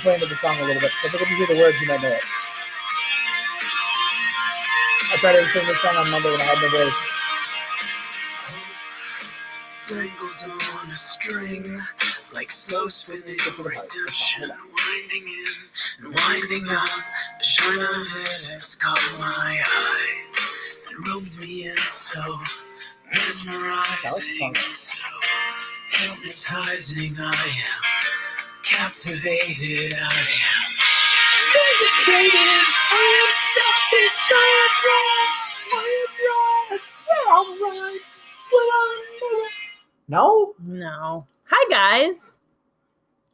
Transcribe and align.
I'll 0.00 0.12
let 0.12 0.18
play 0.18 0.24
into 0.24 0.34
the 0.34 0.40
song 0.40 0.56
a 0.60 0.64
little 0.64 0.80
bit. 0.80 0.90
So 0.90 1.08
if 1.12 1.30
you 1.30 1.36
hear 1.36 1.46
the 1.54 1.60
words, 1.60 1.78
you 1.80 1.88
might 1.88 2.00
know 2.00 2.08
it. 2.08 2.24
I 5.12 5.16
tried 5.20 5.36
to 5.36 5.44
sing 5.44 5.66
this 5.66 5.78
song 5.78 5.96
on 5.96 6.10
Monday 6.10 6.30
when 6.30 6.40
I 6.40 6.44
had 6.44 6.56
no 6.62 6.68
voice. 6.70 7.06
dangles 9.90 10.44
on 10.80 10.90
a 10.90 10.96
string 10.96 11.82
like 12.32 12.50
slow 12.50 12.86
spinning 12.86 13.36
redemption 13.58 14.48
winding 14.48 15.26
in 15.26 16.06
and 16.06 16.14
winding 16.14 16.64
out 16.70 16.88
the 17.38 17.44
shine 17.44 17.80
of 17.80 18.06
it 18.16 18.54
has 18.54 18.76
caught 18.76 18.96
my 19.18 19.60
eye 19.66 20.24
and 20.88 21.08
roped 21.08 21.40
me 21.40 21.66
in 21.66 21.76
so 21.76 22.22
mesmerizing 23.12 24.54
so 24.54 25.02
hypnotizing 25.90 27.16
I 27.18 27.24
am 27.26 27.89
captivated 28.80 29.92
I 29.92 29.96
am 29.96 30.70
vindicated 31.52 32.60
I 32.90 33.04
am 33.20 33.30
selfish 33.54 34.18
I 34.32 34.48
am 34.62 34.74
wrong 34.86 35.32
I 35.72 35.84
am 36.00 36.12
wrong 36.24 36.64
I 36.70 36.78
swear 36.88 37.24
I'm 37.36 37.48
right 37.62 38.00
swear 38.24 38.68
I'm 38.80 39.40
right 39.42 39.58
No? 40.08 40.54
No. 40.64 41.26
Hi 41.44 41.62
guys. 41.70 42.36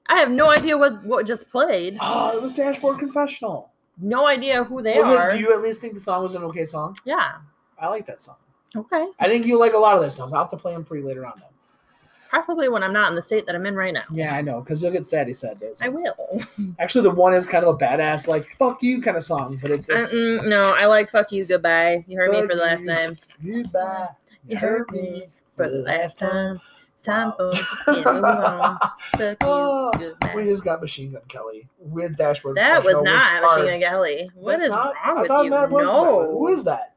I 0.09 0.17
have 0.19 0.31
no 0.31 0.51
idea 0.51 0.77
what 0.79 1.05
what 1.05 1.27
just 1.27 1.49
played. 1.51 1.97
Oh, 2.01 2.37
it 2.37 2.43
was 2.43 2.53
Dashboard 2.53 2.99
Confessional. 2.99 3.71
No 4.01 4.27
idea 4.27 4.65
who 4.65 4.83
they 4.83 4.99
Was 4.99 5.07
it- 5.09 5.17
are. 5.17 5.31
do 5.31 5.39
you 5.39 5.53
at 5.53 5.63
least 5.63 5.81
think 5.81 5.95
the 5.95 6.01
song 6.01 6.23
was 6.23 6.35
an 6.35 6.43
okay 6.45 6.65
song? 6.65 6.97
yeah. 7.05 7.37
I 7.79 7.89
like 7.89 8.07
that 8.07 8.21
song. 8.21 8.37
Okay. 8.75 9.07
I 9.21 9.29
think 9.29 9.45
you 9.47 9.59
like 9.59 9.75
a 9.75 9.79
lot 9.79 9.95
of 9.95 10.01
their 10.01 10.11
songs. 10.11 10.33
I'll 10.33 10.41
have 10.43 10.51
to 10.51 10.57
play 10.57 10.73
them 10.73 10.85
for 10.85 10.97
you 10.97 11.07
later 11.07 11.25
on, 11.27 11.35
though. 11.37 11.53
Preferably 12.37 12.69
when 12.69 12.83
I'm 12.83 12.93
not 12.93 13.09
in 13.09 13.15
the 13.17 13.23
state 13.23 13.47
that 13.47 13.55
I'm 13.55 13.65
in 13.65 13.75
right 13.75 13.95
now. 13.95 14.03
Yeah, 14.13 14.35
I 14.35 14.43
know, 14.43 14.61
because 14.61 14.83
you'll 14.83 14.93
get 14.93 15.07
sad. 15.07 15.27
He 15.27 15.33
said 15.33 15.59
those. 15.59 15.81
I 15.81 15.89
ones. 15.89 16.03
will. 16.19 16.43
Actually, 16.79 17.05
the 17.05 17.11
one 17.11 17.33
is 17.33 17.47
kind 17.47 17.65
of 17.65 17.75
a 17.75 17.79
badass, 17.79 18.29
like 18.29 18.47
"fuck 18.59 18.83
you" 18.83 19.01
kind 19.01 19.17
of 19.17 19.23
song, 19.23 19.59
but 19.63 19.71
it's, 19.71 19.89
it's 19.89 20.13
Mm-mm, 20.13 20.47
no, 20.47 20.75
I 20.79 20.85
like 20.85 21.09
fuck 21.11 21.33
you, 21.33 21.47
goodbye. 21.47 22.05
You 22.07 22.19
heard 22.19 22.33
me 22.33 22.43
for 22.43 22.49
the 22.55 22.63
last 22.63 22.81
you. 22.81 22.87
time. 22.89 23.19
goodbye. 23.43 24.09
You 24.47 24.59
heard 24.59 24.91
me 24.91 25.29
for 25.57 25.71
the 25.71 25.79
last 25.79 26.19
time. 26.19 26.61
It's 26.93 27.03
time 27.03 27.33
for 27.39 27.53
me 27.53 28.03
to 28.03 28.13
move 28.13 28.25
on. 28.25 28.79
Fuck 29.17 29.37
Oh. 29.41 29.91
We 30.35 30.45
just 30.45 30.63
got 30.63 30.83
Machine 30.83 31.13
Gun 31.13 31.23
Kelly 31.29 31.67
with 31.79 32.17
Dashboard. 32.19 32.59
That 32.59 32.85
was 32.85 33.01
not 33.03 33.43
Machine 33.45 33.81
Gun 33.81 33.81
Kelly. 33.81 34.31
What 34.35 34.61
is 34.61 34.69
not- 34.71 34.93
wrong 35.07 35.21
with 35.23 35.31
you? 35.31 35.51
no. 35.85 36.31
Who 36.33 36.49
is 36.49 36.65
that? 36.65 36.93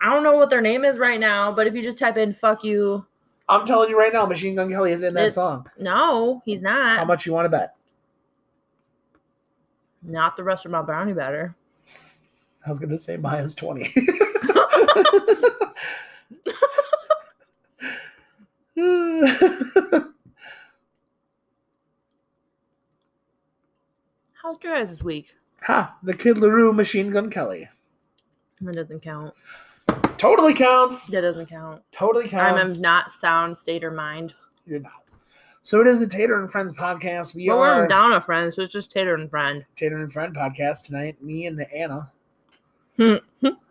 I 0.00 0.08
don't 0.08 0.22
know 0.24 0.36
what 0.36 0.48
their 0.50 0.62
name 0.62 0.84
is 0.86 0.98
right 0.98 1.20
now, 1.20 1.52
but 1.52 1.66
if 1.66 1.74
you 1.74 1.82
just 1.82 1.98
type 1.98 2.16
in 2.16 2.32
"fuck 2.32 2.64
you," 2.64 3.04
I'm 3.48 3.66
telling 3.66 3.90
you 3.90 3.98
right 3.98 4.12
now, 4.12 4.24
Machine 4.26 4.54
Gun 4.54 4.70
Kelly 4.70 4.92
is 4.92 5.02
in 5.02 5.14
that 5.14 5.34
song. 5.34 5.68
no, 5.78 6.42
he's 6.44 6.62
not. 6.62 6.90
How 6.90 6.96
not. 6.98 7.06
much 7.06 7.26
you 7.26 7.32
want 7.32 7.44
to 7.46 7.48
bet? 7.50 7.74
Not 10.02 10.36
the 10.36 10.44
rest 10.44 10.64
of 10.64 10.70
my 10.70 10.82
brownie 10.82 11.12
batter. 11.12 11.54
I 12.64 12.70
was 12.70 12.78
gonna 12.78 12.98
say 12.98 13.16
Maya's 13.16 13.54
twenty. 13.54 13.92
How's 24.42 24.58
your 24.62 24.74
guys 24.74 24.90
this 24.90 25.02
week? 25.02 25.34
ha! 25.60 25.96
The 26.02 26.12
Kid 26.12 26.36
LAROI 26.36 26.74
Machine 26.74 27.10
Gun 27.10 27.30
Kelly 27.30 27.68
That 28.60 28.74
doesn't 28.74 29.00
count. 29.02 29.34
Totally 30.18 30.54
counts. 30.54 31.06
That 31.08 31.22
doesn't 31.22 31.46
count. 31.46 31.82
Totally 31.92 32.28
counts. 32.28 32.74
I'm 32.74 32.80
not 32.80 33.10
sound 33.10 33.56
state 33.56 33.84
or 33.84 33.90
mind. 33.90 34.34
You're 34.66 34.80
not. 34.80 34.92
So 35.62 35.80
it 35.80 35.86
is 35.86 36.00
the 36.00 36.06
Tater 36.08 36.40
and 36.40 36.50
Friends 36.50 36.72
podcast. 36.72 37.34
We 37.34 37.46
But 37.48 37.54
are 37.56 37.82
we're 37.82 37.86
down 37.88 38.12
a 38.14 38.20
friend, 38.20 38.52
so 38.52 38.62
it's 38.62 38.72
just 38.72 38.90
Tater 38.90 39.14
and 39.14 39.30
Friend. 39.30 39.64
Tater 39.76 39.98
and 39.98 40.12
Friend 40.12 40.34
podcast 40.34 40.84
tonight. 40.86 41.22
Me 41.22 41.46
and 41.46 41.56
the 41.58 41.72
Anna, 41.72 42.10
Hmm. 42.96 43.14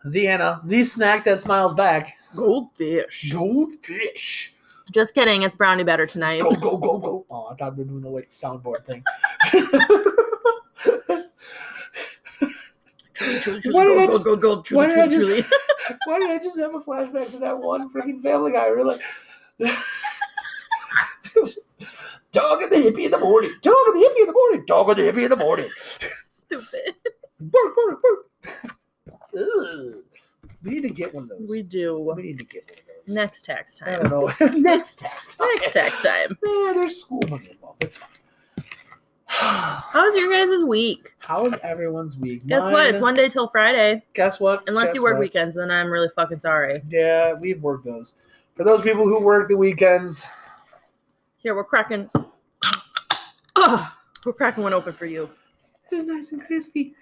the 0.05 0.27
Anna, 0.27 0.61
the 0.65 0.83
snack 0.83 1.25
that 1.25 1.41
smiles 1.41 1.73
back. 1.73 2.13
Goldfish. 2.35 3.31
Goldfish. 3.31 4.53
Just 4.91 5.13
kidding. 5.13 5.43
It's 5.43 5.55
brownie 5.55 5.83
batter 5.83 6.05
tonight. 6.07 6.41
Go 6.41 6.51
go 6.51 6.77
go 6.77 6.97
go! 6.97 7.25
Oh, 7.29 7.47
I 7.51 7.55
thought 7.55 7.77
we 7.77 7.83
were 7.83 7.89
doing 7.89 8.01
the 8.01 8.09
like 8.09 8.29
soundboard 8.29 8.85
thing. 8.85 9.03
Why 13.71 13.85
did 13.85 13.97
I 13.99 14.05
just- 14.07 14.25
go, 14.25 14.35
go, 14.35 14.63
why 14.71 14.87
did 14.87 14.97
I 14.99 15.07
just- 15.07 15.49
Why 16.05 16.19
did 16.19 16.29
I 16.29 16.37
just 16.37 16.57
have 16.59 16.73
a 16.75 16.79
flashback 16.79 17.31
to 17.31 17.37
that 17.39 17.57
one 17.57 17.91
freaking 17.91 18.21
Family 18.21 18.51
Guy? 18.51 18.67
Really? 18.67 18.99
Dog 22.31 22.61
and 22.63 22.71
the 22.71 22.77
hippie 22.77 23.05
in 23.05 23.11
the 23.11 23.19
morning. 23.19 23.53
Dog 23.61 23.75
and 23.87 24.01
the 24.01 24.07
hippie 24.07 24.21
in 24.21 24.27
the 24.27 24.33
morning. 24.33 24.63
Dog 24.65 24.89
and 24.89 24.97
the 24.99 25.03
hippie 25.03 25.23
in 25.23 25.29
the 25.29 25.35
morning. 25.35 25.69
Stupid. 26.45 26.95
Bark, 27.39 27.75
bark, 27.75 28.01
bark. 28.01 28.75
Ugh. 29.37 29.95
We 30.63 30.71
need 30.71 30.81
to 30.83 30.89
get 30.89 31.13
one 31.13 31.23
of 31.23 31.29
those. 31.29 31.49
We 31.49 31.63
do. 31.63 31.99
We 31.99 32.21
need 32.23 32.39
to 32.39 32.45
get 32.45 32.69
one 32.69 32.77
of 32.79 32.85
those. 33.07 33.15
Next 33.15 33.43
tax 33.45 33.77
time. 33.79 33.99
I 33.99 34.03
don't 34.07 34.39
know. 34.39 34.47
Next 34.59 34.99
test. 34.99 35.39
Next 35.39 35.73
tax 35.73 36.03
time. 36.03 36.37
Yeah, 36.45 36.71
there's 36.75 37.01
school 37.01 37.21
money 37.27 37.49
involved. 37.51 37.83
It's 37.83 37.97
fine. 37.97 38.09
How 39.39 40.05
was 40.05 40.15
your 40.15 40.31
guys' 40.31 40.63
week? 40.63 41.15
How 41.19 41.43
was 41.43 41.55
everyone's 41.63 42.17
week? 42.17 42.45
Guess 42.47 42.69
what? 42.69 42.87
It's 42.87 43.01
one 43.01 43.13
day 43.15 43.29
till 43.29 43.47
Friday. 43.47 44.03
Guess 44.13 44.39
what? 44.39 44.63
Unless 44.67 44.87
Guess 44.87 44.95
you 44.95 45.03
work 45.03 45.13
what? 45.13 45.21
weekends, 45.21 45.55
then 45.55 45.71
I'm 45.71 45.89
really 45.89 46.09
fucking 46.15 46.39
sorry. 46.39 46.81
Yeah, 46.89 47.33
we've 47.33 47.61
worked 47.61 47.85
those. 47.85 48.17
For 48.55 48.63
those 48.65 48.81
people 48.81 49.05
who 49.05 49.19
work 49.19 49.47
the 49.47 49.55
weekends, 49.55 50.23
Here, 51.37 51.55
we're 51.55 51.63
cracking. 51.63 52.09
Ugh, 53.55 53.87
we're 54.25 54.33
cracking 54.33 54.63
one 54.63 54.73
open 54.73 54.93
for 54.93 55.05
you. 55.05 55.29
it's 55.91 56.05
nice 56.07 56.31
and 56.33 56.45
crispy. 56.45 56.93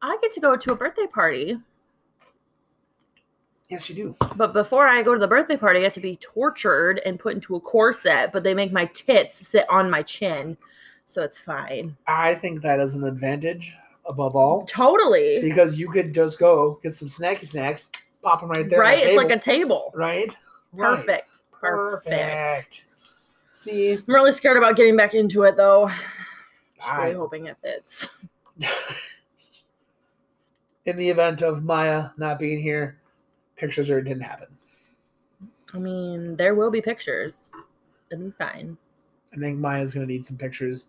I 0.00 0.16
get 0.22 0.32
to 0.32 0.40
go 0.40 0.56
to 0.56 0.72
a 0.72 0.76
birthday 0.76 1.06
party, 1.06 1.58
Yes, 3.72 3.88
you 3.88 3.94
do. 3.94 4.16
but 4.36 4.52
before 4.52 4.86
I 4.86 5.02
go 5.02 5.14
to 5.14 5.18
the 5.18 5.26
birthday 5.26 5.56
party, 5.56 5.80
I 5.80 5.84
have 5.84 5.94
to 5.94 6.00
be 6.00 6.16
tortured 6.16 7.00
and 7.06 7.18
put 7.18 7.34
into 7.34 7.56
a 7.56 7.60
corset, 7.60 8.30
but 8.30 8.42
they 8.42 8.52
make 8.52 8.70
my 8.70 8.84
tits 8.84 9.48
sit 9.48 9.64
on 9.70 9.90
my 9.90 10.02
chin. 10.02 10.58
So 11.06 11.22
it's 11.22 11.38
fine. 11.38 11.96
I 12.06 12.34
think 12.34 12.60
that 12.60 12.80
is 12.80 12.92
an 12.92 13.04
advantage 13.04 13.74
above 14.04 14.36
all 14.36 14.66
Totally. 14.66 15.40
because 15.40 15.78
you 15.78 15.90
could 15.90 16.12
just 16.12 16.38
go 16.38 16.78
get 16.82 16.92
some 16.92 17.08
snacky 17.08 17.46
snacks, 17.46 17.88
pop 18.22 18.40
them 18.40 18.50
right 18.50 18.68
there. 18.68 18.78
Right? 18.78 19.00
the 19.02 19.08
It's 19.08 19.16
like 19.16 19.30
a 19.30 19.38
table. 19.38 19.90
right. 19.94 20.36
Right. 20.72 20.96
Perfect. 20.96 21.40
Perfect. 21.50 22.10
Perfect. 22.10 22.84
See, 23.52 23.92
I'm 23.92 24.04
really 24.06 24.32
scared 24.32 24.58
about 24.58 24.76
getting 24.76 24.96
back 24.96 25.14
into 25.14 25.44
it 25.44 25.56
though. 25.56 25.90
Just 26.76 26.94
really 26.94 27.14
hoping 27.14 27.46
it 27.46 27.56
fits. 27.62 28.06
in 30.84 30.96
the 30.96 31.08
event 31.08 31.40
of 31.40 31.64
Maya 31.64 32.10
not 32.18 32.38
being 32.38 32.60
here, 32.60 32.98
pictures 33.62 33.88
or 33.90 33.98
it 33.98 34.02
didn't 34.02 34.22
happen. 34.24 34.48
I 35.72 35.78
mean, 35.78 36.36
there 36.36 36.54
will 36.56 36.70
be 36.70 36.82
pictures. 36.82 37.50
It'll 38.10 38.24
be 38.26 38.30
fine. 38.32 38.76
I 39.32 39.36
think 39.38 39.58
Maya's 39.58 39.94
gonna 39.94 40.06
need 40.06 40.24
some 40.24 40.36
pictures. 40.36 40.88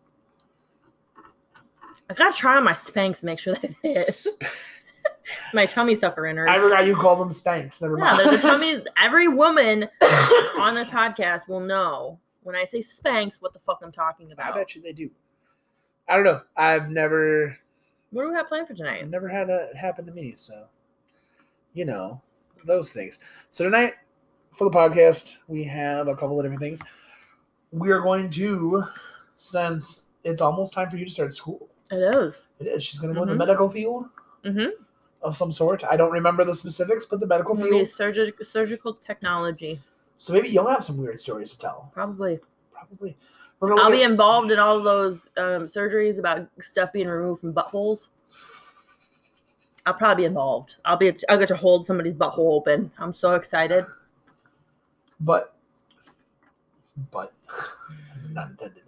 I 2.10 2.14
gotta 2.16 2.36
try 2.36 2.58
on 2.58 2.64
my 2.64 2.74
Spanx 2.74 3.20
to 3.22 3.26
make 3.28 3.40
sure 3.40 3.56
they 3.56 3.76
fit. 3.82 4.08
Sp- 4.10 4.44
my 5.54 5.66
tummy 5.66 5.96
sufferiners. 5.96 6.50
I 6.50 6.60
forgot 6.60 6.86
you 6.86 6.96
call 6.96 7.16
them 7.16 7.30
Spanx. 7.30 7.82
Never 7.82 7.98
Yeah, 7.98 8.04
mind. 8.06 8.20
they're 8.20 8.32
the 8.36 8.42
tummy. 8.42 8.84
Every 9.02 9.28
woman 9.28 9.88
on 10.58 10.74
this 10.76 10.90
podcast 10.90 11.48
will 11.48 11.62
know 11.62 12.20
when 12.42 12.56
I 12.56 12.66
say 12.66 12.80
Spanx 12.80 13.36
what 13.42 13.54
the 13.54 13.60
fuck 13.60 13.80
I'm 13.84 13.92
talking 13.92 14.32
about. 14.32 14.54
I 14.54 14.58
bet 14.58 14.76
you 14.76 14.82
they 14.82 14.94
do. 14.94 15.10
I 16.10 16.16
don't 16.16 16.26
know. 16.26 16.42
I've 16.58 16.90
never, 16.90 17.56
What 18.10 18.24
do 18.24 18.30
we 18.30 18.36
have 18.36 18.48
planned 18.48 18.68
for 18.68 18.74
tonight? 18.74 19.10
never 19.10 19.30
had 19.30 19.50
it 19.50 19.76
happen 19.78 20.06
to 20.08 20.12
me. 20.12 20.34
So, 20.36 20.66
you 21.74 21.86
know, 21.86 22.22
those 22.66 22.92
things. 22.92 23.20
So 23.50 23.64
tonight, 23.64 23.94
for 24.52 24.70
the 24.70 24.76
podcast, 24.76 25.38
we 25.48 25.64
have 25.66 26.08
a 26.08 26.16
couple 26.16 26.40
of 26.40 26.44
different 26.46 26.62
things. 26.62 26.80
We 27.72 27.90
are 27.92 28.02
going 28.02 28.30
to, 28.32 28.84
since 29.36 30.08
it's 30.24 30.42
almost 30.42 30.74
time 30.74 30.90
for 30.90 30.98
you 30.98 31.06
to 31.06 31.12
start 31.12 31.34
school. 31.34 31.70
It 31.92 31.98
is. 31.98 32.42
It 32.60 32.68
is. 32.68 32.84
She's 32.84 33.00
going 33.00 33.14
to 33.14 33.18
go 33.18 33.24
in 33.24 33.30
the 33.30 33.36
Mhm. 33.36 33.40
medical 33.40 33.70
field 33.70 34.06
Mm-hmm. 34.46 34.70
of 35.22 35.36
some 35.36 35.52
sort. 35.52 35.84
I 35.84 35.96
don't 35.98 36.12
remember 36.12 36.44
the 36.44 36.54
specifics, 36.54 37.06
but 37.06 37.20
the 37.20 37.28
medical 37.28 37.56
Maybe 37.56 37.70
field. 37.86 37.88
surgi- 37.90 38.46
surgical 38.46 38.94
technology. 38.94 39.82
So 40.18 40.34
maybe 40.34 40.50
you'll 40.50 40.68
have 40.68 40.84
some 40.84 40.98
weird 40.98 41.20
stories 41.20 41.52
to 41.52 41.58
tell. 41.60 41.92
Probably. 41.94 42.40
Probably. 42.72 43.18
I'll 43.62 43.90
be 43.92 44.04
at- 44.04 44.12
involved 44.12 44.52
in 44.52 44.60
all 44.60 44.78
of 44.78 44.84
those 44.84 45.26
um, 45.38 45.66
surgeries 45.66 46.20
about 46.20 46.48
stuff 46.62 46.92
being 46.92 47.08
removed 47.08 47.42
from 47.42 47.54
buttholes. 47.54 48.08
I'll 49.86 49.94
probably 49.94 50.24
be 50.24 50.26
involved. 50.26 50.76
I'll 50.86 50.98
be. 50.98 51.14
I'll 51.28 51.38
get 51.38 51.50
to 51.50 51.56
hold 51.56 51.86
somebody's 51.86 52.14
butthole 52.14 52.54
open. 52.54 52.92
I'm 52.98 53.14
so 53.14 53.36
excited. 53.36 53.86
but, 55.20 55.56
but, 57.12 57.34
this 58.14 58.24
is 58.26 58.30
not 58.30 58.52
intended. 58.52 58.84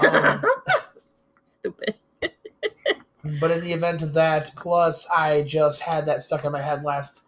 Um, 0.00 0.44
Stupid. 1.60 1.94
but 3.40 3.50
in 3.50 3.60
the 3.62 3.72
event 3.72 4.02
of 4.02 4.12
that, 4.12 4.50
plus 4.56 5.08
I 5.08 5.42
just 5.42 5.80
had 5.80 6.04
that 6.06 6.22
stuck 6.22 6.44
in 6.44 6.52
my 6.52 6.60
head 6.60 6.84
last 6.84 7.22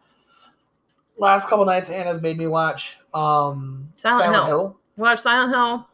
last 1.17 1.49
couple 1.49 1.65
nights. 1.65 1.89
Anna's 1.89 2.21
made 2.21 2.37
me 2.37 2.47
watch 2.47 2.99
um, 3.15 3.91
Silent 3.97 4.35
Hill. 4.35 4.47
Hill. 4.47 4.77
Watch 4.99 5.21
Silent 5.21 5.55
Hill. 5.55 5.89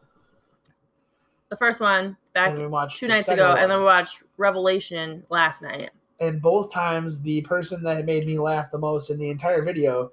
the 1.49 1.56
first 1.56 1.81
one 1.81 2.16
back 2.32 2.50
and 2.50 2.58
we 2.58 2.66
watched 2.66 2.99
two 2.99 3.06
nights 3.06 3.28
ago, 3.28 3.55
and 3.56 3.70
then 3.70 3.78
we 3.78 3.84
watched 3.84 4.22
Revelation 4.37 5.25
last 5.31 5.62
night. 5.62 5.90
And 6.20 6.40
both 6.40 6.72
times 6.72 7.20
the 7.22 7.40
person 7.43 7.82
that 7.82 8.05
made 8.05 8.26
me 8.26 8.38
laugh 8.38 8.70
the 8.70 8.78
most 8.78 9.11
in 9.11 9.19
the 9.19 9.31
entire 9.31 9.62
video 9.62 10.11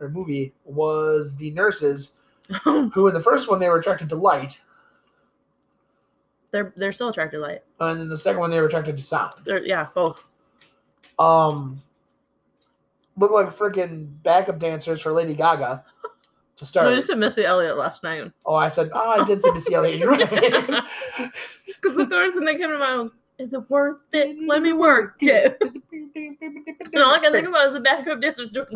or 0.00 0.08
movie 0.08 0.52
was 0.64 1.34
the 1.36 1.50
nurses 1.52 2.16
who 2.64 3.08
in 3.08 3.14
the 3.14 3.20
first 3.20 3.48
one 3.48 3.58
they 3.58 3.68
were 3.68 3.78
attracted 3.78 4.08
to 4.08 4.16
light 4.16 4.60
they're 6.50 6.72
they're 6.76 6.92
still 6.92 7.08
attracted 7.08 7.38
to 7.38 7.42
light. 7.42 7.62
and 7.80 8.00
in 8.02 8.08
the 8.08 8.16
second 8.16 8.38
one 8.40 8.50
they 8.50 8.60
were 8.60 8.66
attracted 8.66 8.96
to 8.96 9.02
sound 9.02 9.32
They're 9.44 9.64
yeah, 9.64 9.88
both. 9.94 10.22
um 11.18 11.82
look 13.16 13.30
like 13.30 13.56
freaking 13.56 14.08
backup 14.22 14.58
dancers 14.58 15.00
for 15.00 15.12
lady 15.12 15.34
gaga 15.34 15.84
to 16.56 16.64
start 16.66 16.94
just 16.94 17.06
said 17.08 17.18
Missy 17.18 17.44
Elliott 17.44 17.76
last 17.76 18.02
night. 18.02 18.30
oh 18.46 18.54
i 18.54 18.68
said 18.68 18.90
oh 18.92 19.20
i 19.20 19.24
did 19.24 19.40
see 19.42 19.50
missy 19.52 19.74
elliott 19.74 20.00
Because 20.00 21.96
the 21.96 22.06
first 22.10 22.34
thing 22.34 22.44
that 22.44 22.56
came 22.58 22.70
to 22.70 22.78
mind 22.78 23.02
was, 23.02 23.10
is 23.38 23.52
it 23.52 23.70
worth 23.70 23.98
it? 24.12 24.36
Let 24.46 24.62
me 24.62 24.72
work 24.72 25.16
it. 25.20 25.60
And 26.16 27.02
all 27.02 27.12
I 27.14 27.18
can 27.18 27.32
think 27.32 27.48
about 27.48 27.66
is 27.66 27.72
the 27.74 27.80
backup 27.80 28.20
dancers 28.20 28.50
doing. 28.50 28.66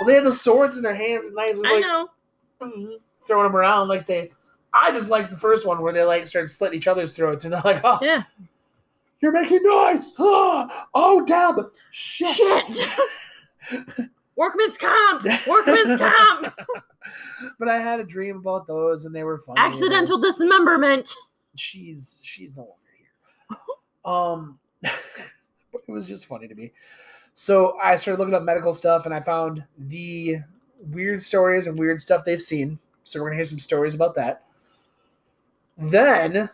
well 0.00 0.06
they 0.06 0.14
had 0.14 0.24
the 0.24 0.32
swords 0.32 0.76
in 0.78 0.82
their 0.82 0.94
hands 0.94 1.26
and 1.26 1.36
knives 1.36 1.60
I 1.64 1.72
like 1.72 1.82
know. 1.82 2.08
throwing 3.26 3.44
them 3.46 3.56
around 3.56 3.88
like 3.88 4.06
they 4.06 4.30
I 4.72 4.92
just 4.92 5.08
like 5.10 5.28
the 5.30 5.36
first 5.36 5.66
one 5.66 5.82
where 5.82 5.92
they 5.92 6.02
like 6.04 6.26
started 6.26 6.48
slitting 6.48 6.78
each 6.78 6.86
other's 6.86 7.12
throats 7.12 7.44
and 7.44 7.52
they're 7.52 7.60
like, 7.64 7.80
oh, 7.84 7.98
Yeah. 8.00 8.22
you're 9.20 9.32
making 9.32 9.62
noise. 9.62 10.12
Ah, 10.18 10.86
oh, 10.94 11.20
oh 11.22 11.24
Deb. 11.26 11.66
Shit. 11.90 12.34
Shit. 12.36 12.88
Workman's 14.36 14.78
comp. 14.78 15.24
Workman's 15.46 16.00
comp. 16.00 16.54
but 17.58 17.68
I 17.68 17.78
had 17.78 18.00
a 18.00 18.04
dream 18.04 18.36
about 18.36 18.66
those 18.66 19.04
and 19.04 19.14
they 19.14 19.24
were 19.24 19.38
funny. 19.38 19.58
Accidental 19.60 20.18
dismemberment. 20.18 21.14
She's 21.56 22.20
she's 22.22 22.56
no 22.56 22.62
longer 22.62 22.74
here. 22.98 23.58
Um 24.04 24.58
but 24.82 24.92
it 25.88 25.92
was 25.92 26.04
just 26.04 26.26
funny 26.26 26.48
to 26.48 26.54
me. 26.54 26.72
So 27.34 27.78
I 27.82 27.96
started 27.96 28.18
looking 28.18 28.34
up 28.34 28.42
medical 28.42 28.72
stuff 28.72 29.06
and 29.06 29.14
I 29.14 29.20
found 29.20 29.64
the 29.78 30.38
weird 30.90 31.22
stories 31.22 31.66
and 31.66 31.78
weird 31.78 32.00
stuff 32.00 32.24
they've 32.24 32.42
seen. 32.42 32.78
So 33.04 33.20
we're 33.20 33.26
gonna 33.26 33.36
hear 33.36 33.44
some 33.44 33.58
stories 33.58 33.94
about 33.94 34.14
that. 34.16 34.44
Then 35.78 36.50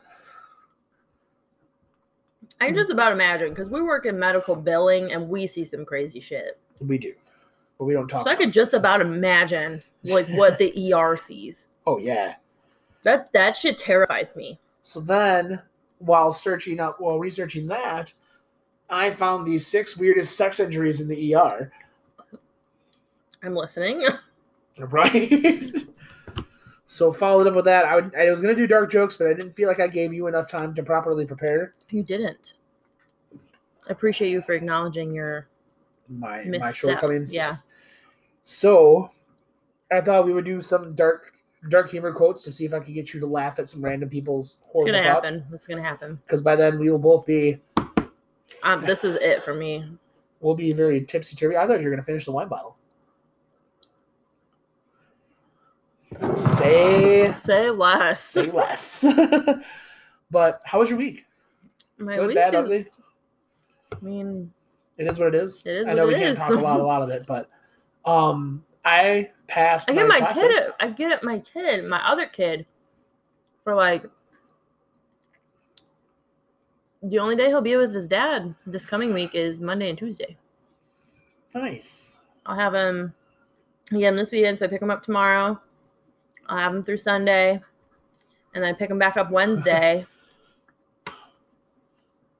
I 2.61 2.67
can 2.67 2.75
just 2.75 2.91
about 2.91 3.13
imagine 3.13 3.51
because 3.51 3.69
we 3.69 3.83
work 3.83 4.07
in 4.07 4.19
medical 4.19 4.57
billing 4.57 5.13
and 5.13 5.29
we 5.29 5.47
see 5.47 5.65
some 5.65 5.85
crazy 5.85 6.21
shit. 6.21 6.59
we 6.81 6.99
do. 6.99 7.13
But 7.79 7.85
we 7.85 7.93
don't 7.93 8.09
talk 8.09 8.23
So 8.25 8.31
I 8.31 8.35
could 8.35 8.53
just 8.53 8.73
about 8.73 9.03
imagine 9.03 9.83
like 10.05 10.29
what 10.31 10.57
the 10.59 10.93
ER 10.95 11.17
sees. 11.17 11.67
Oh 11.87 11.99
yeah. 11.99 12.37
That 13.03 13.31
that 13.33 13.55
shit 13.57 13.77
terrifies 13.77 14.35
me. 14.35 14.59
So 14.87 15.01
then 15.01 15.61
while 15.99 16.33
searching 16.33 16.79
up 16.79 17.01
while 17.01 17.19
researching 17.19 17.67
that, 17.67 18.13
I 18.89 19.11
found 19.11 19.45
these 19.45 19.67
six 19.67 19.97
weirdest 19.97 20.37
sex 20.37 20.61
injuries 20.61 21.01
in 21.01 21.09
the 21.09 21.35
ER. 21.35 21.73
I'm 23.43 23.55
listening. 23.55 24.07
Right. 24.79 25.73
so 26.85 27.11
followed 27.11 27.47
up 27.47 27.55
with 27.55 27.65
that, 27.65 27.87
I, 27.87 27.95
would, 27.95 28.15
I 28.15 28.29
was 28.29 28.43
gonna 28.43 28.55
do 28.55 28.67
dark 28.67 28.93
jokes, 28.93 29.17
but 29.17 29.27
I 29.27 29.33
didn't 29.33 29.55
feel 29.55 29.69
like 29.69 29.81
I 29.81 29.87
gave 29.87 30.13
you 30.13 30.27
enough 30.27 30.51
time 30.51 30.75
to 30.75 30.83
properly 30.83 31.25
prepare 31.25 31.73
You 31.89 32.03
didn't. 32.03 32.55
I 33.33 33.93
appreciate 33.93 34.29
you 34.29 34.43
for 34.43 34.53
acknowledging 34.53 35.15
your. 35.15 35.49
my 36.11 36.45
my 36.45 36.73
shortcomings. 36.73 37.33
yeah. 37.33 37.47
yes. 37.47 37.63
So 38.45 39.11
I 39.91 40.03
thought 40.03 40.27
we 40.27 40.35
would 40.35 40.45
do 40.45 40.61
some 40.61 40.95
dark 40.95 41.33
dark 41.69 41.91
humor 41.91 42.13
quotes 42.13 42.43
to 42.45 42.53
see 42.53 42.65
if 42.65 42.73
I 42.75 42.81
can 42.81 42.95
get 42.95 43.13
you 43.15 43.21
to 43.21 43.27
laugh 43.27 43.59
at 43.59 43.69
some 43.69 43.83
random 43.85 44.09
people's 44.09 44.61
horrible 44.67 44.95
It's 44.95 45.05
gonna 45.05 45.15
thoughts. 45.15 45.31
happen. 45.31 45.55
It's 45.55 45.67
gonna 45.67 45.83
happen. 45.83 46.21
Because 46.27 46.43
by 46.43 46.57
then 46.57 46.79
we 46.79 46.91
will 46.91 46.99
both 46.99 47.27
be 47.27 47.59
Um, 48.63 48.85
this 48.85 49.05
is 49.05 49.17
it 49.21 49.43
for 49.45 49.55
me. 49.55 49.85
we'll 50.41 50.55
be 50.55 50.73
very 50.73 51.05
tipsy 51.05 51.35
turvy. 51.37 51.57
I 51.57 51.67
thought 51.67 51.79
you 51.81 51.85
were 51.85 51.91
gonna 51.91 52.03
finish 52.05 52.25
the 52.27 52.33
wine 52.33 52.49
bottle. 52.49 52.77
Say 56.37 57.33
Say 57.35 57.71
less. 57.71 58.21
say 58.23 58.51
less. 58.51 59.05
but 60.31 60.61
how 60.65 60.81
was 60.81 60.89
your 60.89 60.99
week? 60.99 61.25
My 61.99 62.17
Good, 62.17 62.29
week 62.29 62.37
bad, 62.37 62.55
is. 62.55 62.61
ugly? 62.61 62.87
I 63.93 63.97
mean, 64.05 64.53
It 64.99 65.07
is 65.07 65.19
what 65.19 65.29
it 65.29 65.35
is. 65.35 65.63
It 65.67 65.71
is 65.73 65.87
I 65.89 65.95
know 65.95 66.07
we 66.07 66.15
can't 66.15 66.37
talk 66.37 66.53
about 66.53 66.81
a 66.81 66.83
lot 66.85 67.03
of 67.03 67.09
it, 67.11 67.25
but 67.27 67.49
um, 68.05 68.65
I 68.87 69.31
passed. 69.49 69.91
I 69.91 69.95
get 69.95 70.07
my 70.07 70.19
classes. 70.19 70.43
kid. 70.43 70.73
I 70.79 70.89
get 70.91 71.11
it. 71.11 71.25
My 71.25 71.41
kid, 71.41 71.85
my 71.85 72.01
other 72.09 72.27
kid, 72.27 72.65
for 73.65 73.75
like 73.75 74.05
the 77.03 77.19
only 77.19 77.35
day 77.35 77.49
he'll 77.49 77.61
be 77.61 77.77
with 77.77 77.93
his 77.93 78.07
dad 78.07 78.55
this 78.65 78.87
coming 78.87 79.13
week 79.13 79.35
is 79.35 79.61
Monday 79.61 79.91
and 79.91 79.99
Tuesday. 79.99 80.37
Nice. 81.53 82.21
I'll 82.47 82.57
have 82.57 82.75
him. 82.75 83.13
I 83.93 83.99
get 83.99 84.09
him 84.09 84.17
this 84.17 84.31
weekend, 84.31 84.61
so 84.61 84.67
I 84.67 84.69
pick 84.69 84.83
him 84.83 84.91
up 84.91 85.03
tomorrow. 85.03 85.61
I'll 86.49 86.59
have 86.59 86.75
him 86.75 86.85
through 86.85 86.99
Sunday, 86.99 87.61
and 88.55 88.63
then 88.63 88.65
I 88.65 88.73
pick 88.73 88.89
him 88.89 89.01
back 89.01 89.17
up 89.17 89.33
Wednesday. 89.33 90.07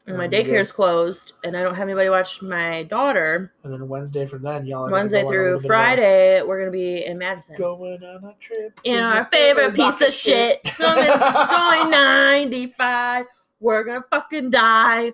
And 0.07 0.17
my 0.17 0.25
you 0.25 0.31
daycare's 0.31 0.71
closed, 0.73 1.33
and 1.45 1.57
I 1.57 1.63
don't 1.63 1.75
have 1.75 1.89
anybody 1.89 2.09
watch 2.09 2.41
my 2.43 2.85
daughter. 2.85 3.53
And 3.65 3.73
then 3.73 3.89
Wednesday 3.89 4.25
from 4.27 4.43
then, 4.43 4.65
y'all 4.67 4.87
are 4.87 4.91
Wednesday 4.91 5.23
go 5.23 5.29
on 5.29 5.33
a 5.33 5.37
through 5.37 5.49
bit 5.51 5.59
of 5.59 5.65
a- 5.65 5.67
Friday, 5.67 6.43
we're 6.43 6.59
gonna 6.61 6.71
be 6.71 7.05
in 7.05 7.19
Madison. 7.19 7.57
Going 7.57 8.03
on 8.05 8.25
a 8.25 8.35
trip. 8.39 8.79
in 8.85 9.01
our 9.03 9.25
favorite 9.33 9.75
piece 9.75 10.01
of 10.01 10.13
shit. 10.13 10.63
Going, 10.79 11.07
going 11.07 11.91
95. 11.91 13.27
We're 13.61 13.85
gonna 13.85 14.05
fucking 14.11 14.51
die. 14.51 15.05
Have 15.07 15.13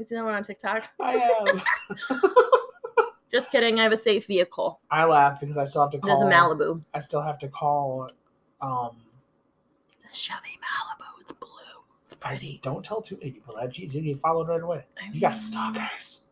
you 0.00 0.04
seen 0.04 0.18
that 0.18 0.24
one 0.24 0.34
on 0.34 0.44
TikTok? 0.44 0.88
I 1.00 1.12
have. 1.12 1.64
Just 3.32 3.50
kidding. 3.50 3.80
I 3.80 3.82
have 3.84 3.92
a 3.92 3.96
safe 3.96 4.26
vehicle. 4.26 4.80
I 4.90 5.04
laugh 5.04 5.40
because 5.40 5.56
I 5.56 5.64
still 5.64 5.82
have 5.82 5.90
to 5.92 5.98
call. 5.98 6.08
There's 6.08 6.20
a. 6.20 6.24
Malibu. 6.24 6.82
I 6.94 7.00
still 7.00 7.22
have 7.22 7.38
to 7.40 7.48
call. 7.48 8.10
Um, 8.60 8.96
The 10.02 10.08
Chevy 10.16 10.58
Malibu. 10.60 11.05
It's 12.32 12.40
blue. 12.42 12.50
It's 12.50 12.58
I 12.58 12.58
pretty. 12.58 12.60
don't 12.62 12.84
tell 12.84 13.00
too 13.02 13.16
many 13.18 13.30
people 13.32 13.54
that. 13.56 13.70
Jeez, 13.70 13.94
you 13.94 14.00
get 14.00 14.20
followed 14.20 14.48
right 14.48 14.62
away. 14.62 14.84
I 15.02 15.12
You 15.12 15.20
got 15.20 15.32
mean, 15.32 15.38
stalkers. 15.38 16.22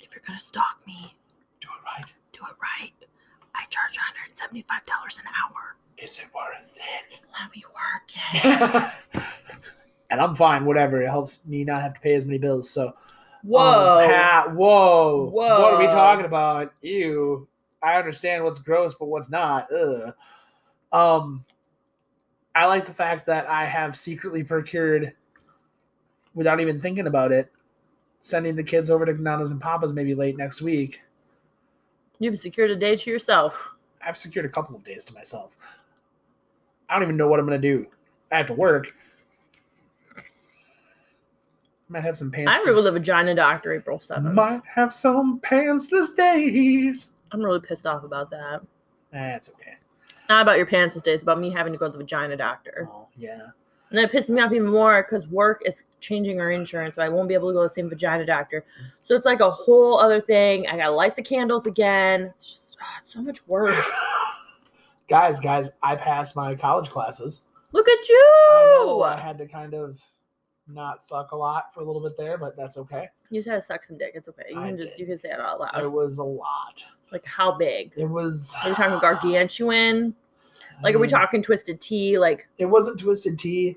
If 0.00 0.08
you're 0.12 0.22
gonna 0.26 0.38
stalk 0.40 0.80
me, 0.86 1.14
Do 1.60 1.68
it 1.68 1.84
right. 1.84 2.12
do 2.32 2.40
it 2.42 2.56
right. 2.62 2.92
I 3.54 3.64
charge 3.70 3.96
$175 3.96 5.18
an 5.18 5.24
hour. 5.26 5.76
Is 5.98 6.18
it 6.18 6.26
worth 6.34 6.74
it? 6.76 7.20
Let 7.40 7.50
me 7.54 7.64
work 7.72 8.92
it. 9.14 9.22
and 10.10 10.20
I'm 10.20 10.36
fine, 10.36 10.64
whatever. 10.66 11.00
It 11.02 11.08
helps 11.08 11.44
me 11.46 11.64
not 11.64 11.80
have 11.82 11.94
to 11.94 12.00
pay 12.00 12.14
as 12.14 12.26
many 12.26 12.38
bills. 12.38 12.68
So, 12.68 12.94
Whoa. 13.42 13.98
um, 14.04 14.10
ha- 14.10 14.48
whoa, 14.52 15.30
What 15.32 15.72
are 15.72 15.78
we 15.78 15.86
talking 15.86 16.26
about? 16.26 16.72
Ew. 16.82 17.48
I 17.82 17.96
understand 17.96 18.44
what's 18.44 18.58
gross, 18.58 18.92
but 18.94 19.06
what's 19.06 19.30
not. 19.30 19.68
Ugh. 19.72 20.12
Um, 20.92 21.44
I 22.56 22.64
like 22.64 22.86
the 22.86 22.94
fact 22.94 23.26
that 23.26 23.46
I 23.46 23.66
have 23.66 23.98
secretly 23.98 24.42
procured, 24.42 25.12
without 26.34 26.58
even 26.58 26.80
thinking 26.80 27.06
about 27.06 27.30
it, 27.30 27.52
sending 28.20 28.56
the 28.56 28.62
kids 28.62 28.88
over 28.90 29.04
to 29.04 29.12
Nana's 29.12 29.50
and 29.50 29.60
Papa's 29.60 29.92
maybe 29.92 30.14
late 30.14 30.38
next 30.38 30.62
week. 30.62 31.02
You've 32.18 32.38
secured 32.38 32.70
a 32.70 32.76
day 32.76 32.96
to 32.96 33.10
yourself. 33.10 33.60
I've 34.00 34.16
secured 34.16 34.46
a 34.46 34.48
couple 34.48 34.74
of 34.74 34.82
days 34.82 35.04
to 35.04 35.12
myself. 35.12 35.54
I 36.88 36.94
don't 36.94 37.02
even 37.02 37.18
know 37.18 37.28
what 37.28 37.38
I'm 37.38 37.44
gonna 37.44 37.58
do. 37.58 37.86
I 38.32 38.38
have 38.38 38.46
to 38.46 38.54
work. 38.54 38.94
Might 41.88 42.04
have 42.04 42.16
some 42.16 42.30
pants. 42.30 42.50
I'm 42.50 42.62
gonna 42.64 42.74
go 42.74 42.82
to 42.82 42.90
the 42.90 42.98
vagina 42.98 43.34
doctor 43.34 43.74
April 43.74 43.98
7th. 43.98 44.32
Might 44.32 44.62
have 44.64 44.94
some 44.94 45.40
pantsless 45.40 46.16
days. 46.16 47.08
I'm 47.32 47.42
really 47.42 47.60
pissed 47.60 47.86
off 47.86 48.02
about 48.02 48.30
that. 48.30 48.62
That's 49.12 49.50
okay. 49.50 49.75
Not 50.28 50.42
about 50.42 50.56
your 50.56 50.66
pants 50.66 50.94
these 50.94 51.02
days, 51.02 51.22
about 51.22 51.38
me 51.38 51.50
having 51.50 51.72
to 51.72 51.78
go 51.78 51.86
to 51.86 51.92
the 51.92 51.98
vagina 51.98 52.36
doctor. 52.36 52.88
Oh 52.90 53.08
yeah. 53.16 53.46
And 53.90 53.96
then 53.96 54.04
it 54.06 54.12
pisses 54.12 54.30
me 54.30 54.40
off 54.40 54.52
even 54.52 54.66
more 54.68 55.04
because 55.04 55.28
work 55.28 55.62
is 55.64 55.84
changing 56.00 56.40
our 56.40 56.50
insurance, 56.50 56.96
so 56.96 57.02
I 57.02 57.08
won't 57.08 57.28
be 57.28 57.34
able 57.34 57.50
to 57.50 57.54
go 57.54 57.62
to 57.62 57.68
the 57.68 57.74
same 57.74 57.88
vagina 57.88 58.26
doctor. 58.26 58.64
So 59.02 59.14
it's 59.14 59.26
like 59.26 59.40
a 59.40 59.50
whole 59.50 59.98
other 59.98 60.20
thing. 60.20 60.66
I 60.66 60.76
gotta 60.76 60.90
light 60.90 61.14
the 61.14 61.22
candles 61.22 61.66
again. 61.66 62.32
It's 62.34 62.48
just 62.48 62.78
ah, 62.80 62.98
it's 63.00 63.12
so 63.12 63.22
much 63.22 63.46
work. 63.46 63.84
guys, 65.08 65.38
guys, 65.38 65.70
I 65.82 65.94
passed 65.94 66.34
my 66.34 66.54
college 66.56 66.90
classes. 66.90 67.42
Look 67.72 67.88
at 67.88 67.98
I 68.08 69.12
I 69.16 69.20
had 69.20 69.38
to 69.38 69.46
kind 69.46 69.74
of 69.74 70.00
not 70.68 71.04
suck 71.04 71.32
a 71.32 71.36
lot 71.36 71.72
for 71.72 71.80
a 71.80 71.84
little 71.84 72.02
bit 72.02 72.16
there, 72.16 72.38
but 72.38 72.56
that's 72.56 72.76
okay. 72.76 73.08
You 73.30 73.40
just 73.40 73.48
had 73.48 73.60
to 73.60 73.66
suck 73.66 73.84
some 73.84 73.98
dick. 73.98 74.12
It's 74.14 74.28
okay. 74.28 74.44
You 74.50 74.60
I 74.60 74.68
can 74.68 74.76
just 74.76 74.90
did. 74.90 75.00
you 75.00 75.06
can 75.06 75.18
say 75.18 75.30
it 75.30 75.40
out 75.40 75.60
loud. 75.60 75.78
It 75.78 75.90
was 75.90 76.18
a 76.18 76.24
lot. 76.24 76.82
Like 77.12 77.24
how 77.24 77.56
big? 77.56 77.92
It 77.96 78.06
was. 78.06 78.54
Are 78.62 78.70
we 78.70 78.74
talking 78.74 78.98
gargantuan? 78.98 80.14
Like 80.82 80.94
are 80.94 80.98
we 80.98 81.08
talking 81.08 81.42
twisted 81.42 81.80
tea? 81.80 82.18
Like 82.18 82.48
It 82.58 82.66
wasn't 82.66 83.00
twisted 83.00 83.38
tea. 83.38 83.76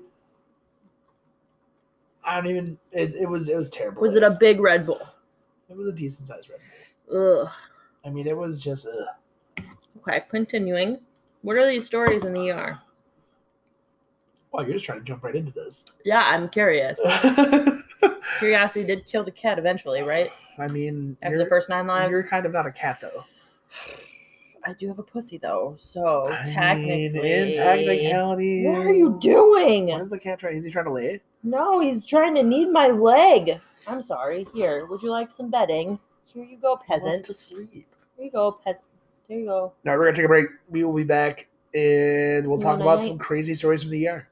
I 2.24 2.36
don't 2.36 2.46
even. 2.48 2.78
It, 2.92 3.14
it 3.14 3.28
was. 3.28 3.48
It 3.48 3.56
was 3.56 3.68
terrible. 3.70 4.02
was 4.02 4.14
it 4.14 4.22
a 4.22 4.36
big 4.38 4.60
Red 4.60 4.86
Bull? 4.86 5.00
It 5.68 5.76
was 5.76 5.86
a 5.88 5.92
decent 5.92 6.28
sized 6.28 6.50
Red 6.50 6.58
Bull. 7.08 7.42
Ugh. 7.42 7.50
I 8.04 8.10
mean, 8.10 8.26
it 8.26 8.36
was 8.36 8.60
just. 8.60 8.86
Ugh. 8.86 9.64
Okay, 9.98 10.22
continuing. 10.28 10.98
What 11.42 11.56
are 11.56 11.66
these 11.66 11.86
stories 11.86 12.24
in 12.24 12.32
the 12.32 12.50
ER? 12.50 12.78
Well, 14.52 14.64
you're 14.64 14.74
just 14.74 14.84
trying 14.84 14.98
to 14.98 15.04
jump 15.04 15.22
right 15.24 15.34
into 15.34 15.52
this. 15.52 15.84
Yeah, 16.04 16.22
I'm 16.22 16.48
curious. 16.48 16.98
Curiosity 18.40 18.84
did 18.84 19.04
kill 19.06 19.22
the 19.22 19.30
cat 19.30 19.58
eventually, 19.58 20.02
right? 20.02 20.32
I 20.58 20.66
mean, 20.66 21.16
After 21.22 21.38
the 21.38 21.46
first 21.46 21.68
nine 21.68 21.86
lives. 21.86 22.10
you're 22.10 22.24
kind 22.26 22.44
of 22.46 22.52
not 22.52 22.66
a 22.66 22.72
cat 22.72 22.98
though. 23.00 23.22
I 24.66 24.72
do 24.74 24.88
have 24.88 24.98
a 24.98 25.02
pussy 25.02 25.38
though, 25.38 25.74
so 25.78 26.28
I 26.28 26.42
mean, 26.44 26.52
technically. 26.54 27.32
in 27.32 27.54
technicality, 27.54 28.66
What 28.66 28.86
are 28.86 28.92
you 28.92 29.18
doing? 29.20 29.86
What 29.86 30.02
is 30.02 30.10
the 30.10 30.18
cat 30.18 30.38
trying? 30.40 30.56
Is 30.56 30.64
he 30.64 30.70
trying 30.70 30.84
to 30.86 30.92
lay 30.92 31.06
it? 31.06 31.22
No, 31.42 31.80
he's 31.80 32.04
trying 32.04 32.34
to 32.34 32.42
knead 32.42 32.70
my 32.70 32.88
leg. 32.88 33.60
I'm 33.86 34.02
sorry. 34.02 34.46
Here, 34.54 34.84
would 34.86 35.02
you 35.02 35.10
like 35.10 35.32
some 35.32 35.50
bedding? 35.50 35.98
Here 36.26 36.44
you 36.44 36.58
go, 36.58 36.76
peasant. 36.76 37.24
to 37.24 37.34
sleep. 37.34 37.70
Here 37.72 37.86
you 38.26 38.30
go, 38.30 38.52
peasant. 38.64 38.84
Here 39.28 39.38
you 39.38 39.46
go. 39.46 39.54
All 39.58 39.74
right, 39.84 39.96
we're 39.96 40.04
gonna 40.04 40.16
take 40.16 40.24
a 40.26 40.28
break. 40.28 40.46
We 40.68 40.84
will 40.84 40.92
be 40.92 41.04
back, 41.04 41.48
and 41.74 42.46
we'll 42.46 42.60
talk 42.60 42.80
about 42.80 43.00
some 43.02 43.16
crazy 43.16 43.54
stories 43.54 43.82
from 43.82 43.92
the 43.92 43.98
year. 43.98 44.28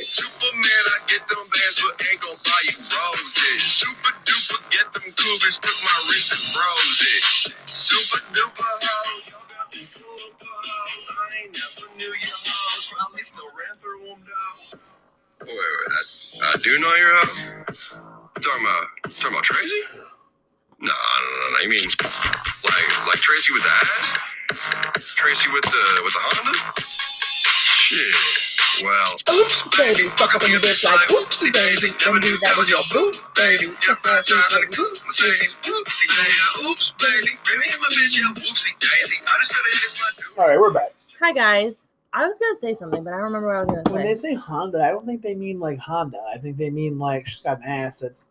Up 30.43 30.47
in 30.47 30.51
your 30.51 30.61
bitch 30.61 30.83
like 30.83 31.07
whoopsie 31.07 31.51
daisy. 31.51 31.93
Never 32.05 32.19
knew 32.19 32.37
that 32.39 32.55
was 32.57 32.69
your 32.69 32.83
boo, 32.91 33.11
baby. 33.35 33.65
Your 33.87 33.95
friend 33.97 34.25
trying 34.25 34.63
to 34.63 34.75
goop, 34.75 34.97
say 35.09 35.47
whoopsie 35.63 36.07
daisy. 36.07 36.67
Oops, 36.67 36.93
baby. 36.99 37.37
Baby, 37.45 37.65
my 37.79 37.87
bitch, 37.87 38.17
yeah, 38.17 38.33
whoopsie 38.33 38.75
daisy. 38.79 39.15
I 39.25 39.37
just 39.39 39.51
said 39.51 39.59
it 39.65 39.85
is 39.85 39.95
my 39.99 40.09
dude. 40.17 40.37
All 40.37 40.47
right, 40.47 40.59
we're 40.59 40.73
back. 40.73 40.93
Hi 41.21 41.31
guys. 41.31 41.75
I 42.11 42.25
was 42.25 42.35
gonna 42.39 42.59
say 42.59 42.73
something, 42.73 43.03
but 43.03 43.13
I 43.13 43.17
don't 43.17 43.25
remember 43.25 43.47
what 43.47 43.55
I 43.55 43.59
was 43.61 43.69
gonna 43.69 43.83
say. 43.87 43.93
When 43.93 44.03
they 44.03 44.15
say 44.15 44.33
Honda, 44.33 44.83
I 44.83 44.89
don't 44.89 45.05
think 45.05 45.21
they 45.21 45.35
mean 45.35 45.59
like 45.59 45.79
Honda. 45.79 46.19
I 46.33 46.37
think 46.37 46.57
they 46.57 46.69
mean 46.69 46.99
like 46.99 47.25
she's 47.27 47.39
got 47.39 47.59
an 47.59 47.63
ass 47.63 47.99
that's 47.99 48.29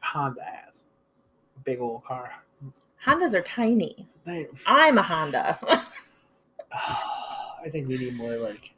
Honda 0.00 0.42
ass. 0.42 0.84
Big 1.64 1.80
old 1.80 2.04
car. 2.04 2.30
Hondas 3.04 3.32
are 3.32 3.42
tiny. 3.42 4.06
They, 4.26 4.46
I'm 4.66 4.98
a 4.98 5.02
Honda. 5.02 5.58
I 6.72 7.68
think 7.70 7.88
we 7.88 7.96
need 7.96 8.16
more 8.16 8.36
like. 8.36 8.72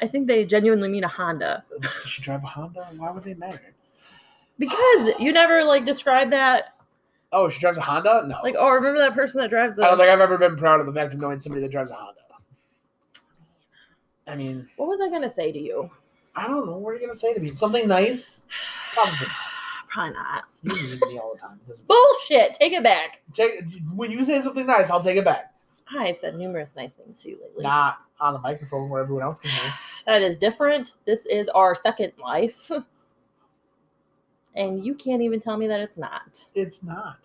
I 0.00 0.06
think 0.06 0.26
they 0.26 0.44
genuinely 0.44 0.88
mean 0.88 1.04
a 1.04 1.08
Honda 1.08 1.64
Does 1.80 1.92
she 2.06 2.22
drive 2.22 2.44
a 2.44 2.46
Honda? 2.46 2.88
Why 2.96 3.10
would 3.10 3.24
they 3.24 3.34
matter? 3.34 3.74
because 4.58 5.10
you 5.18 5.32
never 5.32 5.64
like 5.64 5.84
describe 5.84 6.30
that. 6.30 6.74
Oh, 7.32 7.48
she 7.48 7.58
drives 7.60 7.78
a 7.78 7.82
Honda? 7.82 8.24
No. 8.26 8.38
Like, 8.42 8.54
oh, 8.58 8.70
remember 8.70 8.98
that 8.98 9.14
person 9.14 9.40
that 9.40 9.50
drives 9.50 9.76
the. 9.76 9.84
I 9.84 9.88
don't 9.88 9.98
think 9.98 10.08
I've 10.08 10.20
ever 10.20 10.38
been 10.38 10.56
proud 10.56 10.80
of 10.80 10.86
the 10.86 10.92
fact 10.92 11.12
of 11.12 11.20
knowing 11.20 11.38
somebody 11.38 11.62
that 11.62 11.70
drives 11.70 11.90
a 11.90 11.94
Honda. 11.94 12.20
I 14.28 14.34
mean, 14.34 14.68
what 14.76 14.88
was 14.88 15.00
I 15.00 15.08
gonna 15.08 15.30
say 15.30 15.52
to 15.52 15.58
you? 15.58 15.90
I 16.34 16.46
don't 16.48 16.66
know. 16.66 16.76
What 16.76 16.90
are 16.90 16.94
you 16.94 17.00
gonna 17.00 17.14
say 17.14 17.32
to 17.32 17.40
me? 17.40 17.52
Something 17.52 17.88
nice? 17.88 18.42
Probably. 18.92 19.12
not. 19.20 19.36
Probably 19.88 20.14
not. 20.14 20.44
You 20.62 20.72
need 20.74 21.00
me 21.02 21.18
all 21.18 21.34
the 21.34 21.40
time. 21.40 21.60
Bullshit. 21.86 22.54
Take 22.54 22.72
it 22.72 22.82
back. 22.82 23.22
Take, 23.34 23.62
when 23.94 24.10
you 24.10 24.24
say 24.24 24.40
something 24.40 24.66
nice, 24.66 24.90
I'll 24.90 25.02
take 25.02 25.16
it 25.16 25.24
back. 25.24 25.54
I've 25.94 26.18
said 26.18 26.36
numerous 26.36 26.74
nice 26.76 26.94
things 26.94 27.22
to 27.22 27.30
you 27.30 27.38
lately. 27.42 27.62
Not 27.62 27.98
on 28.20 28.32
the 28.32 28.40
microphone 28.40 28.88
where 28.88 29.02
everyone 29.02 29.22
else 29.22 29.38
can 29.38 29.50
hear. 29.50 29.72
That 30.06 30.22
is 30.22 30.36
different. 30.36 30.92
This 31.04 31.26
is 31.26 31.48
our 31.48 31.74
second 31.74 32.12
life. 32.16 32.70
And 34.56 34.84
you 34.84 34.94
can't 34.94 35.22
even 35.22 35.38
tell 35.38 35.56
me 35.56 35.66
that 35.66 35.80
it's 35.80 35.98
not. 35.98 36.46
It's 36.54 36.82
not. 36.82 37.18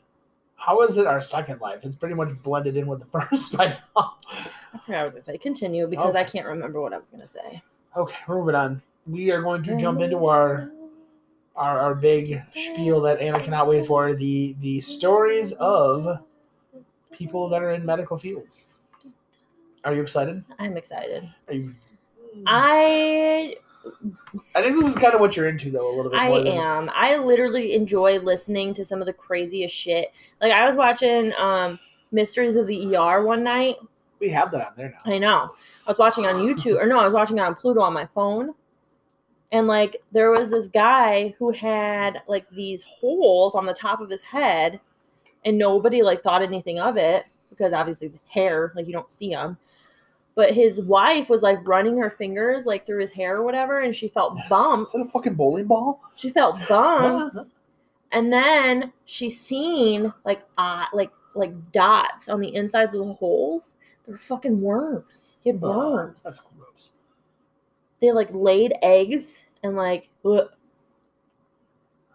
How 0.58 0.82
is 0.82 0.98
it 0.98 1.08
our 1.08 1.22
second 1.22 1.62
life? 1.62 1.80
It's 1.84 1.96
pretty 1.96 2.13
much 2.13 2.30
blended 2.44 2.77
in 2.77 2.86
with 2.86 3.00
the 3.00 3.06
first 3.20 3.58
by 3.58 3.68
now. 3.68 4.18
I 4.25 4.80
forgot 4.86 4.88
what 4.88 4.96
I 4.96 5.03
was 5.06 5.13
gonna 5.13 5.24
say. 5.24 5.38
Continue 5.38 5.88
because 5.88 6.15
I 6.15 6.24
can't 6.24 6.46
remember 6.46 6.82
what 6.82 6.94
I 6.94 6.98
was 6.98 7.10
gonna 7.10 7.27
say. 7.27 7.63
Okay, 7.96 8.18
moving 8.27 8.53
on. 8.56 8.82
We 9.08 9.32
are 9.32 9.41
going 9.41 9.63
to 9.63 9.77
jump 9.77 10.01
into 10.01 10.25
our 10.25 10.72
our, 11.56 11.80
our 11.80 11.96
big 11.96 12.41
spiel 12.51 13.01
that 13.01 13.20
Anna 13.20 13.39
cannot 13.39 13.68
wait 13.68 13.88
for 13.88 14.13
the 14.13 14.56
the 14.60 14.80
stories 14.82 15.53
of 15.53 16.20
people 17.12 17.50
that 17.50 17.62
are 17.62 17.72
in 17.72 17.86
medical 17.86 18.18
fields. 18.18 18.68
Are 19.84 19.94
you 19.94 20.01
excited? 20.01 20.44
I'm 20.60 20.77
excited. 20.77 21.27
Are 21.48 21.53
you? 21.53 21.74
I 22.46 23.56
I 24.56 24.62
think 24.62 24.77
this 24.77 24.88
is 24.88 24.96
kind 24.96 25.13
of 25.13 25.20
what 25.20 25.36
you're 25.36 25.48
into, 25.48 25.72
though, 25.72 25.94
a 25.94 25.96
little 25.96 26.12
bit 26.12 26.20
I 26.20 26.30
than, 26.30 26.48
am. 26.48 26.89
I 26.94 27.18
literally 27.18 27.74
enjoy 27.74 28.20
listening 28.20 28.74
to 28.75 28.86
some 28.86 29.01
of 29.01 29.08
the 29.08 29.13
craziest 29.13 29.74
shit. 29.74 30.12
Like 30.39 30.51
I 30.51 30.65
was 30.65 30.75
watching 30.75 31.34
um 31.34 31.80
Mysteries 32.12 32.58
of 32.58 32.68
the 32.68 32.96
ER 32.96 33.24
one 33.24 33.44
night. 33.44 33.77
We 34.20 34.30
have 34.30 34.51
that 34.51 34.68
on 34.68 34.74
there 34.75 34.89
now. 34.89 35.12
I 35.12 35.18
know. 35.18 35.51
I 35.88 35.91
was 35.91 35.98
watching 35.98 36.25
on 36.25 36.36
YouTube, 36.36 36.80
or 36.80 36.86
no, 36.86 37.00
I 37.00 37.06
was 37.06 37.13
watching 37.13 37.39
on 37.39 37.56
Pluto 37.56 37.80
on 37.82 37.94
my 37.94 38.06
phone. 38.13 38.53
And 39.53 39.65
like 39.68 39.98
there 40.12 40.32
was 40.32 40.50
this 40.50 40.68
guy 40.68 41.34
who 41.39 41.51
had 41.51 42.22
like 42.27 42.50
these 42.50 42.84
holes 42.84 43.56
on 43.56 43.65
the 43.65 43.74
top 43.74 44.01
of 44.01 44.10
his 44.10 44.22
head, 44.22 44.80
and 45.46 45.58
nobody 45.58 46.02
like 46.02 46.24
thought 46.24 46.42
anything 46.42 46.80
of 46.80 46.98
it 46.98 47.26
because 47.50 47.74
obviously 47.74 48.08
the 48.08 48.20
hair, 48.28 48.72
like 48.76 48.88
you 48.88 48.94
don't 48.94 49.12
see 49.12 49.30
them. 49.30 49.58
But 50.34 50.54
his 50.54 50.82
wife 50.82 51.30
was 51.30 51.42
like 51.42 51.60
running 51.68 51.98
her 51.98 52.10
fingers 52.10 52.66
like 52.66 52.86
through 52.86 53.02
his 53.02 53.12
hair 53.12 53.38
or 53.38 53.44
whatever, 53.44 53.82
and 53.82 53.96
she 53.96 54.08
felt 54.08 54.38
bumps. 54.50 54.88
Is 54.88 54.94
that 54.94 55.08
a 55.10 55.12
fucking 55.12 55.36
bowling 55.36 55.68
ball? 55.68 56.02
She 56.16 56.30
felt 56.30 56.58
bumps, 56.68 57.52
and 58.12 58.32
then 58.32 58.94
she 59.06 59.30
seen 59.30 60.14
like 60.24 60.44
uh, 60.58 60.86
like 60.94 61.12
like 61.36 61.72
dots 61.72 62.30
on 62.30 62.40
the 62.40 62.56
insides 62.56 62.94
of 62.94 63.06
the 63.06 63.14
holes. 63.14 63.76
They 64.04 64.14
were 64.14 64.18
fucking 64.18 64.62
worms. 64.62 65.38
He 65.42 65.50
had 65.50 65.62
worms. 65.62 66.24
That's 66.24 66.42
gross. 66.58 66.94
They 68.00 68.12
like 68.12 68.30
laid 68.32 68.74
eggs 68.82 69.44
and 69.64 69.76
like 69.76 70.10
ugh. 70.26 70.50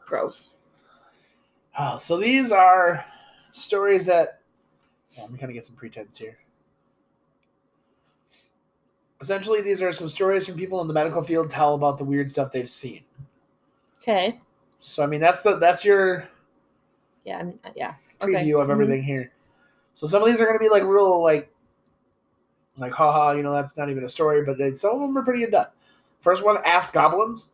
gross. 0.04 0.50
Oh, 1.78 1.98
so 1.98 2.16
these 2.16 2.50
are 2.50 3.04
stories 3.62 4.06
that. 4.06 4.40
Yeah, 5.12 5.22
let 5.22 5.32
me 5.32 5.38
kind 5.38 5.50
of 5.50 5.54
get 5.54 5.64
some 5.64 5.76
pretense 5.76 6.18
here. 6.18 6.38
Essentially, 9.20 9.62
these 9.62 9.80
are 9.82 9.92
some 9.92 10.08
stories 10.10 10.44
from 10.44 10.56
people 10.56 10.80
in 10.82 10.88
the 10.88 10.92
medical 10.94 11.22
field 11.22 11.48
tell 11.48 11.74
about 11.74 11.96
the 11.96 12.04
weird 12.04 12.28
stuff 12.30 12.52
they've 12.52 12.68
seen. 12.68 13.02
Okay. 14.02 14.38
So, 14.78 15.02
I 15.02 15.06
mean, 15.06 15.20
that's 15.20 15.40
the 15.40 15.56
that's 15.56 15.84
your 15.84 16.28
Yeah. 17.24 17.38
I'm, 17.38 17.58
yeah. 17.74 17.94
preview 18.20 18.32
Okay. 18.32 18.52
of 18.52 18.68
Mhm. 18.68 18.72
everything 18.72 19.02
here. 19.02 19.32
So 19.94 20.06
some 20.06 20.20
of 20.22 20.28
these 20.28 20.38
are 20.40 20.44
going 20.44 20.58
to 20.58 20.62
be 20.62 20.68
like 20.68 20.82
real 20.82 21.22
like 21.22 21.50
like 22.76 22.92
haha, 22.92 23.30
you 23.32 23.42
know, 23.42 23.52
that's 23.52 23.74
not 23.78 23.88
even 23.88 24.04
a 24.04 24.08
story, 24.08 24.44
but 24.44 24.58
they, 24.58 24.74
some 24.74 24.96
of 24.96 25.00
them 25.00 25.16
are 25.16 25.22
pretty 25.22 25.44
in 25.44 25.50
depth. 25.50 25.74
First 26.20 26.44
one, 26.44 26.58
ask 26.66 26.92
goblins. 26.92 27.52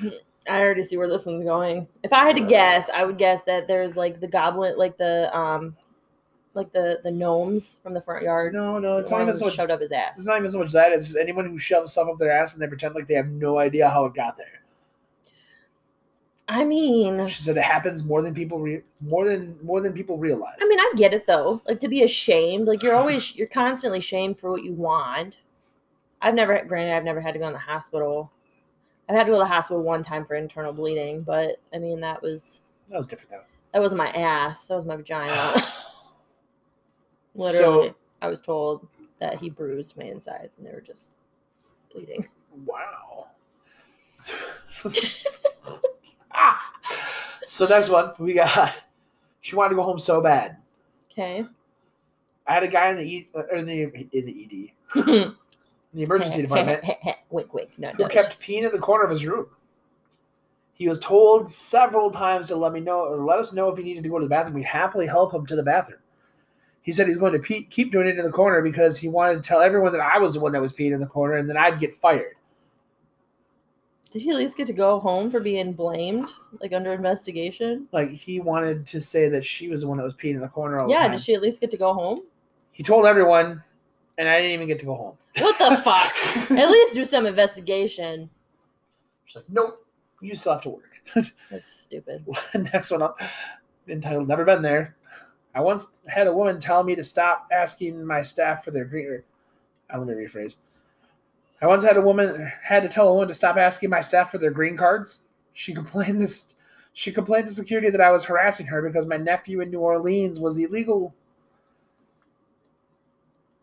I 0.48 0.60
already 0.60 0.82
see 0.82 0.96
where 0.96 1.08
this 1.08 1.26
one's 1.26 1.44
going. 1.44 1.86
If 2.02 2.12
I 2.12 2.24
had 2.26 2.36
to 2.36 2.44
guess, 2.46 2.88
I 2.92 3.04
would 3.04 3.18
guess 3.18 3.42
that 3.46 3.68
there's 3.68 3.96
like 3.96 4.20
the 4.20 4.26
goblin, 4.28 4.76
like 4.76 4.96
the 4.96 5.36
um, 5.36 5.76
like 6.54 6.72
the 6.72 7.00
the 7.04 7.10
gnomes 7.10 7.76
from 7.82 7.94
the 7.94 8.00
front 8.00 8.24
yard. 8.24 8.54
No, 8.54 8.78
no, 8.78 8.96
it's 8.98 9.10
not 9.10 9.22
even 9.22 9.34
so 9.34 9.46
much. 9.46 9.54
shoved 9.54 9.70
up 9.70 9.80
his 9.80 9.92
ass. 9.92 10.18
It's 10.18 10.26
not 10.26 10.38
even 10.38 10.50
so 10.50 10.58
much 10.58 10.72
that. 10.72 10.92
It's 10.92 11.06
just 11.06 11.18
anyone 11.18 11.46
who 11.46 11.58
shoves 11.58 11.92
stuff 11.92 12.08
up 12.08 12.18
their 12.18 12.32
ass 12.32 12.54
and 12.54 12.62
they 12.62 12.66
pretend 12.66 12.94
like 12.94 13.06
they 13.06 13.14
have 13.14 13.28
no 13.28 13.58
idea 13.58 13.88
how 13.88 14.04
it 14.06 14.14
got 14.14 14.36
there. 14.36 14.62
I 16.50 16.64
mean, 16.64 17.28
She 17.28 17.42
said 17.42 17.58
it 17.58 17.62
happens 17.62 18.04
more 18.04 18.22
than 18.22 18.32
people 18.32 18.58
re- 18.58 18.82
more 19.02 19.28
than 19.28 19.58
more 19.62 19.82
than 19.82 19.92
people 19.92 20.16
realize. 20.16 20.56
I 20.62 20.66
mean, 20.68 20.80
I 20.80 20.92
get 20.96 21.12
it 21.12 21.26
though. 21.26 21.60
Like 21.68 21.80
to 21.80 21.88
be 21.88 22.02
ashamed, 22.02 22.66
like 22.66 22.82
you're 22.82 22.96
always 22.96 23.36
you're 23.36 23.48
constantly 23.48 24.00
shamed 24.00 24.38
for 24.38 24.50
what 24.50 24.64
you 24.64 24.72
want. 24.72 25.36
I've 26.20 26.34
never, 26.34 26.64
granted, 26.64 26.96
I've 26.96 27.04
never 27.04 27.20
had 27.20 27.34
to 27.34 27.38
go 27.38 27.46
in 27.46 27.52
the 27.52 27.60
hospital. 27.60 28.32
I've 29.08 29.16
had 29.16 29.24
to 29.24 29.30
go 29.32 29.36
to 29.38 29.44
the 29.44 29.46
hospital 29.46 29.82
one 29.82 30.02
time 30.02 30.24
for 30.26 30.34
internal 30.34 30.72
bleeding, 30.72 31.22
but 31.22 31.60
I 31.74 31.78
mean 31.78 32.00
that 32.00 32.20
was 32.22 32.60
that 32.88 32.96
was 32.96 33.06
different 33.06 33.30
though. 33.30 33.42
that 33.72 33.80
wasn't 33.80 33.98
my 33.98 34.08
ass, 34.10 34.66
that 34.66 34.74
was 34.76 34.84
my 34.84 34.96
vagina. 34.96 35.62
So- 37.36 37.44
Literally, 37.44 37.94
I 38.20 38.26
was 38.28 38.40
told 38.40 38.88
that 39.20 39.38
he 39.38 39.48
bruised 39.48 39.96
my 39.96 40.04
insides 40.04 40.58
and 40.58 40.66
they 40.66 40.72
were 40.72 40.80
just 40.80 41.10
bleeding. 41.92 42.26
Wow. 42.66 43.28
ah. 46.32 46.60
So 47.46 47.66
next 47.66 47.88
one 47.90 48.12
we 48.18 48.34
got. 48.34 48.74
She 49.40 49.54
wanted 49.56 49.70
to 49.70 49.74
go 49.76 49.82
home 49.82 49.98
so 49.98 50.20
bad. 50.20 50.56
Okay. 51.12 51.46
I 52.46 52.52
had 52.54 52.62
a 52.64 52.68
guy 52.68 52.88
in 52.90 52.96
the 52.96 53.04
e, 53.04 53.28
uh, 53.36 53.46
in 53.56 53.66
the 53.66 53.82
in 54.12 54.24
the 54.26 54.72
ED, 54.96 55.32
the 55.98 56.04
emergency 56.04 56.42
department, 56.42 56.84
wink, 57.30 57.52
wink. 57.52 57.70
No, 57.76 57.90
who 57.90 58.06
kept 58.08 58.40
peeing 58.40 58.62
in 58.62 58.70
the 58.70 58.78
corner 58.78 59.04
of 59.04 59.10
his 59.10 59.26
room. 59.26 59.46
He 60.74 60.86
was 60.88 61.00
told 61.00 61.50
several 61.50 62.08
times 62.12 62.46
to 62.48 62.56
let 62.56 62.72
me 62.72 62.78
know 62.78 63.00
or 63.00 63.16
let 63.24 63.40
us 63.40 63.52
know 63.52 63.68
if 63.68 63.76
he 63.76 63.82
needed 63.82 64.04
to 64.04 64.08
go 64.08 64.18
to 64.20 64.24
the 64.24 64.28
bathroom. 64.28 64.54
We'd 64.54 64.64
happily 64.64 65.06
help 65.08 65.34
him 65.34 65.44
to 65.46 65.56
the 65.56 65.62
bathroom. 65.64 65.98
He 66.82 66.92
said 66.92 67.08
he's 67.08 67.18
going 67.18 67.32
to 67.32 67.40
pee, 67.40 67.64
keep 67.64 67.90
doing 67.90 68.06
it 68.06 68.16
in 68.16 68.24
the 68.24 68.30
corner 68.30 68.62
because 68.62 68.96
he 68.96 69.08
wanted 69.08 69.42
to 69.42 69.48
tell 69.48 69.60
everyone 69.60 69.90
that 69.90 70.00
I 70.00 70.18
was 70.18 70.34
the 70.34 70.40
one 70.40 70.52
that 70.52 70.60
was 70.60 70.72
peeing 70.72 70.92
in 70.92 71.00
the 71.00 71.06
corner 71.06 71.34
and 71.34 71.50
then 71.50 71.56
I'd 71.56 71.80
get 71.80 71.96
fired. 71.96 72.36
Did 74.12 74.22
he 74.22 74.30
at 74.30 74.36
least 74.36 74.56
get 74.56 74.68
to 74.68 74.72
go 74.72 75.00
home 75.00 75.30
for 75.30 75.40
being 75.40 75.72
blamed, 75.72 76.30
like 76.60 76.72
under 76.72 76.92
investigation? 76.92 77.88
Like 77.90 78.12
he 78.12 78.38
wanted 78.38 78.86
to 78.86 79.00
say 79.00 79.28
that 79.28 79.44
she 79.44 79.68
was 79.68 79.80
the 79.80 79.88
one 79.88 79.98
that 79.98 80.04
was 80.04 80.14
peeing 80.14 80.34
in 80.34 80.40
the 80.40 80.48
corner 80.48 80.78
all 80.78 80.86
the 80.86 80.92
Yeah. 80.92 81.02
time. 81.02 81.10
Did 81.10 81.20
she 81.20 81.34
at 81.34 81.42
least 81.42 81.60
get 81.60 81.72
to 81.72 81.76
go 81.76 81.92
home? 81.92 82.22
He 82.70 82.84
told 82.84 83.04
everyone, 83.04 83.64
and 84.18 84.28
I 84.28 84.38
didn't 84.38 84.52
even 84.52 84.66
get 84.66 84.80
to 84.80 84.86
go 84.86 84.94
home. 84.94 85.16
What 85.38 85.58
the 85.58 85.76
fuck? 85.82 86.50
At 86.50 86.70
least 86.70 86.94
do 86.94 87.04
some 87.04 87.24
investigation. 87.24 88.28
She's 89.24 89.36
like, 89.36 89.44
nope, 89.48 89.86
you 90.20 90.34
still 90.34 90.54
have 90.54 90.62
to 90.62 90.70
work. 90.70 90.82
That's 91.50 91.72
stupid. 91.72 92.26
Next 92.54 92.90
one 92.90 93.02
up, 93.02 93.20
entitled 93.88 94.28
"Never 94.28 94.44
Been 94.44 94.60
There." 94.60 94.96
I 95.54 95.60
once 95.60 95.86
had 96.06 96.26
a 96.26 96.32
woman 96.32 96.60
tell 96.60 96.84
me 96.84 96.94
to 96.94 97.04
stop 97.04 97.48
asking 97.50 98.04
my 98.04 98.20
staff 98.22 98.64
for 98.64 98.70
their 98.70 98.84
green. 98.84 99.06
Or, 99.06 99.24
uh, 99.92 99.98
let 99.98 100.08
me 100.08 100.14
rephrase. 100.14 100.56
I 101.62 101.66
once 101.66 101.82
had 101.82 101.96
a 101.96 102.00
woman 102.00 102.52
had 102.62 102.82
to 102.82 102.88
tell 102.88 103.08
a 103.08 103.12
woman 103.12 103.28
to 103.28 103.34
stop 103.34 103.56
asking 103.56 103.90
my 103.90 104.00
staff 104.00 104.30
for 104.30 104.38
their 104.38 104.50
green 104.50 104.76
cards. 104.76 105.22
She 105.54 105.74
complained 105.74 106.20
this. 106.20 106.54
She 106.92 107.12
complained 107.12 107.48
to 107.48 107.54
security 107.54 107.90
that 107.90 108.00
I 108.00 108.10
was 108.10 108.24
harassing 108.24 108.66
her 108.66 108.82
because 108.82 109.06
my 109.06 109.16
nephew 109.16 109.60
in 109.60 109.70
New 109.70 109.80
Orleans 109.80 110.38
was 110.38 110.58
illegal. 110.58 111.14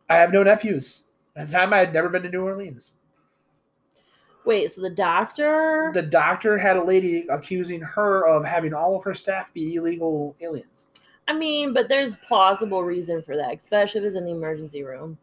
I 0.09 0.17
have 0.17 0.31
no 0.31 0.43
nephews. 0.43 1.03
At 1.35 1.47
the 1.47 1.53
time, 1.53 1.73
I 1.73 1.79
had 1.79 1.93
never 1.93 2.09
been 2.09 2.23
to 2.23 2.29
New 2.29 2.43
Orleans. 2.43 2.93
Wait, 4.45 4.71
so 4.71 4.81
the 4.81 4.89
doctor? 4.89 5.91
The 5.93 6.03
doctor 6.03 6.57
had 6.57 6.77
a 6.77 6.83
lady 6.83 7.25
accusing 7.29 7.81
her 7.81 8.27
of 8.27 8.45
having 8.45 8.73
all 8.73 8.95
of 8.95 9.03
her 9.03 9.15
staff 9.15 9.51
be 9.53 9.75
illegal 9.75 10.35
aliens. 10.39 10.87
I 11.27 11.33
mean, 11.33 11.73
but 11.73 11.89
there's 11.89 12.15
plausible 12.17 12.83
reason 12.83 13.23
for 13.23 13.35
that, 13.35 13.57
especially 13.59 14.01
if 14.01 14.05
it's 14.05 14.15
in 14.15 14.25
the 14.25 14.31
emergency 14.31 14.83
room. 14.83 15.17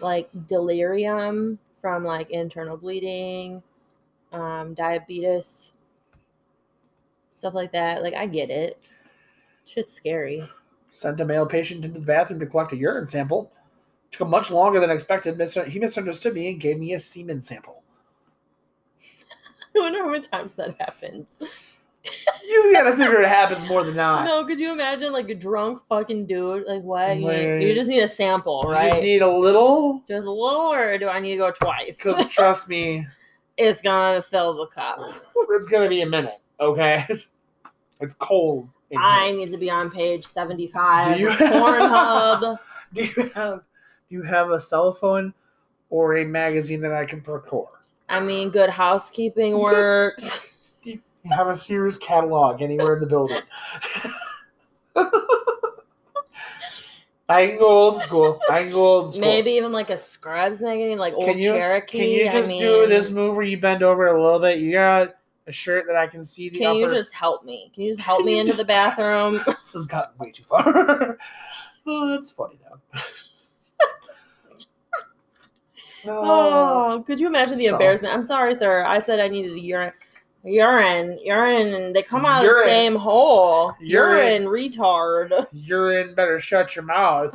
Like 0.00 0.28
delirium 0.46 1.58
from 1.80 2.04
like 2.04 2.30
internal 2.30 2.76
bleeding, 2.76 3.62
um, 4.32 4.74
diabetes, 4.74 5.72
stuff 7.34 7.54
like 7.54 7.72
that. 7.72 8.02
Like 8.02 8.14
I 8.14 8.26
get 8.26 8.50
it. 8.50 8.80
Shit's 9.64 9.92
scary. 9.92 10.48
Sent 10.90 11.20
a 11.20 11.24
male 11.24 11.46
patient 11.46 11.84
into 11.84 11.98
the 11.98 12.06
bathroom 12.06 12.38
to 12.40 12.46
collect 12.46 12.72
a 12.72 12.76
urine 12.76 13.06
sample. 13.06 13.52
Took 14.12 14.28
much 14.28 14.50
longer 14.50 14.80
than 14.80 14.90
expected. 14.90 15.40
He 15.68 15.78
misunderstood 15.78 16.34
me 16.34 16.48
and 16.48 16.60
gave 16.60 16.78
me 16.78 16.92
a 16.94 17.00
semen 17.00 17.42
sample. 17.42 17.82
I 19.76 19.78
wonder 19.78 20.00
how 20.00 20.10
many 20.10 20.20
times 20.22 20.54
that 20.56 20.74
happens. 20.80 21.26
You 22.48 22.72
gotta 22.72 22.96
figure 22.96 23.20
it 23.20 23.28
happens 23.28 23.62
more 23.68 23.84
than 23.84 23.94
not. 23.94 24.24
No, 24.24 24.44
could 24.46 24.58
you 24.58 24.72
imagine 24.72 25.12
like 25.12 25.28
a 25.28 25.34
drunk 25.34 25.82
fucking 25.88 26.26
dude? 26.26 26.66
Like 26.66 26.82
what? 26.82 27.16
You, 27.18 27.28
need- 27.28 27.62
you 27.68 27.74
just 27.74 27.88
need 27.88 28.02
a 28.02 28.08
sample, 28.08 28.62
You 28.64 28.70
right? 28.72 28.88
just 28.90 29.02
need 29.02 29.22
a 29.22 29.28
little, 29.30 30.02
Just 30.08 30.26
a 30.26 30.30
little, 30.30 30.72
or 30.72 30.96
do 30.98 31.08
I 31.08 31.20
need 31.20 31.32
to 31.32 31.36
go 31.36 31.50
twice? 31.52 31.96
because 31.96 32.26
trust 32.30 32.68
me, 32.68 33.06
it's 33.58 33.80
gonna 33.82 34.22
fill 34.22 34.54
the 34.56 34.66
cup. 34.68 34.98
it's 35.50 35.66
gonna 35.66 35.88
be 35.90 36.00
a 36.00 36.06
minute. 36.06 36.40
Okay, 36.58 37.06
it's 38.00 38.14
cold. 38.14 38.68
I 38.96 39.30
need 39.32 39.50
to 39.50 39.58
be 39.58 39.70
on 39.70 39.90
page 39.90 40.24
seventy-five. 40.26 41.16
Do 41.16 41.20
you- 41.22 41.28
Pornhub. 41.28 42.58
Do 42.94 43.04
you 43.04 43.30
have 43.36 43.62
do 44.10 44.16
you 44.16 44.22
have 44.22 44.50
a 44.50 44.60
cell 44.60 44.92
phone 44.92 45.32
or 45.88 46.18
a 46.18 46.24
magazine 46.24 46.80
that 46.80 46.92
I 46.92 47.04
can 47.04 47.20
procure? 47.20 47.68
I 48.08 48.18
mean, 48.20 48.50
good 48.50 48.68
housekeeping 48.70 49.56
works. 49.56 50.46
Do 50.82 50.90
you 50.90 51.00
have 51.30 51.46
a 51.46 51.54
Sears 51.54 51.96
catalog 51.96 52.60
anywhere 52.60 52.94
in 52.94 53.00
the 53.00 53.06
building? 53.06 53.40
I 57.28 57.46
can 57.46 57.58
go 57.58 57.68
old 57.68 58.00
school. 58.02 58.40
I 58.50 58.64
can 58.64 58.72
go 58.72 58.84
old 58.84 59.10
school. 59.12 59.20
Maybe 59.20 59.52
even 59.52 59.70
like 59.70 59.90
a 59.90 59.98
Scrubs 59.98 60.60
magazine, 60.60 60.98
like 60.98 61.14
old 61.14 61.26
Can 61.26 61.38
you 61.38 61.52
Cherokee. 61.52 61.98
can 61.98 62.08
you 62.08 62.26
I 62.28 62.32
just 62.32 62.48
mean, 62.48 62.58
do 62.58 62.88
this 62.88 63.12
move 63.12 63.36
where 63.36 63.44
you 63.44 63.56
bend 63.60 63.84
over 63.84 64.08
a 64.08 64.20
little 64.20 64.40
bit? 64.40 64.58
You 64.58 64.72
got 64.72 65.14
a 65.46 65.52
shirt 65.52 65.86
that 65.86 65.94
I 65.94 66.08
can 66.08 66.24
see 66.24 66.48
the 66.48 66.58
Can 66.58 66.66
upper. 66.66 66.78
you 66.80 66.90
just 66.90 67.14
help 67.14 67.44
me? 67.44 67.70
Can 67.72 67.84
you 67.84 67.92
just 67.92 68.04
help 68.04 68.24
me 68.24 68.40
into 68.40 68.54
the 68.54 68.64
bathroom? 68.76 69.34
This 69.46 69.74
has 69.74 69.86
gotten 69.86 70.18
way 70.18 70.32
too 70.32 70.42
far. 70.42 71.16
oh, 71.86 72.08
that's 72.08 72.32
funny 72.32 72.58
though. 72.68 73.00
Oh, 76.06 76.92
Oh, 76.98 77.02
could 77.06 77.20
you 77.20 77.26
imagine 77.26 77.58
the 77.58 77.66
so- 77.66 77.72
embarrassment? 77.72 78.14
I'm 78.14 78.22
sorry, 78.22 78.54
sir. 78.54 78.84
I 78.84 79.00
said 79.00 79.20
I 79.20 79.28
needed 79.28 79.52
a 79.52 79.60
urine. 79.60 79.92
Urine, 80.42 81.18
urine, 81.22 81.74
and 81.74 81.94
they 81.94 82.02
come 82.02 82.24
out 82.24 82.44
of 82.44 82.50
the 82.50 82.62
same 82.64 82.96
hole. 82.96 83.74
Urine. 83.80 84.44
Urine, 84.44 84.72
retard. 84.72 85.46
urine 85.52 86.14
better 86.14 86.40
shut 86.40 86.74
your 86.74 86.84
mouth. 86.86 87.34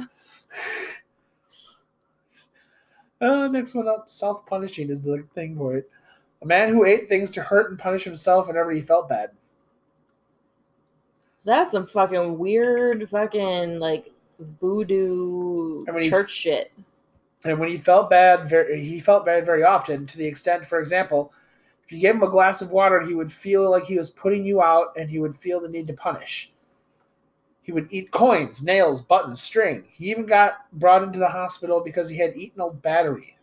Uh, 3.21 3.47
next 3.47 3.73
one 3.75 3.88
up 3.88 4.10
self 4.10 4.45
punishing 4.45 4.89
is 4.89 5.01
the 5.01 5.23
thing 5.36 5.56
for 5.56 5.75
it. 5.78 5.89
A 6.41 6.45
man 6.45 6.69
who 6.73 6.86
ate 6.86 7.08
things 7.08 7.32
to 7.32 7.41
hurt 7.43 7.69
and 7.69 7.80
punish 7.80 8.04
himself 8.04 8.47
whenever 8.47 8.71
he 8.71 8.82
felt 8.82 9.08
bad. 9.08 9.32
That's 11.43 11.71
some 11.71 11.86
fucking 11.88 12.38
weird, 12.39 13.08
fucking 13.10 13.80
like 13.80 14.12
voodoo 14.60 15.86
I 15.88 15.91
mean, 15.91 16.10
church 16.10 16.32
shit. 16.32 16.73
And 17.46 17.60
when 17.60 17.70
he 17.70 17.78
felt 17.78 18.10
bad, 18.10 18.50
very, 18.50 18.84
he 18.84 19.00
felt 19.00 19.26
bad 19.26 19.46
very 19.46 19.64
often 19.64 20.08
to 20.08 20.18
the 20.18 20.26
extent, 20.26 20.66
for 20.66 20.80
example, 20.80 21.32
if 21.86 21.92
you 21.92 22.00
gave 22.00 22.16
him 22.16 22.24
a 22.24 22.30
glass 22.30 22.64
of 22.64 22.72
water, 22.72 23.02
he 23.02 23.14
would 23.14 23.32
feel 23.32 23.70
like 23.70 23.86
he 23.86 23.98
was 23.98 24.10
putting 24.10 24.44
you 24.44 24.64
out 24.64 24.94
and 24.98 25.08
he 25.08 25.20
would 25.20 25.36
feel 25.36 25.60
the 25.60 25.70
need 25.70 25.86
to 25.88 25.94
punish. 25.94 26.52
He 27.62 27.72
would 27.72 27.88
eat 27.92 28.10
coins, 28.10 28.64
nails, 28.64 29.00
buttons, 29.00 29.42
string. 29.42 29.86
He 29.92 30.10
even 30.10 30.26
got 30.26 30.72
brought 30.74 31.04
into 31.04 31.20
the 31.20 31.30
hospital 31.30 31.84
because 31.86 32.10
he 32.10 32.18
had 32.18 32.36
eaten 32.36 32.62
a 32.62 32.72
battery. 32.72 33.38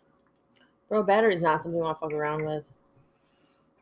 Bro, 0.89 1.05
battery's 1.05 1.41
not 1.41 1.63
something 1.63 1.79
you 1.79 1.85
want 1.85 1.97
to 1.97 2.01
fuck 2.01 2.13
around 2.13 2.45
with. 2.45 2.65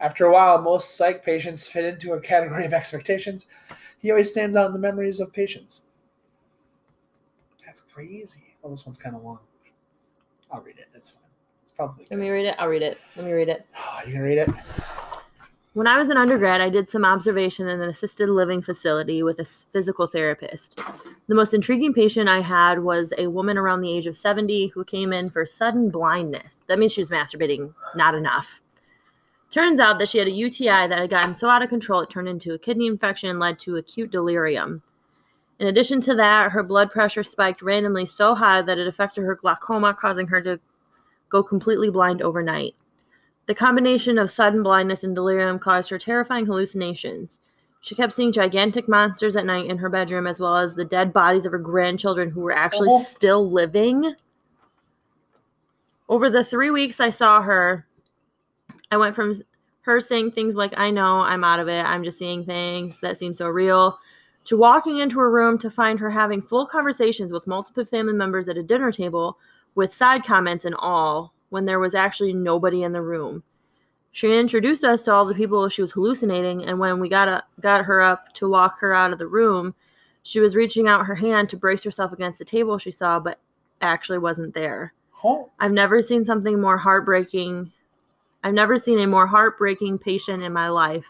After 0.00 0.26
a 0.26 0.32
while, 0.32 0.60
most 0.60 0.96
psych 0.96 1.24
patients 1.24 1.66
fit 1.66 1.84
into 1.84 2.12
a 2.12 2.20
category 2.20 2.66
of 2.66 2.74
expectations. 2.74 3.46
He 3.98 4.10
always 4.10 4.30
stands 4.30 4.56
out 4.56 4.66
in 4.66 4.72
the 4.74 4.78
memories 4.78 5.18
of 5.20 5.32
patients. 5.32 5.86
That's 7.64 7.80
crazy. 7.80 8.56
Well, 8.60 8.70
this 8.70 8.84
one's 8.84 8.98
kind 8.98 9.16
of 9.16 9.22
long. 9.22 9.38
I'll 10.52 10.60
read 10.60 10.78
it. 10.78 10.88
It's 10.94 11.10
fine. 11.10 11.22
It's 11.62 11.72
probably. 11.72 12.04
Let 12.10 12.20
me 12.20 12.28
read 12.30 12.46
it. 12.46 12.56
I'll 12.58 12.68
read 12.68 12.82
it. 12.82 12.98
Let 13.16 13.26
me 13.26 13.32
read 13.32 13.48
it. 13.48 13.66
Oh, 13.76 14.00
you 14.06 14.12
can 14.12 14.22
read 14.22 14.38
it. 14.38 14.48
When 15.74 15.86
I 15.86 15.98
was 15.98 16.08
an 16.08 16.16
undergrad, 16.16 16.60
I 16.60 16.68
did 16.68 16.90
some 16.90 17.04
observation 17.04 17.68
in 17.68 17.80
an 17.80 17.88
assisted 17.88 18.28
living 18.28 18.60
facility 18.60 19.22
with 19.22 19.38
a 19.38 19.44
physical 19.44 20.08
therapist. 20.08 20.80
The 21.28 21.34
most 21.36 21.54
intriguing 21.54 21.94
patient 21.94 22.28
I 22.28 22.40
had 22.40 22.80
was 22.80 23.12
a 23.16 23.28
woman 23.28 23.56
around 23.56 23.80
the 23.80 23.92
age 23.92 24.08
of 24.08 24.16
70 24.16 24.68
who 24.74 24.84
came 24.84 25.12
in 25.12 25.30
for 25.30 25.46
sudden 25.46 25.88
blindness. 25.88 26.58
That 26.66 26.80
means 26.80 26.92
she 26.92 27.02
was 27.02 27.10
masturbating 27.10 27.72
not 27.94 28.16
enough. 28.16 28.60
Turns 29.50 29.78
out 29.78 30.00
that 30.00 30.08
she 30.08 30.18
had 30.18 30.26
a 30.26 30.32
UTI 30.32 30.88
that 30.88 30.98
had 30.98 31.10
gotten 31.10 31.36
so 31.36 31.48
out 31.48 31.62
of 31.62 31.68
control 31.68 32.00
it 32.00 32.10
turned 32.10 32.28
into 32.28 32.52
a 32.52 32.58
kidney 32.58 32.88
infection 32.88 33.30
and 33.30 33.38
led 33.38 33.60
to 33.60 33.76
acute 33.76 34.10
delirium. 34.10 34.82
In 35.60 35.66
addition 35.66 36.00
to 36.02 36.14
that, 36.14 36.52
her 36.52 36.62
blood 36.62 36.90
pressure 36.90 37.22
spiked 37.22 37.60
randomly 37.60 38.06
so 38.06 38.34
high 38.34 38.62
that 38.62 38.78
it 38.78 38.88
affected 38.88 39.24
her 39.24 39.34
glaucoma, 39.34 39.92
causing 39.92 40.26
her 40.28 40.40
to 40.40 40.58
go 41.28 41.42
completely 41.42 41.90
blind 41.90 42.22
overnight. 42.22 42.74
The 43.46 43.54
combination 43.54 44.16
of 44.16 44.30
sudden 44.30 44.62
blindness 44.62 45.04
and 45.04 45.14
delirium 45.14 45.58
caused 45.58 45.90
her 45.90 45.98
terrifying 45.98 46.46
hallucinations. 46.46 47.38
She 47.82 47.94
kept 47.94 48.14
seeing 48.14 48.32
gigantic 48.32 48.88
monsters 48.88 49.36
at 49.36 49.44
night 49.44 49.66
in 49.66 49.76
her 49.76 49.90
bedroom, 49.90 50.26
as 50.26 50.40
well 50.40 50.56
as 50.56 50.74
the 50.74 50.84
dead 50.84 51.12
bodies 51.12 51.44
of 51.44 51.52
her 51.52 51.58
grandchildren 51.58 52.30
who 52.30 52.40
were 52.40 52.52
actually 52.52 52.88
Oh. 52.90 53.02
still 53.02 53.50
living. 53.50 54.14
Over 56.08 56.30
the 56.30 56.42
three 56.42 56.70
weeks 56.70 57.00
I 57.00 57.10
saw 57.10 57.42
her, 57.42 57.86
I 58.90 58.96
went 58.96 59.14
from 59.14 59.34
her 59.82 60.00
saying 60.00 60.32
things 60.32 60.54
like, 60.54 60.72
I 60.78 60.90
know, 60.90 61.20
I'm 61.20 61.44
out 61.44 61.60
of 61.60 61.68
it, 61.68 61.84
I'm 61.84 62.02
just 62.02 62.18
seeing 62.18 62.46
things 62.46 62.98
that 63.02 63.18
seem 63.18 63.34
so 63.34 63.48
real, 63.48 63.98
to 64.50 64.56
walking 64.56 64.98
into 64.98 65.20
her 65.20 65.30
room 65.30 65.56
to 65.56 65.70
find 65.70 66.00
her 66.00 66.10
having 66.10 66.42
full 66.42 66.66
conversations 66.66 67.30
with 67.30 67.46
multiple 67.46 67.84
family 67.84 68.12
members 68.12 68.48
at 68.48 68.56
a 68.56 68.62
dinner 68.64 68.90
table 68.90 69.38
with 69.76 69.94
side 69.94 70.24
comments 70.24 70.64
and 70.64 70.74
all 70.80 71.32
when 71.50 71.64
there 71.64 71.78
was 71.78 71.94
actually 71.94 72.32
nobody 72.32 72.82
in 72.82 72.92
the 72.92 73.00
room. 73.00 73.44
She 74.10 74.36
introduced 74.36 74.82
us 74.82 75.04
to 75.04 75.12
all 75.12 75.24
the 75.24 75.36
people 75.36 75.68
she 75.68 75.82
was 75.82 75.92
hallucinating, 75.92 76.64
and 76.64 76.80
when 76.80 76.98
we 76.98 77.08
got 77.08 77.28
a, 77.28 77.44
got 77.60 77.84
her 77.84 78.02
up 78.02 78.34
to 78.34 78.50
walk 78.50 78.80
her 78.80 78.92
out 78.92 79.12
of 79.12 79.20
the 79.20 79.28
room, 79.28 79.72
she 80.24 80.40
was 80.40 80.56
reaching 80.56 80.88
out 80.88 81.06
her 81.06 81.14
hand 81.14 81.48
to 81.50 81.56
brace 81.56 81.84
herself 81.84 82.12
against 82.12 82.40
the 82.40 82.44
table 82.44 82.76
she 82.76 82.90
saw, 82.90 83.20
but 83.20 83.38
actually 83.80 84.18
wasn't 84.18 84.52
there. 84.52 84.94
Oh, 85.22 85.48
I've 85.60 85.70
never 85.70 86.02
seen 86.02 86.24
something 86.24 86.60
more 86.60 86.76
heartbreaking. 86.76 87.70
I've 88.42 88.54
never 88.54 88.78
seen 88.78 88.98
a 88.98 89.06
more 89.06 89.28
heartbreaking 89.28 90.00
patient 90.00 90.42
in 90.42 90.52
my 90.52 90.70
life. 90.70 91.04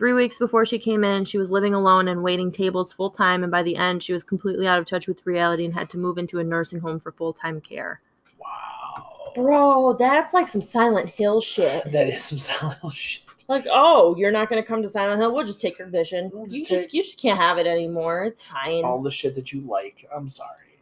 Three 0.00 0.14
weeks 0.14 0.38
before 0.38 0.64
she 0.64 0.78
came 0.78 1.04
in, 1.04 1.26
she 1.26 1.36
was 1.36 1.50
living 1.50 1.74
alone 1.74 2.08
and 2.08 2.22
waiting 2.22 2.50
tables 2.50 2.90
full 2.90 3.10
time, 3.10 3.42
and 3.42 3.52
by 3.52 3.62
the 3.62 3.76
end, 3.76 4.02
she 4.02 4.14
was 4.14 4.22
completely 4.22 4.66
out 4.66 4.78
of 4.78 4.86
touch 4.86 5.06
with 5.06 5.26
reality 5.26 5.66
and 5.66 5.74
had 5.74 5.90
to 5.90 5.98
move 5.98 6.16
into 6.16 6.38
a 6.38 6.42
nursing 6.42 6.80
home 6.80 6.98
for 6.98 7.12
full 7.12 7.34
time 7.34 7.60
care. 7.60 8.00
Wow. 8.38 9.32
Bro, 9.34 9.96
that's 9.98 10.32
like 10.32 10.48
some 10.48 10.62
Silent 10.62 11.10
Hill 11.10 11.42
shit. 11.42 11.92
That 11.92 12.08
is 12.08 12.24
some 12.24 12.38
Silent 12.38 12.78
Hill 12.80 12.88
shit. 12.92 13.24
Like, 13.46 13.66
oh, 13.70 14.16
you're 14.16 14.32
not 14.32 14.48
gonna 14.48 14.64
come 14.64 14.80
to 14.80 14.88
Silent 14.88 15.20
Hill? 15.20 15.34
We'll 15.34 15.44
just 15.44 15.60
take 15.60 15.78
your 15.78 15.88
vision. 15.88 16.30
We'll 16.32 16.48
You 16.48 16.60
just 16.64 16.70
just 16.70 16.94
you 16.94 17.02
just 17.02 17.20
can't 17.20 17.38
have 17.38 17.58
it 17.58 17.66
anymore. 17.66 18.24
It's 18.24 18.42
fine. 18.42 18.84
All 18.84 19.02
the 19.02 19.10
shit 19.10 19.34
that 19.34 19.52
you 19.52 19.60
like. 19.68 20.08
I'm 20.16 20.28
sorry. 20.30 20.78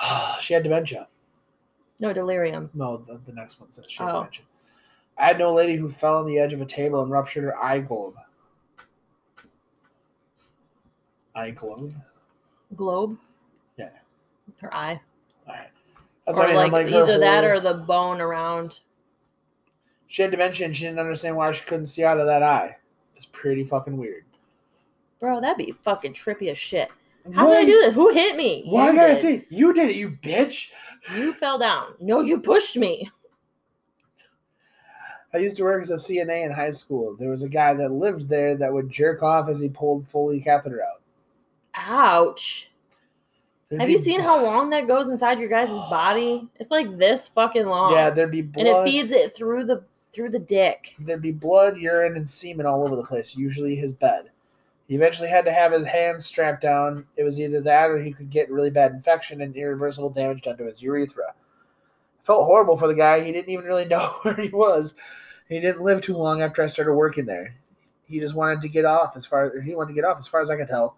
she 0.40 0.54
had 0.54 0.62
dementia. 0.62 1.06
No 2.00 2.14
delirium. 2.14 2.70
No, 2.72 2.96
the, 2.96 3.20
the 3.26 3.32
next 3.32 3.60
one 3.60 3.70
says 3.70 3.84
she 3.90 4.02
had 4.02 4.08
Oh. 4.08 4.12
dementia. 4.20 4.45
I 5.18 5.26
had 5.26 5.38
no 5.38 5.54
lady 5.54 5.76
who 5.76 5.90
fell 5.90 6.18
on 6.18 6.26
the 6.26 6.38
edge 6.38 6.52
of 6.52 6.60
a 6.60 6.66
table 6.66 7.02
and 7.02 7.10
ruptured 7.10 7.44
her 7.44 7.56
eye 7.56 7.78
globe. 7.78 8.14
Eye 11.34 11.50
globe? 11.50 11.94
Globe. 12.74 13.16
Yeah. 13.76 13.90
Her 14.60 14.72
eye. 14.74 15.00
Alright. 15.46 15.68
That's 16.26 16.38
or 16.38 16.42
what 16.42 16.50
I 16.50 16.62
mean. 16.64 16.72
like, 16.72 16.86
I'm 16.86 16.94
either 16.94 17.18
that 17.18 17.44
or 17.44 17.60
the 17.60 17.74
bone 17.74 18.20
around. 18.20 18.80
She 20.08 20.22
had 20.22 20.30
dementia 20.30 20.66
and 20.66 20.76
she 20.76 20.84
didn't 20.84 20.98
understand 20.98 21.36
why 21.36 21.50
she 21.52 21.64
couldn't 21.64 21.86
see 21.86 22.04
out 22.04 22.18
of 22.18 22.26
that 22.26 22.42
eye. 22.42 22.76
It's 23.16 23.26
pretty 23.26 23.64
fucking 23.64 23.96
weird. 23.96 24.24
Bro, 25.20 25.40
that'd 25.40 25.56
be 25.56 25.72
fucking 25.72 26.14
trippy 26.14 26.50
as 26.50 26.58
shit. 26.58 26.88
How 27.32 27.48
Why- 27.48 27.54
did 27.54 27.62
I 27.62 27.64
do 27.64 27.80
this? 27.80 27.94
Who 27.94 28.12
hit 28.12 28.36
me? 28.36 28.64
Why 28.66 28.90
You 28.90 28.92
did 28.92 29.10
I 29.10 29.14
say 29.14 29.46
you 29.48 29.72
did 29.72 29.90
it, 29.90 29.96
you 29.96 30.10
bitch? 30.10 30.70
You 31.14 31.32
fell 31.32 31.58
down. 31.58 31.94
No, 32.00 32.20
you 32.20 32.40
pushed 32.40 32.76
me. 32.76 33.10
I 35.36 35.40
used 35.40 35.56
to 35.58 35.64
work 35.64 35.82
as 35.82 35.90
a 35.90 35.96
CNA 35.96 36.46
in 36.46 36.50
high 36.52 36.70
school. 36.70 37.14
There 37.18 37.28
was 37.30 37.42
a 37.42 37.48
guy 37.48 37.74
that 37.74 37.92
lived 37.92 38.28
there 38.28 38.56
that 38.56 38.72
would 38.72 38.88
jerk 38.90 39.22
off 39.22 39.48
as 39.48 39.60
he 39.60 39.68
pulled 39.68 40.08
Foley 40.08 40.40
catheter 40.40 40.82
out. 40.82 41.02
Ouch. 41.74 42.70
There'd 43.68 43.80
Have 43.82 43.90
you 43.90 43.98
seen 43.98 44.20
bl- 44.20 44.26
how 44.26 44.42
long 44.42 44.70
that 44.70 44.86
goes 44.86 45.08
inside 45.08 45.38
your 45.38 45.48
guys' 45.48 45.68
body? 45.90 46.48
It's 46.56 46.70
like 46.70 46.96
this 46.98 47.28
fucking 47.28 47.66
long. 47.66 47.92
Yeah, 47.92 48.10
there'd 48.10 48.30
be 48.30 48.42
blood. 48.42 48.66
and 48.66 48.76
it 48.76 48.84
feeds 48.90 49.12
it 49.12 49.34
through 49.34 49.64
the 49.64 49.84
through 50.12 50.30
the 50.30 50.38
dick. 50.38 50.94
There'd 50.98 51.20
be 51.20 51.32
blood, 51.32 51.76
urine, 51.76 52.16
and 52.16 52.28
semen 52.28 52.64
all 52.64 52.82
over 52.84 52.96
the 52.96 53.04
place. 53.04 53.36
Usually 53.36 53.76
his 53.76 53.92
bed. 53.92 54.30
He 54.88 54.94
eventually 54.94 55.28
had 55.28 55.44
to 55.44 55.52
have 55.52 55.72
his 55.72 55.84
hands 55.84 56.24
strapped 56.24 56.62
down. 56.62 57.04
It 57.16 57.24
was 57.24 57.38
either 57.40 57.60
that 57.60 57.90
or 57.90 57.98
he 57.98 58.12
could 58.12 58.30
get 58.30 58.50
really 58.50 58.70
bad 58.70 58.92
infection 58.92 59.40
and 59.42 59.54
irreversible 59.54 60.10
damage 60.10 60.42
done 60.42 60.56
to 60.58 60.64
his 60.64 60.80
urethra. 60.80 61.34
felt 62.22 62.44
horrible 62.46 62.78
for 62.78 62.86
the 62.88 62.94
guy. 62.94 63.20
He 63.22 63.32
didn't 63.32 63.50
even 63.50 63.66
really 63.66 63.84
know 63.88 64.14
where 64.22 64.36
he 64.36 64.48
was. 64.48 64.94
He 65.48 65.60
didn't 65.60 65.82
live 65.82 66.00
too 66.00 66.16
long 66.16 66.42
after 66.42 66.62
I 66.62 66.66
started 66.66 66.94
working 66.94 67.24
there. 67.24 67.56
He 68.06 68.20
just 68.20 68.34
wanted 68.34 68.60
to 68.62 68.68
get 68.68 68.84
off 68.84 69.16
as 69.16 69.26
far 69.26 69.60
he 69.60 69.74
wanted 69.74 69.88
to 69.88 69.94
get 69.94 70.04
off 70.04 70.18
as 70.18 70.26
far 70.26 70.40
as 70.40 70.50
I 70.50 70.56
could 70.56 70.68
tell. 70.68 70.96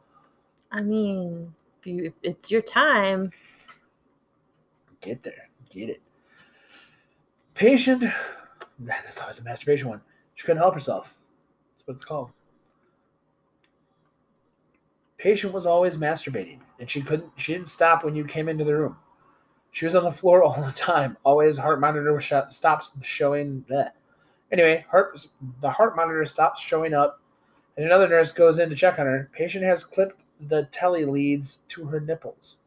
I 0.70 0.80
mean, 0.80 1.54
if 1.80 1.86
you 1.86 2.04
if 2.06 2.12
it's 2.22 2.50
your 2.50 2.62
time, 2.62 3.32
Get 5.00 5.22
there. 5.22 5.48
Get 5.70 5.90
it. 5.90 6.02
Patient 7.54 8.04
that's 8.78 9.20
always 9.20 9.38
a 9.38 9.44
masturbation 9.44 9.88
one. 9.88 10.00
She 10.34 10.44
couldn't 10.44 10.62
help 10.62 10.74
herself. 10.74 11.14
That's 11.76 11.86
what 11.86 11.94
it's 11.94 12.04
called. 12.04 12.30
Patient 15.16 15.52
was 15.52 15.66
always 15.66 15.96
masturbating, 15.96 16.60
and 16.78 16.88
she 16.88 17.02
couldn't 17.02 17.32
she 17.36 17.52
didn't 17.52 17.68
stop 17.68 18.04
when 18.04 18.14
you 18.14 18.24
came 18.24 18.48
into 18.48 18.64
the 18.64 18.76
room. 18.76 18.96
She 19.72 19.84
was 19.84 19.94
on 19.94 20.04
the 20.04 20.12
floor 20.12 20.42
all 20.44 20.60
the 20.60 20.72
time. 20.72 21.16
Always 21.24 21.58
heart 21.58 21.80
monitor 21.80 22.12
was 22.12 22.24
shut, 22.24 22.52
stops 22.52 22.90
showing 23.02 23.64
that. 23.68 23.94
Anyway, 24.50 24.84
heart 24.90 25.20
the 25.60 25.70
heart 25.70 25.94
monitor 25.94 26.24
stops 26.24 26.60
showing 26.62 26.94
up, 26.94 27.20
and 27.76 27.84
another 27.84 28.08
nurse 28.08 28.32
goes 28.32 28.58
in 28.58 28.70
to 28.70 28.76
check 28.76 28.98
on 28.98 29.06
her. 29.06 29.30
Patient 29.32 29.64
has 29.64 29.84
clipped 29.84 30.22
the 30.48 30.68
telly 30.72 31.04
leads 31.04 31.62
to 31.68 31.84
her 31.86 32.00
nipples. 32.00 32.58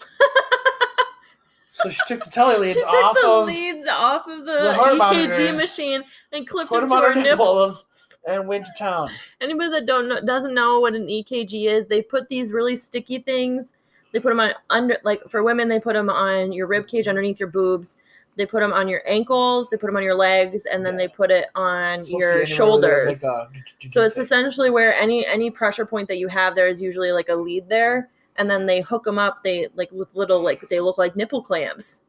so 1.72 1.90
she 1.90 2.00
took 2.06 2.24
the 2.24 2.30
telly 2.30 2.58
leads 2.58 2.74
she 2.74 2.80
took 2.80 2.92
off 2.92 3.16
the 3.20 3.28
of 3.28 3.46
leads 3.46 3.88
off 3.88 4.26
of 4.28 4.44
the, 4.44 4.52
the 4.52 4.76
EKG 4.78 5.56
machine 5.56 6.02
and 6.32 6.46
clipped 6.46 6.70
them 6.70 6.88
to 6.88 6.94
her 6.94 7.14
her 7.14 7.22
nipples. 7.22 7.30
nipples 7.30 7.84
and 8.26 8.46
went 8.46 8.64
to 8.64 8.72
town. 8.78 9.10
Anybody 9.40 9.70
that 9.70 9.86
don't 9.86 10.08
know, 10.08 10.20
doesn't 10.20 10.54
know 10.54 10.80
what 10.80 10.94
an 10.94 11.06
EKG 11.06 11.66
is, 11.66 11.86
they 11.86 12.02
put 12.02 12.28
these 12.28 12.52
really 12.52 12.76
sticky 12.76 13.18
things. 13.18 13.72
They 14.12 14.20
put 14.20 14.28
them 14.28 14.40
on 14.40 14.52
under 14.70 14.98
like 15.04 15.28
for 15.28 15.42
women, 15.42 15.68
they 15.68 15.80
put 15.80 15.94
them 15.94 16.10
on 16.10 16.52
your 16.52 16.66
rib 16.66 16.86
cage 16.86 17.08
underneath 17.08 17.40
your 17.40 17.48
boobs. 17.48 17.96
They 18.36 18.46
put 18.46 18.60
them 18.60 18.72
on 18.72 18.88
your 18.88 19.02
ankles. 19.06 19.68
They 19.70 19.76
put 19.76 19.86
them 19.88 19.96
on 19.96 20.02
your 20.02 20.14
legs, 20.14 20.64
and 20.64 20.84
then 20.84 20.94
Yeah. 20.94 20.98
they 21.06 21.08
put 21.08 21.30
it 21.30 21.48
on 21.54 21.98
It's 21.98 22.06
supposed 22.06 22.22
to 22.24 22.32
be 22.32 22.38
your 22.38 22.46
shoulders. 22.46 23.22
like 23.22 23.48
so 23.90 24.02
it's 24.02 24.16
essentially 24.16 24.70
where 24.70 24.94
any 24.94 25.26
any 25.26 25.50
pressure 25.50 25.84
point 25.84 26.08
that 26.08 26.16
you 26.18 26.28
have, 26.28 26.54
there 26.54 26.66
is 26.68 26.80
usually 26.80 27.12
like 27.12 27.28
a 27.28 27.34
lead 27.34 27.68
there, 27.68 28.08
and 28.36 28.50
then 28.50 28.64
they 28.64 28.80
hook 28.80 29.04
them 29.04 29.18
up. 29.18 29.44
They 29.44 29.68
like 29.74 29.90
with 29.92 30.08
little 30.14 30.42
like 30.42 30.66
they 30.70 30.80
look 30.80 30.96
like 30.96 31.14
nipple 31.14 31.42
clamps. 31.42 32.02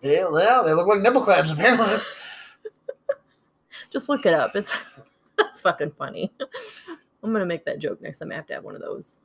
They, 0.00 0.24
well, 0.24 0.64
they 0.64 0.72
look 0.72 0.86
like 0.88 1.00
nipple 1.00 1.20
clamps 1.22 1.50
apparently. 1.50 1.98
Just 3.90 4.08
look 4.08 4.24
it 4.24 4.32
up. 4.34 4.56
It's 4.56 4.72
that's 5.36 5.60
fucking 5.60 5.92
funny. 5.98 6.32
I'm 7.22 7.30
gonna 7.32 7.44
make 7.46 7.64
that 7.66 7.78
joke 7.78 8.00
next 8.00 8.18
time 8.18 8.32
I 8.32 8.36
have 8.36 8.46
to 8.46 8.54
have 8.54 8.64
one 8.64 8.74
of 8.74 8.80
those. 8.80 9.18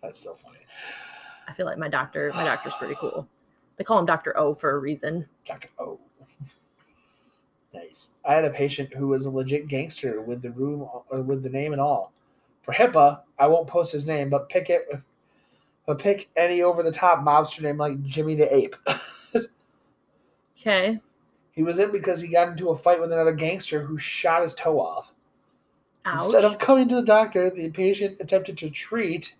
That's 0.00 0.20
so 0.22 0.34
funny. 0.34 0.58
I 1.48 1.52
feel 1.54 1.66
like 1.66 1.78
my 1.78 1.88
doctor, 1.88 2.30
my 2.34 2.44
doctor's 2.44 2.74
pretty 2.76 2.94
cool. 2.94 3.26
They 3.78 3.84
call 3.84 4.00
him 4.00 4.06
Doctor 4.06 4.36
O 4.36 4.54
for 4.54 4.72
a 4.72 4.78
reason. 4.78 5.26
Doctor 5.46 5.68
O. 5.78 5.98
Nice. 7.72 8.10
I 8.24 8.34
had 8.34 8.44
a 8.44 8.50
patient 8.50 8.92
who 8.92 9.08
was 9.08 9.26
a 9.26 9.30
legit 9.30 9.68
gangster 9.68 10.20
with 10.20 10.42
the 10.42 10.50
room 10.50 10.88
or 11.08 11.22
with 11.22 11.42
the 11.42 11.48
name 11.50 11.72
and 11.72 11.80
all. 11.80 12.12
For 12.62 12.72
HIPAA, 12.74 13.20
I 13.38 13.46
won't 13.46 13.68
post 13.68 13.92
his 13.92 14.06
name, 14.06 14.28
but 14.28 14.48
pick 14.48 14.68
it. 14.68 14.88
But 15.86 15.98
pick 15.98 16.28
any 16.36 16.60
over 16.60 16.82
the 16.82 16.92
top 16.92 17.20
mobster 17.20 17.62
name 17.62 17.78
like 17.78 18.02
Jimmy 18.02 18.34
the 18.34 18.54
Ape. 18.54 18.76
Okay. 20.60 20.98
he 21.52 21.62
was 21.62 21.78
in 21.78 21.92
because 21.92 22.20
he 22.20 22.26
got 22.26 22.48
into 22.48 22.70
a 22.70 22.76
fight 22.76 23.00
with 23.00 23.12
another 23.12 23.32
gangster 23.32 23.80
who 23.80 23.96
shot 23.96 24.42
his 24.42 24.54
toe 24.54 24.80
off. 24.80 25.14
Ouch. 26.04 26.24
Instead 26.24 26.44
of 26.44 26.58
coming 26.58 26.88
to 26.88 26.96
the 26.96 27.02
doctor, 27.02 27.48
the 27.48 27.70
patient 27.70 28.16
attempted 28.18 28.58
to 28.58 28.68
treat 28.68 29.36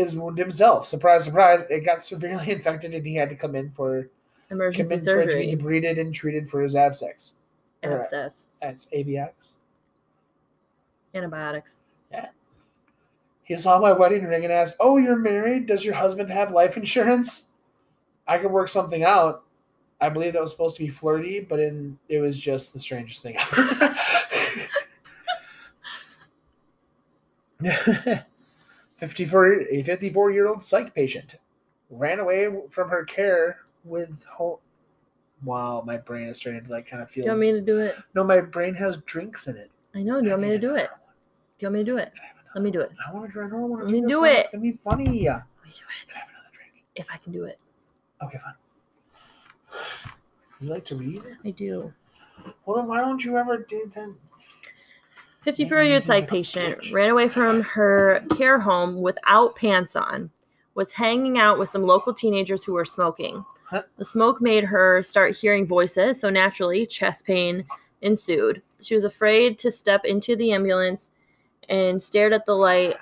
his 0.00 0.16
wound 0.16 0.38
himself. 0.38 0.86
Surprise, 0.86 1.24
surprise! 1.24 1.64
It 1.70 1.84
got 1.84 2.02
severely 2.02 2.50
infected, 2.50 2.94
and 2.94 3.06
he 3.06 3.14
had 3.14 3.30
to 3.30 3.36
come 3.36 3.54
in 3.54 3.70
for 3.70 4.02
come 4.48 4.58
Emergency 4.58 4.94
in 4.94 5.00
for 5.00 5.20
it 5.20 5.26
to 5.26 5.36
be 5.38 5.52
surgery. 5.52 5.56
debrided 5.56 6.00
and 6.00 6.14
treated 6.14 6.48
for 6.48 6.60
his 6.60 6.74
abscess. 6.74 7.36
Abscess. 7.82 8.46
That's 8.60 8.86
ABX. 8.86 9.54
Antibiotics. 11.14 11.80
Yeah. 12.12 12.28
He 13.44 13.56
saw 13.56 13.78
my 13.78 13.92
wedding 13.92 14.24
ring 14.24 14.44
and 14.44 14.52
asked, 14.52 14.76
"Oh, 14.80 14.96
you're 14.96 15.16
married? 15.16 15.66
Does 15.66 15.84
your 15.84 15.94
husband 15.94 16.30
have 16.30 16.52
life 16.52 16.76
insurance?" 16.76 17.48
I 18.26 18.38
could 18.38 18.50
work 18.50 18.68
something 18.68 19.02
out. 19.02 19.42
I 20.00 20.08
believe 20.08 20.32
that 20.34 20.42
was 20.42 20.52
supposed 20.52 20.76
to 20.76 20.84
be 20.84 20.88
flirty, 20.88 21.40
but 21.40 21.58
in 21.58 21.98
it 22.08 22.20
was 22.20 22.38
just 22.38 22.72
the 22.72 22.78
strangest 22.78 23.22
thing 23.22 23.36
ever. 23.36 23.96
54, 29.00 29.60
a 29.70 29.82
54 29.82 30.30
year 30.30 30.46
old 30.48 30.62
psych 30.62 30.94
patient 30.94 31.36
ran 31.88 32.20
away 32.20 32.48
from 32.68 32.88
her 32.90 33.04
care 33.04 33.58
with 33.84 34.10
ho- 34.24 34.60
Wow, 35.42 35.82
my 35.86 35.96
brain 35.96 36.28
is 36.28 36.36
starting 36.36 36.62
to 36.62 36.70
like 36.70 36.86
kind 36.86 37.02
of 37.02 37.10
feel. 37.10 37.24
you 37.24 37.30
want 37.30 37.40
me 37.40 37.52
to 37.52 37.62
do 37.62 37.78
it? 37.78 37.96
no, 38.14 38.22
my 38.22 38.40
brain 38.40 38.74
has 38.74 38.98
drinks 39.06 39.46
in 39.48 39.56
it. 39.56 39.70
I 39.94 40.02
know. 40.02 40.18
Do 40.20 40.26
you 40.26 40.30
want 40.32 40.42
me 40.42 40.48
to 40.50 40.58
do 40.58 40.74
it? 40.74 40.90
Do 41.58 41.66
you 41.66 41.68
want 41.68 41.74
me 41.76 41.80
to 41.80 41.84
do 41.90 41.96
it? 41.96 42.12
Can 42.14 42.22
I 42.22 42.26
have 42.26 42.36
another 42.36 42.50
Let 42.56 42.62
me 42.64 42.70
do 42.70 42.80
it. 42.80 42.90
I 43.08 43.12
want 43.14 43.26
to 43.26 43.32
drink. 43.32 43.52
I 43.52 43.56
want 43.56 43.72
Let 43.80 43.88
to 43.88 43.92
me 43.94 44.00
do 44.02 44.08
do 44.08 44.24
It's 44.24 44.48
it. 44.48 44.52
gonna 44.52 44.62
be 44.62 44.72
funny. 44.84 45.04
Can 45.04 45.14
Let 45.14 45.24
me 45.24 45.24
do 45.24 45.32
it. 45.32 46.14
I 46.14 46.18
have 46.18 46.28
another 46.28 46.48
drink? 46.52 46.84
If 46.94 47.06
I 47.10 47.16
can 47.16 47.32
do 47.32 47.44
it. 47.44 47.58
Okay, 48.22 48.38
fine. 48.38 48.54
You 50.60 50.68
like 50.68 50.84
to 50.84 50.96
read? 50.96 51.22
I 51.42 51.50
do. 51.52 51.90
Well, 52.66 52.76
then 52.76 52.86
why 52.86 53.00
don't 53.00 53.24
you 53.24 53.38
ever 53.38 53.56
do 53.58 53.90
then? 53.94 54.14
54 55.42 55.82
year 55.82 55.94
old 55.94 56.06
psych 56.06 56.28
patient 56.28 56.78
ran 56.92 57.10
away 57.10 57.28
from 57.28 57.62
her 57.62 58.22
care 58.36 58.60
home 58.60 59.00
without 59.00 59.56
pants 59.56 59.96
on, 59.96 60.30
was 60.74 60.92
hanging 60.92 61.38
out 61.38 61.58
with 61.58 61.68
some 61.68 61.82
local 61.82 62.12
teenagers 62.12 62.62
who 62.62 62.74
were 62.74 62.84
smoking. 62.84 63.44
The 63.70 64.04
smoke 64.04 64.40
made 64.40 64.64
her 64.64 65.02
start 65.02 65.36
hearing 65.36 65.66
voices, 65.66 66.20
so 66.20 66.28
naturally, 66.28 66.86
chest 66.86 67.24
pain 67.24 67.64
ensued. 68.02 68.62
She 68.80 68.94
was 68.94 69.04
afraid 69.04 69.58
to 69.60 69.70
step 69.70 70.04
into 70.04 70.34
the 70.36 70.52
ambulance 70.52 71.10
and 71.68 72.02
stared 72.02 72.32
at 72.32 72.44
the 72.46 72.54
light, 72.54 72.96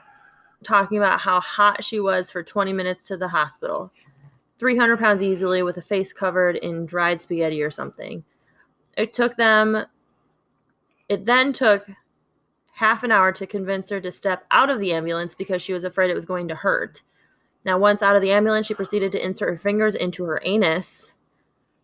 talking 0.63 0.99
about 0.99 1.21
how 1.21 1.41
hot 1.41 1.83
she 1.83 2.01
was 2.01 2.31
for 2.31 2.43
20 2.43 2.73
minutes 2.73 3.07
to 3.09 3.17
the 3.17 3.29
hospital. 3.29 3.91
300 4.59 4.99
pounds 4.99 5.23
easily 5.23 5.63
with 5.63 5.79
a 5.79 5.83
face 5.83 6.13
covered 6.13 6.57
in 6.57 6.85
dried 6.85 7.21
spaghetti 7.21 7.63
or 7.63 7.71
something. 7.71 8.23
It 8.97 9.13
took 9.13 9.37
them, 9.37 9.85
it 11.09 11.25
then 11.25 11.53
took 11.53 11.89
half 12.79 13.03
an 13.03 13.11
hour 13.11 13.33
to 13.33 13.45
convince 13.45 13.91
her 13.91 14.01
to 14.01 14.13
step 14.13 14.47
out 14.53 14.71
of 14.71 14.79
the 14.79 14.93
ambulance 14.93 15.35
because 15.35 15.61
she 15.61 15.73
was 15.73 15.83
afraid 15.83 16.11
it 16.11 16.15
was 16.15 16.25
going 16.25 16.47
to 16.47 16.55
hurt. 16.55 17.03
Now, 17.65 17.77
once 17.77 18.03
out 18.03 18.15
of 18.15 18.23
the 18.23 18.31
ambulance, 18.31 18.69
she 18.69 18.75
proceeded 18.75 19.11
to 19.13 19.25
insert 19.25 19.49
her 19.49 19.59
fingers 19.59 19.97
into 19.97 20.23
her 20.23 20.41
anus. 20.45 21.11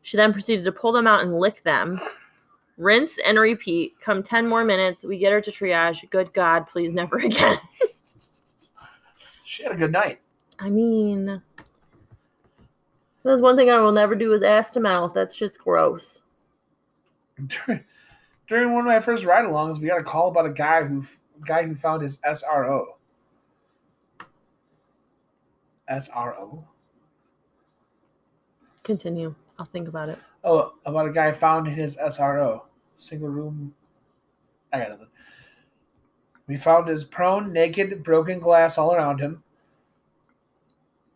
She 0.02 0.16
then 0.16 0.32
proceeded 0.32 0.64
to 0.64 0.70
pull 0.70 0.92
them 0.92 1.08
out 1.08 1.22
and 1.22 1.36
lick 1.36 1.64
them. 1.64 2.00
Rinse 2.76 3.18
and 3.26 3.40
repeat. 3.40 4.00
Come 4.00 4.22
10 4.22 4.46
more 4.46 4.64
minutes. 4.64 5.04
We 5.04 5.18
get 5.18 5.32
her 5.32 5.40
to 5.40 5.50
triage. 5.50 6.08
Good 6.10 6.32
God, 6.32 6.68
please 6.68 6.94
never 6.94 7.18
again. 7.24 7.58
she 9.44 9.64
had 9.64 9.72
a 9.72 9.76
good 9.76 9.92
night. 9.92 10.20
I 10.60 10.70
mean, 10.70 11.42
there's 13.24 13.40
one 13.40 13.56
thing 13.56 13.68
I 13.68 13.80
will 13.80 13.90
never 13.90 14.14
do 14.14 14.32
is 14.32 14.44
ass 14.44 14.70
to 14.72 14.80
mouth. 14.80 15.12
That's 15.12 15.34
just 15.34 15.58
gross. 15.58 16.22
During, 18.46 18.72
one 18.72 18.80
of 18.80 18.86
my 18.86 19.00
first 19.00 19.24
ride-alongs, 19.24 19.80
we 19.80 19.88
got 19.88 20.00
a 20.00 20.04
call 20.04 20.30
about 20.30 20.46
a 20.46 20.52
guy 20.52 20.84
who 20.84 21.04
guy 21.46 21.64
who 21.64 21.74
found 21.74 22.02
his 22.02 22.18
SRO. 22.18 22.84
SRO. 25.90 26.64
Continue. 28.82 29.34
I'll 29.58 29.66
think 29.66 29.88
about 29.88 30.08
it. 30.08 30.18
Oh, 30.42 30.74
about 30.84 31.08
a 31.08 31.12
guy 31.12 31.32
found 31.32 31.68
his 31.68 31.96
SRO, 31.96 32.62
single 32.96 33.28
room. 33.28 33.74
I 34.72 34.78
got 34.80 34.90
nothing. 34.90 35.06
We 36.46 36.56
found 36.58 36.88
his 36.88 37.04
prone, 37.04 37.52
naked, 37.52 38.02
broken 38.02 38.40
glass 38.40 38.76
all 38.76 38.92
around 38.94 39.20
him. 39.20 39.42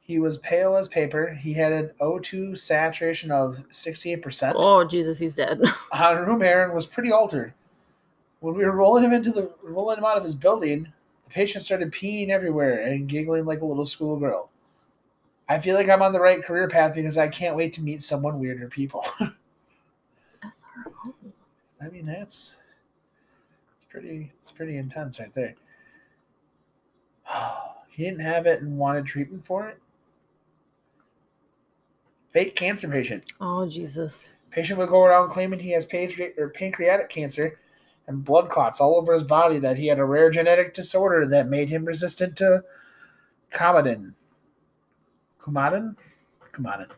He 0.09 0.19
was 0.19 0.39
pale 0.39 0.75
as 0.75 0.89
paper. 0.89 1.35
He 1.35 1.53
had 1.53 1.71
an 1.71 1.91
O2 2.01 2.57
saturation 2.57 3.31
of 3.31 3.63
68%. 3.71 4.55
Oh, 4.57 4.83
Jesus, 4.83 5.19
he's 5.19 5.35
dead. 5.35 5.61
On 5.93 6.27
room 6.27 6.43
air 6.43 6.65
and 6.65 6.73
was 6.73 6.87
pretty 6.87 7.13
altered. 7.13 7.53
When 8.41 8.55
we 8.55 8.65
were 8.65 8.73
rolling 8.73 9.05
him 9.05 9.13
into 9.13 9.31
the 9.31 9.53
rolling 9.63 9.99
him 9.99 10.07
out 10.07 10.17
of 10.17 10.25
his 10.25 10.35
building, 10.35 10.85
the 10.85 11.31
patient 11.31 11.63
started 11.63 11.93
peeing 11.93 12.31
everywhere 12.31 12.81
and 12.81 13.07
giggling 13.07 13.45
like 13.45 13.61
a 13.61 13.67
little 13.67 13.85
schoolgirl. 13.85 14.49
I 15.47 15.59
feel 15.59 15.75
like 15.75 15.91
I'm 15.91 16.01
on 16.01 16.13
the 16.13 16.21
right 16.21 16.43
career 16.43 16.69
path 16.69 16.95
because 16.95 17.19
I 17.19 17.29
can't 17.29 17.57
wait 17.57 17.75
to 17.75 17.83
meet 17.83 18.03
someone 18.03 18.41
weirder 18.41 18.69
people. 18.69 19.05
SRO. 20.43 21.13
I 21.83 21.89
mean, 21.91 22.07
that's 22.07 22.57
it's 23.77 23.85
pretty 23.91 24.33
it's 24.41 24.53
pretty 24.53 24.79
intense 24.79 25.21
right 25.21 25.35
there. 25.35 25.55
He 27.91 28.05
didn't 28.05 28.21
have 28.21 28.47
it 28.47 28.63
and 28.63 28.79
wanted 28.79 29.07
treatment 29.07 29.45
for 29.45 29.69
it. 29.69 29.81
Fake 32.31 32.57
cancer 32.57 32.89
patient. 32.89 33.25
Oh, 33.41 33.69
Jesus. 33.69 34.29
Patient 34.51 34.79
would 34.79 34.89
go 34.89 35.03
around 35.03 35.31
claiming 35.31 35.61
he 35.61 35.71
has 35.73 35.87
pancre- 35.87 36.37
or 36.39 36.51
pancreatic 36.51 37.09
cancer 37.09 37.59
and 38.07 38.25
blood 38.25 38.51
clots 38.51 38.81
all 38.81 38.97
over 38.97 39.13
his 39.13 39.23
body. 39.23 39.59
That 39.59 39.79
he 39.79 39.87
had 39.87 39.99
a 39.99 40.05
rare 40.05 40.31
genetic 40.31 40.75
disorder 40.75 41.27
that 41.27 41.49
made 41.49 41.69
him 41.69 41.85
resistant 41.85 42.37
to 42.39 42.65
Coumadin. 43.51 44.15
Coumadin, 45.41 45.97
Coumadin. 46.53 46.89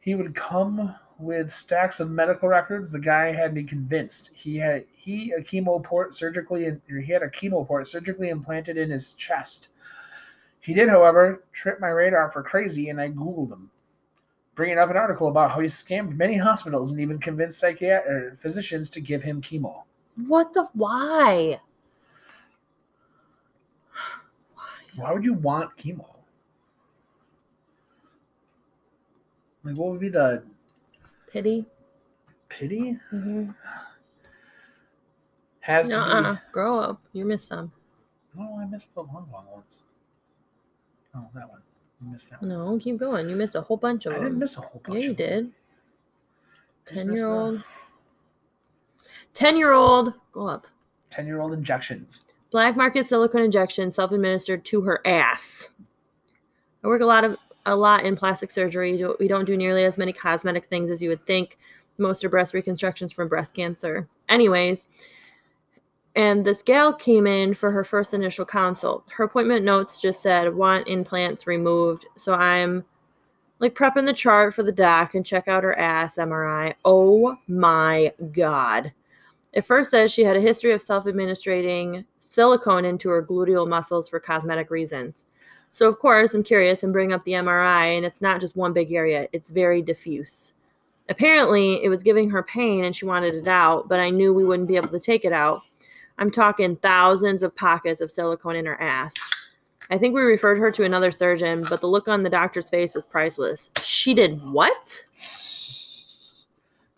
He 0.00 0.14
would 0.14 0.34
come 0.34 0.94
with 1.18 1.52
stacks 1.52 1.98
of 1.98 2.10
medical 2.10 2.48
records. 2.48 2.90
The 2.90 3.00
guy 3.00 3.32
had 3.32 3.54
me 3.54 3.64
convinced 3.64 4.30
he 4.34 4.56
had 4.56 4.84
he 4.94 5.32
a 5.32 5.40
chemo 5.40 5.82
port 5.82 6.14
surgically 6.14 6.66
or 6.66 7.00
he 7.00 7.12
had 7.12 7.22
a 7.22 7.28
chemo 7.28 7.66
port 7.66 7.88
surgically 7.88 8.28
implanted 8.28 8.76
in 8.76 8.90
his 8.90 9.14
chest. 9.14 9.68
He 10.66 10.74
did, 10.74 10.88
however, 10.88 11.44
trip 11.52 11.78
my 11.78 11.90
radar 11.90 12.28
for 12.32 12.42
crazy, 12.42 12.88
and 12.88 13.00
I 13.00 13.08
googled 13.08 13.52
him, 13.52 13.70
bringing 14.56 14.78
up 14.78 14.90
an 14.90 14.96
article 14.96 15.28
about 15.28 15.52
how 15.52 15.60
he 15.60 15.68
scammed 15.68 16.16
many 16.16 16.36
hospitals 16.36 16.90
and 16.90 17.00
even 17.00 17.20
convinced 17.20 17.60
psychiatric 17.60 18.36
physicians 18.36 18.90
to 18.90 19.00
give 19.00 19.22
him 19.22 19.40
chemo. 19.40 19.84
What 20.26 20.52
the? 20.54 20.66
Why? 20.72 21.60
Why 24.96 25.12
would 25.12 25.24
you 25.24 25.34
want 25.34 25.76
chemo? 25.76 26.04
Like, 29.62 29.76
what 29.76 29.92
would 29.92 30.00
be 30.00 30.08
the 30.08 30.42
Pity? 31.30 31.64
pity? 32.48 32.98
Mm-hmm. 33.12 33.50
Has 35.60 35.86
to 35.86 36.34
be. 36.34 36.50
Grow 36.50 36.80
up. 36.80 37.00
You 37.12 37.24
missed 37.24 37.46
some. 37.46 37.70
No, 38.34 38.58
I 38.60 38.66
missed 38.66 38.92
the 38.94 39.02
long, 39.02 39.28
long 39.32 39.46
ones. 39.52 39.82
Oh, 41.16 41.28
that 41.34 41.48
one. 41.48 41.62
I 42.02 42.12
missed 42.12 42.30
that 42.30 42.42
one. 42.42 42.50
No, 42.50 42.78
keep 42.78 42.98
going. 42.98 43.28
You 43.28 43.36
missed 43.36 43.54
a 43.54 43.60
whole 43.62 43.76
bunch 43.76 44.06
of 44.06 44.12
I 44.12 44.16
them. 44.16 44.24
didn't 44.24 44.38
miss 44.38 44.56
a 44.58 44.60
whole 44.60 44.82
bunch. 44.84 45.02
Yeah, 45.02 45.08
you 45.08 45.14
did. 45.14 45.50
Ten 46.84 47.12
year 47.12 47.26
old. 47.26 47.62
Ten 49.32 49.56
year 49.56 49.72
old. 49.72 50.12
Go 50.32 50.46
up. 50.46 50.66
Ten-year-old 51.10 51.52
injections. 51.52 52.24
Black 52.50 52.76
market 52.76 53.06
silicone 53.06 53.42
injection, 53.42 53.90
self 53.90 54.12
administered 54.12 54.64
to 54.66 54.82
her 54.82 55.00
ass. 55.06 55.68
I 56.84 56.88
work 56.88 57.00
a 57.00 57.06
lot 57.06 57.24
of 57.24 57.36
a 57.64 57.74
lot 57.74 58.04
in 58.04 58.16
plastic 58.16 58.50
surgery. 58.50 59.02
We 59.18 59.28
don't 59.28 59.44
do 59.44 59.56
nearly 59.56 59.84
as 59.84 59.98
many 59.98 60.12
cosmetic 60.12 60.66
things 60.66 60.90
as 60.90 61.02
you 61.02 61.08
would 61.08 61.26
think. 61.26 61.58
Most 61.98 62.24
are 62.24 62.28
breast 62.28 62.54
reconstructions 62.54 63.12
from 63.12 63.28
breast 63.28 63.54
cancer. 63.54 64.08
Anyways, 64.28 64.86
and 66.16 66.44
this 66.44 66.62
gal 66.62 66.94
came 66.94 67.26
in 67.26 67.54
for 67.54 67.70
her 67.70 67.84
first 67.84 68.14
initial 68.14 68.46
consult. 68.46 69.04
Her 69.14 69.24
appointment 69.24 69.64
notes 69.64 70.00
just 70.00 70.22
said 70.22 70.54
want 70.54 70.88
implants 70.88 71.46
removed. 71.46 72.06
So 72.16 72.32
I'm 72.32 72.84
like 73.60 73.74
prepping 73.74 74.06
the 74.06 74.14
chart 74.14 74.54
for 74.54 74.62
the 74.62 74.72
doc 74.72 75.14
and 75.14 75.24
check 75.24 75.46
out 75.46 75.62
her 75.62 75.78
ass 75.78 76.16
MRI. 76.16 76.74
Oh 76.86 77.36
my 77.46 78.12
god. 78.32 78.92
It 79.52 79.66
first 79.66 79.90
says 79.90 80.10
she 80.10 80.24
had 80.24 80.36
a 80.36 80.40
history 80.40 80.72
of 80.72 80.82
self 80.82 81.06
administering 81.06 82.04
silicone 82.18 82.86
into 82.86 83.10
her 83.10 83.22
gluteal 83.22 83.68
muscles 83.68 84.08
for 84.08 84.18
cosmetic 84.18 84.70
reasons. 84.70 85.26
So, 85.72 85.86
of 85.86 85.98
course, 85.98 86.32
I'm 86.32 86.42
curious 86.42 86.82
and 86.82 86.92
bring 86.92 87.12
up 87.12 87.22
the 87.24 87.32
MRI, 87.32 87.96
and 87.96 88.06
it's 88.06 88.22
not 88.22 88.40
just 88.40 88.56
one 88.56 88.72
big 88.72 88.92
area, 88.92 89.28
it's 89.32 89.50
very 89.50 89.82
diffuse. 89.82 90.54
Apparently, 91.10 91.84
it 91.84 91.90
was 91.90 92.02
giving 92.02 92.30
her 92.30 92.42
pain 92.42 92.84
and 92.84 92.96
she 92.96 93.04
wanted 93.04 93.34
it 93.34 93.46
out, 93.46 93.88
but 93.88 94.00
I 94.00 94.10
knew 94.10 94.32
we 94.32 94.44
wouldn't 94.44 94.68
be 94.68 94.76
able 94.76 94.88
to 94.88 94.98
take 94.98 95.24
it 95.24 95.32
out. 95.32 95.62
I'm 96.18 96.30
talking 96.30 96.76
thousands 96.76 97.42
of 97.42 97.54
pockets 97.54 98.00
of 98.00 98.10
silicone 98.10 98.56
in 98.56 98.66
her 98.66 98.80
ass. 98.80 99.14
I 99.90 99.98
think 99.98 100.14
we 100.14 100.22
referred 100.22 100.58
her 100.58 100.70
to 100.72 100.84
another 100.84 101.10
surgeon, 101.10 101.64
but 101.68 101.80
the 101.80 101.86
look 101.86 102.08
on 102.08 102.22
the 102.22 102.30
doctor's 102.30 102.70
face 102.70 102.94
was 102.94 103.06
priceless. 103.06 103.70
She 103.82 104.14
did 104.14 104.42
what? 104.42 105.04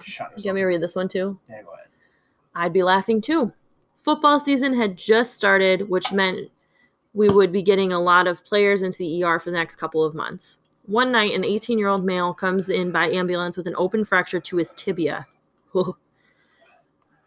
Shut 0.03 0.33
You 0.37 0.49
want 0.49 0.55
me 0.55 0.61
to 0.63 0.67
read 0.67 0.81
this 0.81 0.97
one 0.97 1.09
too? 1.09 1.39
Yeah, 1.51 1.63
go 1.63 1.73
ahead. 1.75 1.87
I'd 2.55 2.73
be 2.73 2.83
laughing 2.83 3.21
too. 3.21 3.53
Football 4.01 4.41
season 4.41 4.75
had 4.75 4.97
just 4.97 5.35
started, 5.35 5.89
which 5.89 6.13
meant 6.13 6.49
we 7.13 7.29
would 7.29 7.53
be 7.53 7.63
getting 7.63 7.93
a 7.93 8.01
lot 8.01 8.27
of 8.27 8.45
players 8.45 8.83
into 8.83 8.99
the 8.99 9.23
ER 9.23 9.39
for 9.39 9.51
the 9.51 9.57
next 9.57 9.77
couple 9.77 10.05
of 10.05 10.15
months. 10.15 10.57
One 10.87 11.13
night, 11.13 11.35
an 11.35 11.45
18 11.45 11.79
year 11.79 11.89
old 11.89 12.05
male 12.05 12.33
comes 12.33 12.71
in 12.71 12.91
by 12.91 13.11
ambulance 13.11 13.57
with 13.57 13.67
an 13.67 13.75
open 13.77 14.05
fracture 14.05 14.41
to 14.41 14.57
his 14.57 14.73
tibia. 14.77 15.27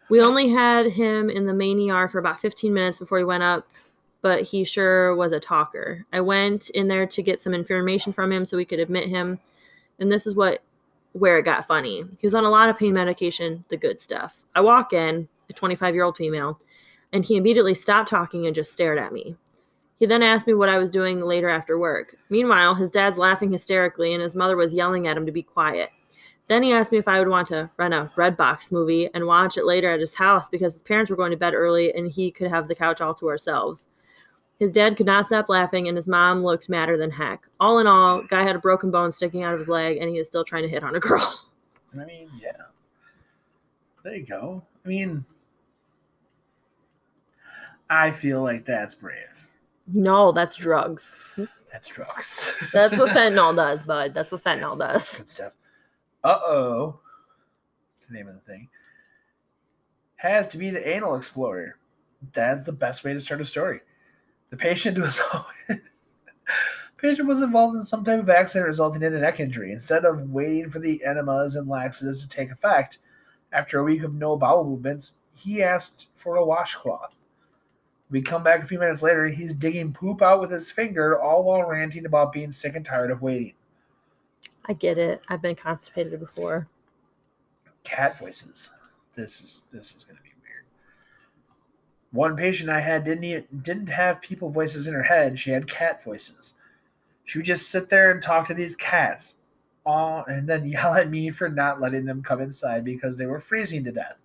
we 0.08 0.20
only 0.20 0.48
had 0.48 0.86
him 0.86 1.30
in 1.30 1.46
the 1.46 1.52
main 1.52 1.90
ER 1.90 2.08
for 2.08 2.18
about 2.18 2.40
15 2.40 2.72
minutes 2.72 2.98
before 2.98 3.18
he 3.18 3.24
went 3.24 3.42
up, 3.42 3.66
but 4.20 4.42
he 4.42 4.64
sure 4.64 5.14
was 5.16 5.32
a 5.32 5.40
talker. 5.40 6.04
I 6.12 6.20
went 6.20 6.70
in 6.70 6.88
there 6.88 7.06
to 7.06 7.22
get 7.22 7.40
some 7.40 7.54
information 7.54 8.12
from 8.12 8.32
him 8.32 8.44
so 8.44 8.56
we 8.56 8.64
could 8.64 8.80
admit 8.80 9.08
him, 9.08 9.38
and 9.98 10.10
this 10.10 10.26
is 10.26 10.34
what 10.34 10.62
where 11.12 11.38
it 11.38 11.44
got 11.44 11.66
funny. 11.66 12.04
He 12.18 12.26
was 12.26 12.34
on 12.34 12.44
a 12.44 12.50
lot 12.50 12.70
of 12.70 12.78
pain 12.78 12.94
medication, 12.94 13.64
the 13.68 13.76
good 13.76 14.00
stuff. 14.00 14.40
I 14.54 14.60
walk 14.60 14.92
in, 14.92 15.28
a 15.50 15.52
25 15.52 15.94
year 15.94 16.04
old 16.04 16.16
female, 16.16 16.58
and 17.12 17.24
he 17.24 17.36
immediately 17.36 17.74
stopped 17.74 18.08
talking 18.08 18.46
and 18.46 18.54
just 18.54 18.72
stared 18.72 18.98
at 18.98 19.12
me. 19.12 19.36
He 19.98 20.06
then 20.06 20.22
asked 20.22 20.46
me 20.46 20.54
what 20.54 20.68
I 20.68 20.78
was 20.78 20.90
doing 20.90 21.20
later 21.20 21.48
after 21.48 21.78
work. 21.78 22.16
Meanwhile, 22.28 22.74
his 22.74 22.90
dad's 22.90 23.18
laughing 23.18 23.52
hysterically, 23.52 24.14
and 24.14 24.22
his 24.22 24.34
mother 24.34 24.56
was 24.56 24.74
yelling 24.74 25.06
at 25.06 25.16
him 25.16 25.26
to 25.26 25.32
be 25.32 25.42
quiet. 25.42 25.90
Then 26.48 26.62
he 26.62 26.72
asked 26.72 26.92
me 26.92 26.98
if 26.98 27.08
I 27.08 27.18
would 27.18 27.28
want 27.28 27.48
to 27.48 27.70
rent 27.78 27.94
a 27.94 28.10
Redbox 28.16 28.72
movie 28.72 29.08
and 29.14 29.26
watch 29.26 29.56
it 29.56 29.64
later 29.64 29.90
at 29.90 30.00
his 30.00 30.14
house 30.14 30.48
because 30.48 30.72
his 30.74 30.82
parents 30.82 31.10
were 31.10 31.16
going 31.16 31.30
to 31.30 31.36
bed 31.36 31.54
early 31.54 31.94
and 31.94 32.10
he 32.10 32.30
could 32.30 32.50
have 32.50 32.68
the 32.68 32.74
couch 32.74 33.00
all 33.00 33.14
to 33.14 33.28
ourselves. 33.28 33.88
His 34.58 34.70
dad 34.70 34.96
could 34.96 35.06
not 35.06 35.26
stop 35.26 35.48
laughing, 35.48 35.88
and 35.88 35.96
his 35.96 36.06
mom 36.06 36.44
looked 36.44 36.68
madder 36.68 36.96
than 36.96 37.10
heck. 37.10 37.40
All 37.58 37.80
in 37.80 37.86
all, 37.88 38.22
guy 38.22 38.44
had 38.44 38.54
a 38.54 38.60
broken 38.60 38.92
bone 38.92 39.10
sticking 39.10 39.42
out 39.42 39.54
of 39.54 39.58
his 39.58 39.68
leg, 39.68 39.96
and 39.96 40.08
he 40.08 40.18
is 40.18 40.28
still 40.28 40.44
trying 40.44 40.62
to 40.62 40.68
hit 40.68 40.84
on 40.84 40.94
a 40.94 41.00
girl. 41.00 41.48
I 42.00 42.04
mean, 42.04 42.30
yeah. 42.38 42.52
There 44.04 44.14
you 44.14 44.24
go. 44.24 44.62
I 44.84 44.88
mean, 44.88 45.24
I 47.90 48.10
feel 48.10 48.42
like 48.42 48.64
that's 48.64 48.94
brave. 48.94 49.26
no, 49.88 50.30
that's 50.32 50.56
drugs. 50.56 51.16
That's 51.72 51.88
drugs. 51.88 52.46
That's 52.72 52.96
what 52.96 53.08
fentanyl 53.16 53.56
does, 53.56 53.82
bud. 53.82 54.14
That's 54.14 54.30
what 54.30 54.44
fentanyl 54.44 54.78
That's- 54.78 54.78
that's 54.78 55.10
does. 55.12 55.18
Good 55.18 55.28
stuff. 55.28 55.52
Uh 56.24 56.38
oh. 56.44 57.00
The 58.08 58.14
name 58.14 58.28
of 58.28 58.34
the 58.34 58.40
thing 58.40 58.68
has 60.16 60.46
to 60.46 60.56
be 60.58 60.70
the 60.70 60.88
anal 60.88 61.16
explorer. 61.16 61.76
That's 62.32 62.62
the 62.62 62.72
best 62.72 63.02
way 63.02 63.12
to 63.12 63.20
start 63.20 63.40
a 63.40 63.44
story. 63.44 63.80
The 64.50 64.56
patient 64.56 64.96
was 64.96 65.18
patient 66.96 67.26
was 67.26 67.42
involved 67.42 67.74
in 67.74 67.82
some 67.82 68.04
type 68.04 68.20
of 68.20 68.30
accident 68.30 68.68
resulting 68.68 69.02
in 69.02 69.14
a 69.14 69.20
neck 69.20 69.40
injury. 69.40 69.72
Instead 69.72 70.04
of 70.04 70.30
waiting 70.30 70.70
for 70.70 70.78
the 70.78 71.04
enemas 71.04 71.56
and 71.56 71.68
laxatives 71.68 72.22
to 72.22 72.28
take 72.28 72.52
effect, 72.52 72.98
after 73.52 73.80
a 73.80 73.84
week 73.84 74.04
of 74.04 74.14
no 74.14 74.36
bowel 74.36 74.64
movements, 74.64 75.14
he 75.34 75.60
asked 75.60 76.06
for 76.14 76.36
a 76.36 76.44
washcloth. 76.44 77.24
We 78.10 78.22
come 78.22 78.44
back 78.44 78.62
a 78.62 78.66
few 78.66 78.78
minutes 78.78 79.02
later. 79.02 79.26
He's 79.26 79.54
digging 79.54 79.92
poop 79.92 80.22
out 80.22 80.40
with 80.40 80.52
his 80.52 80.70
finger, 80.70 81.20
all 81.20 81.42
while 81.42 81.64
ranting 81.64 82.06
about 82.06 82.32
being 82.32 82.52
sick 82.52 82.76
and 82.76 82.84
tired 82.84 83.10
of 83.10 83.22
waiting. 83.22 83.54
I 84.66 84.72
get 84.74 84.98
it. 84.98 85.22
I've 85.28 85.42
been 85.42 85.56
constipated 85.56 86.18
before. 86.20 86.68
cat 87.84 88.18
voices. 88.18 88.70
This 89.14 89.40
is 89.40 89.62
this 89.72 89.94
is 89.94 90.04
going 90.04 90.16
to 90.16 90.22
be 90.22 90.30
weird. 90.42 90.64
One 92.12 92.36
patient 92.36 92.70
I 92.70 92.80
had 92.80 93.04
didn't 93.04 93.62
didn't 93.62 93.88
have 93.88 94.20
people 94.22 94.50
voices 94.50 94.86
in 94.86 94.94
her 94.94 95.02
head. 95.02 95.38
She 95.38 95.50
had 95.50 95.68
cat 95.68 96.02
voices. 96.04 96.54
She 97.24 97.38
would 97.38 97.46
just 97.46 97.70
sit 97.70 97.88
there 97.88 98.10
and 98.10 98.22
talk 98.22 98.46
to 98.48 98.54
these 98.54 98.76
cats, 98.76 99.36
all 99.84 100.24
and 100.26 100.48
then 100.48 100.64
yell 100.66 100.94
at 100.94 101.10
me 101.10 101.30
for 101.30 101.48
not 101.48 101.80
letting 101.80 102.04
them 102.04 102.22
come 102.22 102.40
inside 102.40 102.84
because 102.84 103.16
they 103.16 103.26
were 103.26 103.40
freezing 103.40 103.84
to 103.84 103.92
death. 103.92 104.16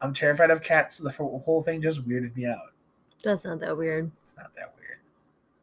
I'm 0.00 0.14
terrified 0.14 0.50
of 0.50 0.62
cats. 0.62 0.96
So 0.96 1.04
the 1.04 1.10
whole 1.10 1.62
thing 1.62 1.82
just 1.82 2.06
weirded 2.08 2.34
me 2.34 2.46
out. 2.46 2.72
That's 3.22 3.44
not 3.44 3.60
that 3.60 3.76
weird. 3.76 4.10
It's 4.24 4.34
not 4.36 4.54
that 4.56 4.72
weird. 4.78 4.79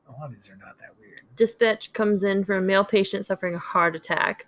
Are 0.09 0.29
not 0.57 0.77
that 0.79 0.97
weird. 0.99 1.21
Dispatch 1.35 1.93
comes 1.93 2.23
in 2.23 2.43
for 2.43 2.57
a 2.57 2.61
male 2.61 2.85
patient 2.85 3.25
suffering 3.25 3.55
a 3.55 3.59
heart 3.59 3.95
attack. 3.95 4.47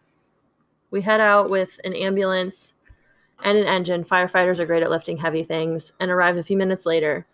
We 0.92 1.02
head 1.02 1.20
out 1.20 1.50
with 1.50 1.70
an 1.84 1.94
ambulance 1.94 2.74
and 3.44 3.58
an 3.58 3.68
engine. 3.68 4.04
Firefighters 4.04 4.60
are 4.60 4.66
great 4.66 4.84
at 4.84 4.90
lifting 4.90 5.18
heavy 5.18 5.44
things 5.44 5.92
and 6.00 6.10
arrive 6.10 6.38
a 6.38 6.44
few 6.44 6.58
minutes 6.58 6.86
later. 6.86 7.28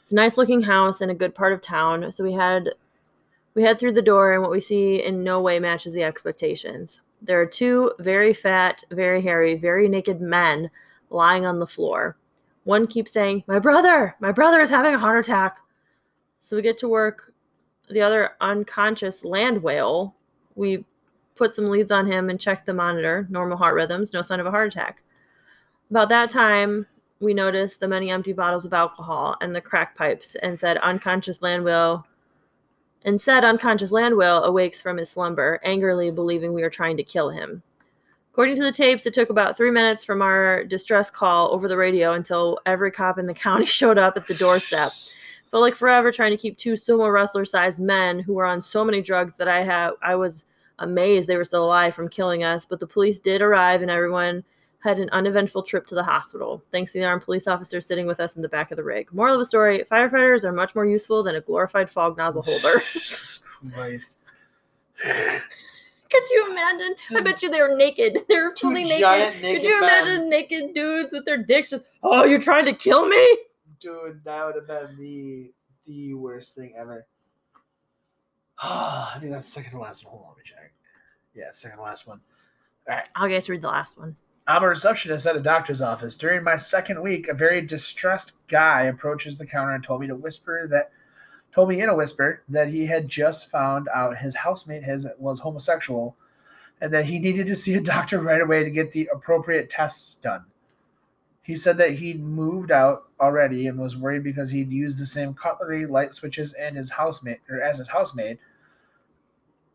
It's 0.00 0.12
a 0.12 0.14
nice 0.14 0.38
looking 0.38 0.62
house 0.62 1.00
in 1.00 1.10
a 1.10 1.14
good 1.14 1.34
part 1.34 1.52
of 1.52 1.60
town, 1.60 2.10
so 2.12 2.24
we 2.24 2.32
had 2.32 2.70
we 3.54 3.62
head 3.62 3.80
through 3.80 3.94
the 3.94 4.02
door 4.02 4.32
and 4.32 4.42
what 4.42 4.52
we 4.52 4.60
see 4.60 5.02
in 5.02 5.24
no 5.24 5.40
way 5.40 5.58
matches 5.58 5.92
the 5.92 6.04
expectations. 6.04 7.00
There 7.20 7.40
are 7.40 7.46
two 7.46 7.92
very 7.98 8.32
fat, 8.32 8.82
very 8.90 9.20
hairy, 9.20 9.56
very 9.56 9.88
naked 9.88 10.20
men 10.20 10.70
lying 11.10 11.44
on 11.44 11.58
the 11.58 11.66
floor. 11.66 12.16
One 12.64 12.86
keeps 12.86 13.12
saying, 13.12 13.44
My 13.46 13.58
brother, 13.58 14.14
my 14.20 14.32
brother 14.32 14.60
is 14.60 14.70
having 14.70 14.94
a 14.94 14.98
heart 14.98 15.18
attack. 15.24 15.56
So 16.38 16.56
we 16.56 16.62
get 16.62 16.78
to 16.78 16.88
work 16.88 17.32
the 17.90 18.02
other 18.02 18.32
unconscious 18.40 19.24
land 19.24 19.62
whale. 19.62 20.14
We 20.54 20.84
put 21.36 21.54
some 21.54 21.68
leads 21.68 21.90
on 21.90 22.06
him 22.06 22.30
and 22.30 22.40
checked 22.40 22.66
the 22.66 22.74
monitor, 22.74 23.26
normal 23.30 23.56
heart 23.56 23.74
rhythms, 23.74 24.12
no 24.12 24.22
sign 24.22 24.40
of 24.40 24.46
a 24.46 24.50
heart 24.50 24.68
attack. 24.68 25.02
About 25.90 26.08
that 26.10 26.30
time, 26.30 26.86
we 27.20 27.34
noticed 27.34 27.80
the 27.80 27.88
many 27.88 28.10
empty 28.10 28.32
bottles 28.32 28.64
of 28.64 28.72
alcohol 28.72 29.36
and 29.40 29.54
the 29.54 29.60
crack 29.60 29.96
pipes 29.96 30.36
and 30.42 30.58
said 30.58 30.78
unconscious 30.78 31.42
land 31.42 31.64
whale 31.64 32.06
and 33.04 33.20
said 33.20 33.44
unconscious 33.44 33.90
land 33.90 34.16
whale 34.16 34.44
awakes 34.44 34.80
from 34.80 34.98
his 34.98 35.10
slumber, 35.10 35.60
angrily 35.64 36.10
believing 36.10 36.52
we 36.52 36.62
are 36.62 36.70
trying 36.70 36.96
to 36.96 37.02
kill 37.02 37.30
him. 37.30 37.62
According 38.32 38.56
to 38.56 38.62
the 38.62 38.72
tapes, 38.72 39.06
it 39.06 39.14
took 39.14 39.30
about 39.30 39.56
three 39.56 39.70
minutes 39.70 40.04
from 40.04 40.22
our 40.22 40.64
distress 40.64 41.10
call 41.10 41.52
over 41.52 41.66
the 41.66 41.76
radio 41.76 42.12
until 42.12 42.58
every 42.66 42.90
cop 42.90 43.18
in 43.18 43.26
the 43.26 43.34
county 43.34 43.66
showed 43.66 43.98
up 43.98 44.16
at 44.16 44.26
the 44.26 44.34
doorstep. 44.34 44.90
Felt 45.50 45.62
like 45.62 45.74
forever 45.74 46.12
trying 46.12 46.30
to 46.30 46.36
keep 46.36 46.56
two 46.56 46.74
sumo 46.74 47.12
wrestler 47.12 47.44
sized 47.44 47.80
men 47.80 48.20
who 48.20 48.34
were 48.34 48.44
on 48.46 48.62
so 48.62 48.84
many 48.84 49.02
drugs 49.02 49.34
that 49.36 49.48
I 49.48 49.62
had 49.64 49.90
I 50.02 50.14
was 50.14 50.44
amazed 50.78 51.28
they 51.28 51.36
were 51.36 51.44
still 51.44 51.64
alive 51.64 51.94
from 51.94 52.08
killing 52.08 52.44
us, 52.44 52.64
but 52.64 52.80
the 52.80 52.86
police 52.86 53.18
did 53.18 53.42
arrive 53.42 53.82
and 53.82 53.90
everyone 53.90 54.44
had 54.82 54.98
an 54.98 55.10
uneventful 55.10 55.62
trip 55.62 55.86
to 55.88 55.94
the 55.94 56.02
hospital, 56.02 56.62
thanks 56.72 56.92
to 56.92 56.98
the 56.98 57.04
armed 57.04 57.22
police 57.22 57.46
officer 57.46 57.80
sitting 57.80 58.06
with 58.06 58.18
us 58.18 58.36
in 58.36 58.42
the 58.42 58.48
back 58.48 58.70
of 58.70 58.76
the 58.76 58.84
rig. 58.84 59.12
Moral 59.12 59.34
of 59.34 59.40
the 59.40 59.44
story 59.44 59.84
firefighters 59.90 60.42
are 60.44 60.52
much 60.52 60.74
more 60.74 60.86
useful 60.86 61.22
than 61.22 61.34
a 61.34 61.40
glorified 61.40 61.90
fog 61.90 62.16
nozzle 62.16 62.42
holder. 62.42 62.80
Christ. 63.74 64.18
Could 65.04 66.22
you 66.30 66.50
imagine? 66.50 66.94
I 67.14 67.22
bet 67.22 67.42
you 67.42 67.50
they 67.50 67.60
were 67.62 67.76
naked. 67.76 68.18
They 68.28 68.36
were 68.36 68.54
fully 68.56 68.84
naked. 68.84 69.00
giant 69.00 69.34
Could 69.34 69.42
naked 69.42 69.62
you 69.64 69.80
men. 69.80 70.06
imagine 70.06 70.30
naked 70.30 70.74
dudes 70.74 71.12
with 71.12 71.24
their 71.24 71.36
dicks 71.42 71.70
just, 71.70 71.82
oh, 72.02 72.24
you're 72.24 72.40
trying 72.40 72.64
to 72.64 72.72
kill 72.72 73.06
me? 73.06 73.38
Dude, 73.80 74.22
that 74.24 74.44
would 74.44 74.56
have 74.56 74.66
been 74.66 74.96
the 74.98 75.52
the 75.86 76.14
worst 76.14 76.54
thing 76.54 76.74
ever. 76.76 77.06
I 78.62 79.16
think 79.20 79.32
that's 79.32 79.48
second 79.48 79.72
to 79.72 79.78
last 79.78 80.04
one. 80.04 80.12
Hold 80.12 80.24
on, 80.24 80.28
let 80.30 80.38
me 80.38 80.42
check. 80.44 80.72
Yeah, 81.34 81.46
second 81.52 81.78
to 81.78 81.84
last 81.84 82.06
one. 82.06 82.20
All 82.88 82.94
right. 82.94 83.08
I'll 83.16 83.28
get 83.28 83.44
to 83.44 83.52
read 83.52 83.62
the 83.62 83.68
last 83.68 83.98
one. 83.98 84.16
I'm 84.46 84.64
a 84.64 84.68
receptionist 84.68 85.26
at 85.26 85.36
a 85.36 85.40
doctor's 85.40 85.80
office. 85.80 86.16
During 86.16 86.42
my 86.42 86.56
second 86.56 87.00
week, 87.00 87.28
a 87.28 87.34
very 87.34 87.62
distressed 87.62 88.32
guy 88.48 88.82
approaches 88.84 89.38
the 89.38 89.46
counter 89.46 89.72
and 89.72 89.84
told 89.84 90.00
me 90.00 90.08
to 90.08 90.16
whisper 90.16 90.66
that 90.68 90.90
told 91.54 91.68
me 91.68 91.80
in 91.80 91.88
a 91.88 91.94
whisper 91.94 92.42
that 92.48 92.68
he 92.68 92.86
had 92.86 93.08
just 93.08 93.50
found 93.50 93.88
out 93.94 94.18
his 94.18 94.36
housemate 94.36 94.82
has 94.82 95.06
was 95.18 95.40
homosexual 95.40 96.16
and 96.80 96.92
that 96.92 97.06
he 97.06 97.18
needed 97.18 97.46
to 97.46 97.56
see 97.56 97.74
a 97.74 97.80
doctor 97.80 98.20
right 98.20 98.40
away 98.40 98.64
to 98.64 98.70
get 98.70 98.92
the 98.92 99.08
appropriate 99.12 99.70
tests 99.70 100.16
done. 100.16 100.44
He 101.50 101.56
said 101.56 101.78
that 101.78 101.94
he'd 101.94 102.22
moved 102.22 102.70
out 102.70 103.08
already 103.18 103.66
and 103.66 103.76
was 103.76 103.96
worried 103.96 104.22
because 104.22 104.50
he'd 104.50 104.70
used 104.70 105.00
the 105.00 105.04
same 105.04 105.34
cutlery, 105.34 105.84
light 105.84 106.14
switches, 106.14 106.52
and 106.52 106.76
his 106.76 106.90
housemate 106.90 107.40
or 107.50 107.60
as 107.60 107.78
his 107.78 107.88
housemaid. 107.88 108.38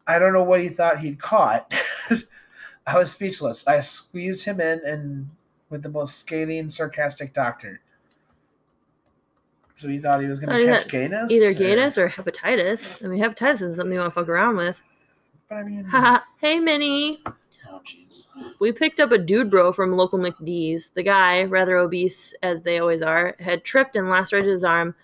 I 0.08 0.18
don't 0.18 0.32
know 0.32 0.46
what 0.46 0.62
he 0.62 0.70
thought 0.70 1.02
he'd 1.02 1.20
caught. 1.20 1.74
I 2.88 2.98
was 2.98 3.12
speechless. 3.12 3.68
I 3.68 3.82
squeezed 3.82 4.46
him 4.46 4.62
in 4.62 4.86
and 4.86 5.30
with 5.70 5.84
the 5.84 5.90
most 5.90 6.16
scathing, 6.18 6.70
sarcastic 6.70 7.34
doctor. 7.34 7.82
So 9.76 9.90
he 9.90 9.98
thought 9.98 10.22
he 10.22 10.28
was 10.28 10.40
going 10.40 10.58
to 10.58 10.66
catch 10.66 10.88
gayness? 10.88 11.30
Either 11.30 11.50
or- 11.50 11.54
gayness 11.56 11.98
or 11.98 12.08
hepatitis. 12.08 13.04
I 13.04 13.10
mean, 13.10 13.22
hepatitis 13.22 13.56
isn't 13.56 13.76
something 13.76 13.92
you 13.92 14.00
want 14.00 14.14
to 14.14 14.18
fuck 14.22 14.30
around 14.30 14.56
with. 14.56 14.80
But 15.50 15.56
I 15.56 15.64
mean, 15.64 15.84
hey, 16.40 16.58
Minnie. 16.58 17.22
Jeez. 17.86 18.28
We 18.60 18.72
picked 18.72 19.00
up 19.00 19.12
a 19.12 19.18
dude 19.18 19.50
bro 19.50 19.72
from 19.72 19.94
local 19.94 20.20
McDee's. 20.20 20.90
The 20.94 21.04
guy, 21.04 21.44
rather 21.44 21.78
obese 21.78 22.34
as 22.44 22.62
they 22.64 22.80
always 22.80 23.02
are, 23.02 23.36
had 23.40 23.64
tripped 23.64 23.96
and 23.96 24.10
lacerated 24.10 24.50
his 24.50 24.64
arm. 24.64 24.96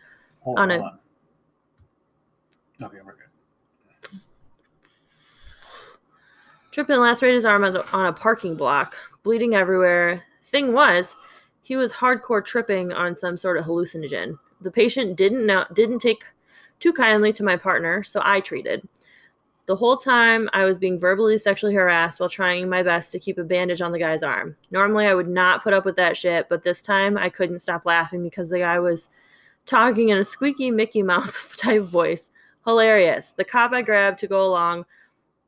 Hold 0.42 0.60
On 0.60 0.72
on. 0.72 0.80
a- 0.82 1.00
Okay, 2.84 2.98
we're 3.06 3.14
good. 3.14 4.20
Tripped 6.72 6.90
and 6.90 7.02
lacerated 7.02 7.36
his 7.36 7.46
arm 7.46 7.64
on 7.64 8.06
a 8.06 8.14
parking 8.14 8.56
block, 8.56 8.96
bleeding 9.24 9.54
everywhere. 9.56 10.24
Thing 10.46 10.74
was, 10.74 11.16
he 11.62 11.76
was 11.76 11.92
hardcore 11.92 12.44
tripping 12.44 12.92
on 12.92 13.16
some 13.16 13.38
sort 13.38 13.58
of 13.58 13.66
hallucinogen. 13.66 14.38
The 14.62 14.72
patient 14.72 15.16
didn't 15.16 15.46
know, 15.46 15.66
didn't 15.74 16.00
take 16.00 16.24
too 16.80 16.94
kindly 16.94 17.32
to 17.34 17.44
my 17.44 17.56
partner, 17.58 18.04
so 18.04 18.22
I 18.24 18.40
treated. 18.40 18.88
The 19.68 19.76
whole 19.76 19.96
time 19.96 20.50
I 20.54 20.66
was 20.66 20.78
being 20.78 21.00
verbally 21.00 21.38
sexually 21.38 21.74
harassed 21.74 22.20
while 22.20 22.30
trying 22.30 22.68
my 22.68 22.84
best 22.84 23.12
to 23.12 23.20
keep 23.20 23.38
a 23.38 23.44
bandage 23.44 23.82
on 23.82 23.92
the 23.92 24.00
guy's 24.00 24.24
arm. 24.24 24.56
Normally 24.72 25.06
I 25.06 25.14
would 25.14 25.30
not 25.30 25.64
put 25.64 25.74
up 25.74 25.86
with 25.86 25.96
that 25.98 26.18
shit, 26.18 26.50
but 26.50 26.64
this 26.64 26.82
time 26.82 27.18
I 27.18 27.30
couldn't 27.30 27.60
stop 27.60 27.86
laughing 27.86 28.24
because 28.24 28.50
the 28.50 28.60
guy 28.60 28.80
was 28.80 29.10
talking 29.66 30.10
in 30.10 30.18
a 30.18 30.24
squeaky 30.24 30.72
Mickey 30.72 31.04
Mouse 31.04 31.38
type 31.58 31.84
voice. 31.84 32.30
Hilarious. 32.66 33.30
The 33.38 33.44
cop 33.44 33.72
I 33.72 33.82
grabbed 33.82 34.20
to 34.20 34.28
go 34.28 34.46
along 34.46 34.86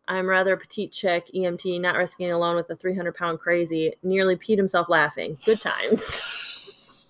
I'm 0.08 0.28
rather 0.28 0.54
a 0.54 0.58
petite 0.58 0.92
chick, 0.92 1.30
EMT, 1.34 1.80
not 1.80 1.96
risking 1.96 2.32
alone 2.32 2.56
with 2.56 2.70
a 2.70 2.76
300 2.76 3.16
pound 3.16 3.40
crazy, 3.40 3.94
nearly 4.04 4.36
peed 4.36 4.58
himself 4.58 4.90
laughing. 4.90 5.38
Good 5.46 5.62
times. 5.62 6.22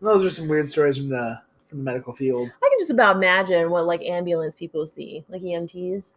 Those 0.00 0.24
are 0.24 0.30
some 0.30 0.48
weird 0.48 0.68
stories 0.68 0.98
from 0.98 1.08
the 1.08 1.40
from 1.76 1.84
the 1.84 1.90
medical 1.90 2.14
field. 2.14 2.48
I 2.48 2.68
can 2.68 2.78
just 2.78 2.90
about 2.90 3.16
imagine 3.16 3.70
what 3.70 3.86
like 3.86 4.02
ambulance 4.02 4.54
people 4.54 4.86
see, 4.86 5.24
like 5.28 5.42
EMTs. 5.42 6.14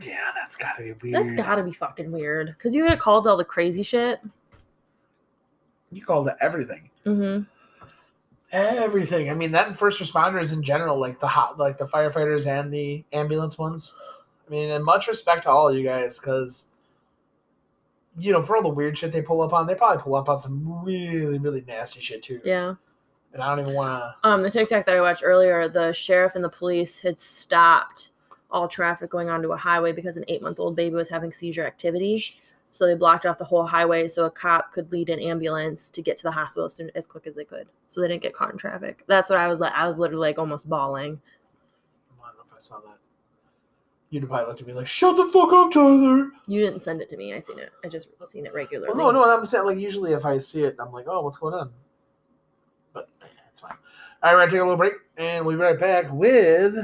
Yeah, 0.00 0.30
that's 0.34 0.56
got 0.56 0.76
to 0.76 0.82
be 0.82 0.92
weird. 0.92 1.14
That's 1.14 1.32
gotta 1.32 1.62
be 1.62 1.72
fucking 1.72 2.10
weird. 2.10 2.54
Cause 2.58 2.74
you 2.74 2.86
get 2.86 2.98
called 2.98 3.26
all 3.26 3.36
the 3.36 3.44
crazy 3.44 3.82
shit. 3.82 4.20
You 5.90 6.02
called 6.02 6.28
it 6.28 6.36
everything. 6.40 6.90
Mm-hmm. 7.06 7.44
Everything. 8.52 9.30
I 9.30 9.34
mean, 9.34 9.52
that 9.52 9.68
and 9.68 9.78
first 9.78 10.00
responders 10.00 10.52
in 10.52 10.62
general, 10.62 10.98
like 10.98 11.18
the 11.18 11.26
hot, 11.26 11.58
like 11.58 11.78
the 11.78 11.86
firefighters 11.86 12.46
and 12.46 12.72
the 12.72 13.04
ambulance 13.12 13.58
ones. 13.58 13.94
I 14.46 14.50
mean, 14.50 14.70
and 14.70 14.84
much 14.84 15.08
respect 15.08 15.44
to 15.44 15.50
all 15.50 15.68
of 15.68 15.76
you 15.76 15.82
guys, 15.82 16.18
because 16.18 16.68
you 18.18 18.32
know, 18.32 18.42
for 18.42 18.56
all 18.56 18.62
the 18.62 18.68
weird 18.68 18.96
shit 18.96 19.12
they 19.12 19.22
pull 19.22 19.42
up 19.42 19.52
on, 19.52 19.66
they 19.66 19.74
probably 19.74 20.02
pull 20.02 20.14
up 20.14 20.28
on 20.28 20.38
some 20.38 20.82
really, 20.84 21.38
really 21.38 21.64
nasty 21.66 22.00
shit 22.00 22.22
too. 22.22 22.40
Yeah. 22.44 22.74
And 23.36 23.44
I 23.44 23.50
don't 23.50 23.60
even 23.60 23.74
want 23.74 24.02
to. 24.02 24.28
Um, 24.28 24.42
the 24.42 24.50
TikTok 24.50 24.86
that 24.86 24.96
I 24.96 25.00
watched 25.02 25.22
earlier, 25.22 25.68
the 25.68 25.92
sheriff 25.92 26.36
and 26.36 26.42
the 26.42 26.48
police 26.48 26.98
had 26.98 27.18
stopped 27.18 28.08
all 28.50 28.66
traffic 28.66 29.10
going 29.10 29.28
onto 29.28 29.52
a 29.52 29.56
highway 29.58 29.92
because 29.92 30.16
an 30.16 30.24
eight 30.28 30.40
month 30.40 30.58
old 30.58 30.74
baby 30.74 30.94
was 30.94 31.10
having 31.10 31.30
seizure 31.34 31.66
activity. 31.66 32.34
So 32.64 32.86
they 32.86 32.94
blocked 32.94 33.26
off 33.26 33.36
the 33.36 33.44
whole 33.44 33.66
highway 33.66 34.08
so 34.08 34.24
a 34.24 34.30
cop 34.30 34.72
could 34.72 34.90
lead 34.90 35.10
an 35.10 35.20
ambulance 35.20 35.90
to 35.90 36.00
get 36.00 36.16
to 36.16 36.22
the 36.22 36.30
hospital 36.30 36.64
as 36.64 36.72
soon 36.72 36.90
as 36.94 37.06
quick 37.06 37.26
as 37.26 37.34
they 37.34 37.44
could. 37.44 37.68
So 37.88 38.00
they 38.00 38.08
didn't 38.08 38.22
get 38.22 38.32
caught 38.32 38.52
in 38.52 38.56
traffic. 38.56 39.04
That's 39.06 39.28
what 39.28 39.38
I 39.38 39.48
was 39.48 39.60
like. 39.60 39.74
I 39.74 39.86
was 39.86 39.98
literally 39.98 40.28
like 40.28 40.38
almost 40.38 40.66
bawling. 40.66 41.20
I 42.18 42.28
don't 42.28 42.36
know 42.38 42.44
if 42.48 42.56
I 42.56 42.58
saw 42.58 42.80
that. 42.80 42.96
You'd 44.08 44.26
probably 44.26 44.46
looked 44.46 44.62
at 44.62 44.66
me 44.66 44.72
like, 44.72 44.86
"Shut 44.86 45.14
the 45.18 45.26
fuck 45.30 45.52
up, 45.52 45.72
Tyler." 45.72 46.30
You 46.46 46.60
didn't 46.60 46.80
send 46.80 47.02
it 47.02 47.10
to 47.10 47.18
me. 47.18 47.34
I 47.34 47.38
seen 47.40 47.58
it. 47.58 47.70
I 47.84 47.88
just 47.88 48.08
seen 48.28 48.46
it 48.46 48.54
regularly. 48.54 48.94
Well, 48.94 49.12
no, 49.12 49.20
no, 49.20 49.36
I'm 49.36 49.44
saying 49.44 49.64
like 49.64 49.78
usually 49.78 50.12
if 50.12 50.24
I 50.24 50.38
see 50.38 50.62
it, 50.62 50.76
I'm 50.78 50.92
like, 50.92 51.06
"Oh, 51.06 51.20
what's 51.22 51.36
going 51.36 51.54
on?" 51.54 51.70
But 52.96 53.10
eh, 53.22 53.26
it's 53.50 53.60
fine. 53.60 53.76
All 54.22 54.34
right, 54.34 54.34
we're 54.34 54.40
gonna 54.40 54.50
take 54.50 54.60
a 54.60 54.64
little 54.64 54.76
break, 54.76 54.94
and 55.18 55.44
we'll 55.44 55.56
be 55.56 55.62
right 55.62 55.78
back 55.78 56.10
with 56.10 56.74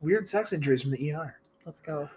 weird 0.00 0.28
sex 0.28 0.52
injuries 0.52 0.82
from 0.82 0.90
the 0.90 1.12
ER. 1.12 1.36
Let's 1.64 1.80
go. 1.80 2.10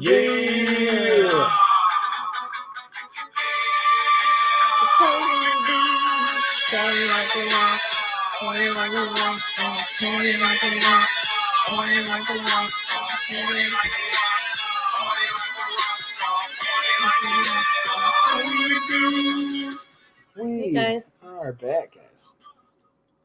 Yeah. 0.00 1.48
Party 6.70 7.04
like 7.08 7.34
a 7.34 7.42
rock. 7.50 7.80
Party 8.38 8.70
like 8.70 8.92
a 8.92 9.04
rock 9.14 9.40
star. 9.40 9.76
Party 9.98 10.32
like 10.38 10.62
a 10.62 10.86
rock. 10.86 11.27
Party 11.68 12.00
like 12.00 12.30
a 12.30 12.34
rock 12.34 12.70
star. 12.70 12.98
Party 13.28 13.64
like 13.68 13.92
a 13.92 14.04
rock. 14.16 14.42
Party 14.94 15.26
like 15.36 15.54
a 15.54 15.66
rock 15.76 16.00
star. 16.00 16.42
Party 16.64 16.94
like 17.04 17.22
a 17.24 17.32
rock 17.50 17.66
star. 17.82 18.08
Totally 18.32 18.78
do. 18.88 19.78
We 20.36 20.60
Hey 20.60 20.72
guys, 20.72 21.02
are 21.22 21.52
back, 21.52 21.94
guys. 21.94 22.34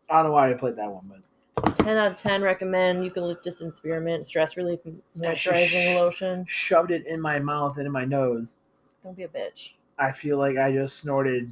I 0.10 0.16
don't 0.16 0.26
know 0.26 0.32
why 0.34 0.50
I 0.52 0.54
played 0.56 0.76
that 0.76 0.92
one, 0.92 1.10
but 1.10 1.76
10 1.78 1.98
out 1.98 2.12
of 2.12 2.18
10 2.18 2.42
recommend 2.42 3.06
eucalyptus 3.06 3.62
and 3.62 3.74
spearmint 3.74 4.26
stress 4.26 4.58
relief 4.58 4.80
moisturizing 5.18 5.96
lotion. 5.96 6.46
shoved 6.46 6.92
it 6.92 7.08
in 7.08 7.22
my 7.22 7.40
mouth 7.40 7.78
and 7.78 7.86
in 7.86 7.94
my 7.94 8.04
nose. 8.04 8.58
Don't 9.06 9.16
be 9.16 9.24
a 9.24 9.28
bitch. 9.30 9.72
I 9.98 10.12
feel 10.12 10.38
like 10.38 10.58
I 10.58 10.74
just 10.74 10.98
snorted 10.98 11.50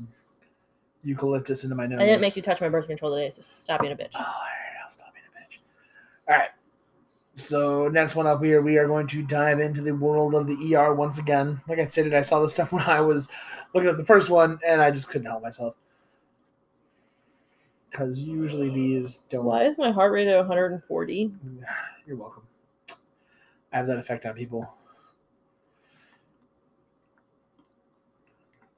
eucalyptus 1.04 1.64
into 1.64 1.76
my 1.76 1.88
nose. 1.88 2.02
I 2.02 2.06
didn't 2.06 2.22
make 2.22 2.36
you 2.36 2.42
touch 2.42 2.60
my 2.60 2.68
birth 2.68 2.88
control 2.88 3.16
today, 3.16 3.32
so 3.32 3.42
stop 3.44 3.80
being 3.80 3.94
a 3.94 3.96
bitch. 3.96 4.12
Oh, 4.16 4.20
all 4.20 4.26
right, 4.26 4.82
I'll 4.84 4.90
stop 4.90 5.14
being 5.14 5.26
a 5.26 5.40
bitch. 5.40 5.60
All 6.28 6.38
right. 6.38 6.50
So 7.36 7.88
next 7.88 8.16
one 8.16 8.28
up 8.28 8.44
here, 8.44 8.62
we 8.62 8.78
are 8.78 8.88
going 8.88 9.08
to 9.08 9.24
dive 9.24 9.60
into 9.60 9.82
the 9.82 9.96
world 9.96 10.36
of 10.36 10.48
the 10.48 10.76
ER 10.76 10.94
once 10.94 11.18
again. 11.18 11.62
Like 11.68 11.80
I 11.80 11.86
stated, 11.86 12.14
I 12.14 12.22
saw 12.22 12.42
this 12.42 12.54
stuff 12.54 12.72
when 12.72 12.84
I 12.84 13.02
was 13.02 13.30
looking 13.74 13.90
at 13.90 13.98
the 13.98 14.06
first 14.06 14.30
one, 14.30 14.60
and 14.66 14.82
I 14.82 14.92
just 14.92 15.08
couldn't 15.08 15.28
help 15.28 15.42
myself. 15.42 15.76
Because 17.90 18.20
usually 18.20 18.70
these 18.70 19.18
don't. 19.30 19.46
Why 19.46 19.66
is 19.66 19.78
my 19.78 19.92
heart 19.92 20.14
rate 20.14 20.28
at 20.28 20.38
140? 20.38 21.32
You're 22.08 22.18
welcome. 22.18 22.44
I 23.74 23.78
have 23.78 23.88
that 23.88 23.98
effect 23.98 24.26
on 24.26 24.34
people. 24.34 24.74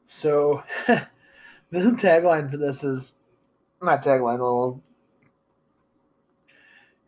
So, 0.05 0.63
the 0.87 0.99
tagline 1.71 2.51
for 2.51 2.57
this 2.57 2.83
is 2.83 3.13
not 3.81 4.03
tagline, 4.03 4.37
the 4.37 4.43
little 4.43 4.83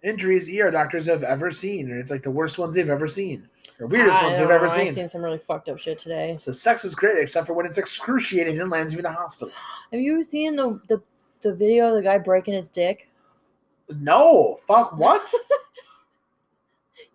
injuries 0.06 0.49
ER 0.49 0.72
doctors 0.72 1.08
have 1.08 1.24
ever 1.24 1.51
seen, 1.51 1.89
and 1.89 1.99
it's 1.99 2.12
like 2.12 2.24
the 2.24 2.32
worst 2.32 2.58
ones 2.58 2.76
they've 2.76 2.89
ever 2.89 3.08
seen, 3.08 3.47
or 3.80 3.88
weirdest 3.88 4.20
I 4.20 4.26
ones 4.26 4.38
they've 4.38 4.49
ever 4.49 4.68
I've 4.68 4.72
seen. 4.74 4.93
seen 4.93 5.10
some 5.10 5.22
really 5.22 5.39
fucked 5.39 5.68
up 5.68 5.80
shit 5.80 5.97
today. 5.97 6.38
So, 6.39 6.51
sex 6.51 6.86
is 6.86 6.95
great 6.95 7.18
except 7.18 7.47
for 7.47 7.53
when 7.53 7.66
it's 7.66 7.78
excruciating 7.78 8.62
and 8.62 8.70
lands 8.70 8.93
you 8.93 8.99
in 8.99 9.03
the 9.03 9.12
hospital. 9.12 9.51
Have 9.91 9.99
you 9.99 10.24
seen 10.24 10.56
the, 10.56 10.80
the, 10.88 11.01
the 11.41 11.53
video 11.53 11.89
of 11.89 11.95
the 11.95 12.01
guy 12.01 12.18
breaking 12.18 12.53
his 12.53 12.70
dick? 12.70 13.10
No, 13.99 14.60
fuck 14.68 14.97
what? 14.97 15.30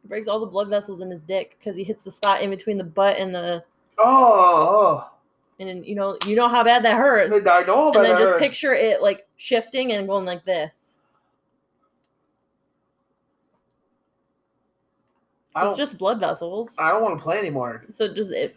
He 0.02 0.08
breaks 0.08 0.28
all 0.28 0.40
the 0.40 0.46
blood 0.46 0.68
vessels 0.68 1.00
in 1.00 1.10
his 1.10 1.20
dick 1.20 1.56
because 1.58 1.76
he 1.76 1.84
hits 1.84 2.04
the 2.04 2.10
spot 2.10 2.42
in 2.42 2.48
between 2.50 2.78
the 2.78 2.84
butt 2.84 3.18
and 3.18 3.34
the 3.34 3.62
oh, 3.98 5.10
and 5.58 5.68
then, 5.68 5.84
you 5.84 5.94
know 5.94 6.16
you 6.26 6.36
know 6.36 6.48
how 6.48 6.64
bad 6.64 6.82
that 6.84 6.96
hurts. 6.96 7.30
oh. 7.32 7.50
I 7.50 7.64
know 7.64 7.92
and 7.92 8.04
then 8.04 8.16
just 8.16 8.32
that. 8.32 8.38
picture 8.38 8.72
it 8.74 9.02
like 9.02 9.26
shifting 9.36 9.92
and 9.92 10.06
going 10.08 10.24
like 10.24 10.44
this. 10.44 10.74
I 15.49 15.49
It's 15.68 15.78
just 15.78 15.98
blood 15.98 16.20
vessels. 16.20 16.70
I 16.78 16.90
don't 16.90 17.02
want 17.02 17.18
to 17.18 17.22
play 17.22 17.38
anymore. 17.38 17.84
So 17.92 18.12
just 18.12 18.30
it. 18.30 18.56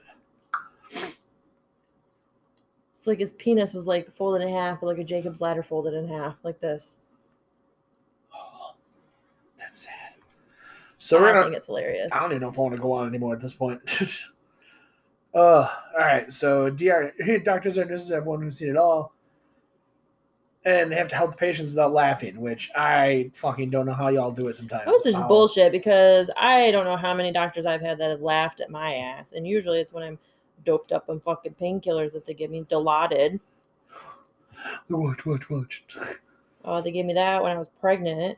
It's 2.92 3.08
like 3.08 3.20
his 3.20 3.32
penis 3.32 3.74
was 3.74 3.86
like 3.86 4.14
folded 4.16 4.42
in 4.42 4.50
half, 4.54 4.80
but 4.80 4.88
like 4.88 4.98
a 4.98 5.04
Jacob's 5.04 5.42
ladder 5.42 5.64
folded 5.64 5.94
in 5.94 6.08
half, 6.08 6.36
like 6.44 6.60
this. 6.62 6.96
Oh, 8.34 8.76
that's 9.60 9.80
sad. 9.80 10.14
So 10.98 11.18
I 11.18 11.22
we're 11.22 11.34
think 11.34 11.46
gonna. 11.46 11.58
it's 11.58 11.66
hilarious. 11.66 12.10
I 12.14 12.20
don't 12.20 12.32
even 12.32 12.44
know 12.44 12.50
if 12.50 12.58
I 12.58 12.62
want 12.62 12.76
to 12.76 12.82
go 12.82 12.94
on 12.94 13.08
anymore 13.10 13.34
at 13.34 13.42
this 13.42 13.54
point. 13.54 13.82
uh, 15.36 15.38
all 15.38 15.70
right. 15.98 16.32
So 16.32 16.70
DR 16.70 17.12
doctors 17.44 17.78
or 17.78 17.84
nurses, 17.84 18.12
everyone 18.12 18.42
who's 18.42 18.58
seen 18.58 18.70
it 18.70 18.78
all, 18.78 19.14
and 20.66 20.92
they 20.92 20.96
have 20.96 21.10
to 21.10 21.16
help 21.16 21.32
the 21.32 21.38
patients 21.38 21.72
without 21.72 21.94
laughing, 21.94 22.40
which 22.40 22.72
I 22.76 23.32
fucking 23.34 23.70
don't 23.70 23.86
know 23.86 23.94
how 23.94 24.08
y'all 24.08 24.32
do 24.32 24.48
it 24.48 24.56
sometimes. 24.56 24.86
That 24.86 24.92
was 24.92 25.04
just 25.04 25.28
bullshit 25.28 25.72
because 25.72 26.30
I 26.38 26.72
don't 26.72 26.86
know 26.86 26.96
how 26.96 27.14
many 27.14 27.32
doctors 27.32 27.66
I've 27.66 27.82
had 27.82 27.98
that 27.98 28.10
have 28.10 28.22
laughed 28.22 28.62
at 28.62 28.70
my 28.70 28.96
ass, 28.96 29.34
and 29.34 29.46
usually 29.46 29.80
it's 29.80 29.92
when 29.92 30.04
I'm 30.04 30.20
doped 30.66 30.92
up 30.92 31.10
on 31.10 31.20
fucking 31.20 31.56
painkillers 31.60 32.14
that 32.14 32.26
they 32.26 32.34
give 32.34 32.52
me 32.52 32.64
Dilaudid. 32.64 33.40
Watch, 34.90 35.26
watch, 35.26 35.50
watch. 35.50 35.86
Oh, 36.64 36.82
they 36.82 36.92
gave 36.92 37.06
me 37.06 37.14
that 37.14 37.44
when 37.44 37.52
I 37.52 37.58
was 37.58 37.68
pregnant, 37.82 38.38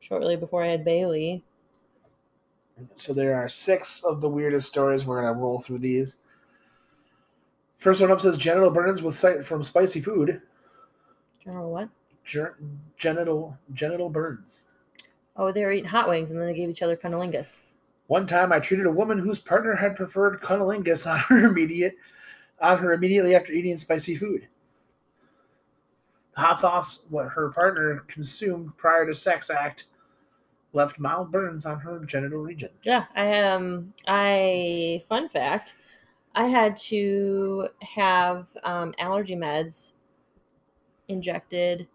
shortly 0.00 0.34
before 0.34 0.64
I 0.64 0.68
had 0.68 0.84
Bailey. 0.84 1.44
So 2.96 3.12
there 3.12 3.36
are 3.36 3.48
six 3.48 4.02
of 4.02 4.20
the 4.20 4.28
weirdest 4.28 4.68
stories. 4.68 5.04
We're 5.04 5.22
gonna 5.22 5.38
roll 5.38 5.60
through 5.60 5.78
these. 5.78 6.16
First 7.78 8.00
one 8.00 8.10
up 8.10 8.20
says 8.20 8.36
genital 8.36 8.70
burns 8.70 9.02
with 9.02 9.14
sight 9.14 9.44
from 9.44 9.62
spicy 9.62 10.00
food. 10.00 10.42
General 11.42 11.70
what? 11.70 11.88
Ger- 12.24 12.58
genital 12.96 13.56
genital 13.72 14.10
burns. 14.10 14.64
Oh, 15.36 15.52
they 15.52 15.64
were 15.64 15.72
eating 15.72 15.88
hot 15.88 16.08
wings 16.08 16.30
and 16.30 16.40
then 16.40 16.48
they 16.48 16.54
gave 16.54 16.68
each 16.68 16.82
other 16.82 16.96
cunnilingus. 16.96 17.58
One 18.08 18.26
time, 18.26 18.52
I 18.52 18.58
treated 18.58 18.86
a 18.86 18.90
woman 18.90 19.18
whose 19.18 19.38
partner 19.38 19.74
had 19.74 19.94
preferred 19.94 20.40
cunnilingus 20.40 21.10
on 21.10 21.18
her 21.20 21.46
immediate 21.46 21.96
on 22.60 22.78
her 22.78 22.92
immediately 22.92 23.34
after 23.34 23.52
eating 23.52 23.78
spicy 23.78 24.16
food. 24.16 24.48
The 26.34 26.40
hot 26.40 26.60
sauce, 26.60 27.00
what 27.08 27.28
her 27.28 27.50
partner 27.50 28.04
consumed 28.08 28.76
prior 28.76 29.06
to 29.06 29.14
sex 29.14 29.50
act, 29.50 29.84
left 30.72 30.98
mild 30.98 31.30
burns 31.30 31.66
on 31.66 31.78
her 31.80 32.04
genital 32.04 32.40
region. 32.40 32.70
Yeah, 32.82 33.04
I 33.14 33.42
um 33.44 33.92
I 34.06 35.04
fun 35.08 35.28
fact, 35.28 35.76
I 36.34 36.46
had 36.46 36.76
to 36.88 37.68
have 37.82 38.46
um, 38.64 38.94
allergy 38.98 39.36
meds 39.36 39.92
injected 41.08 41.86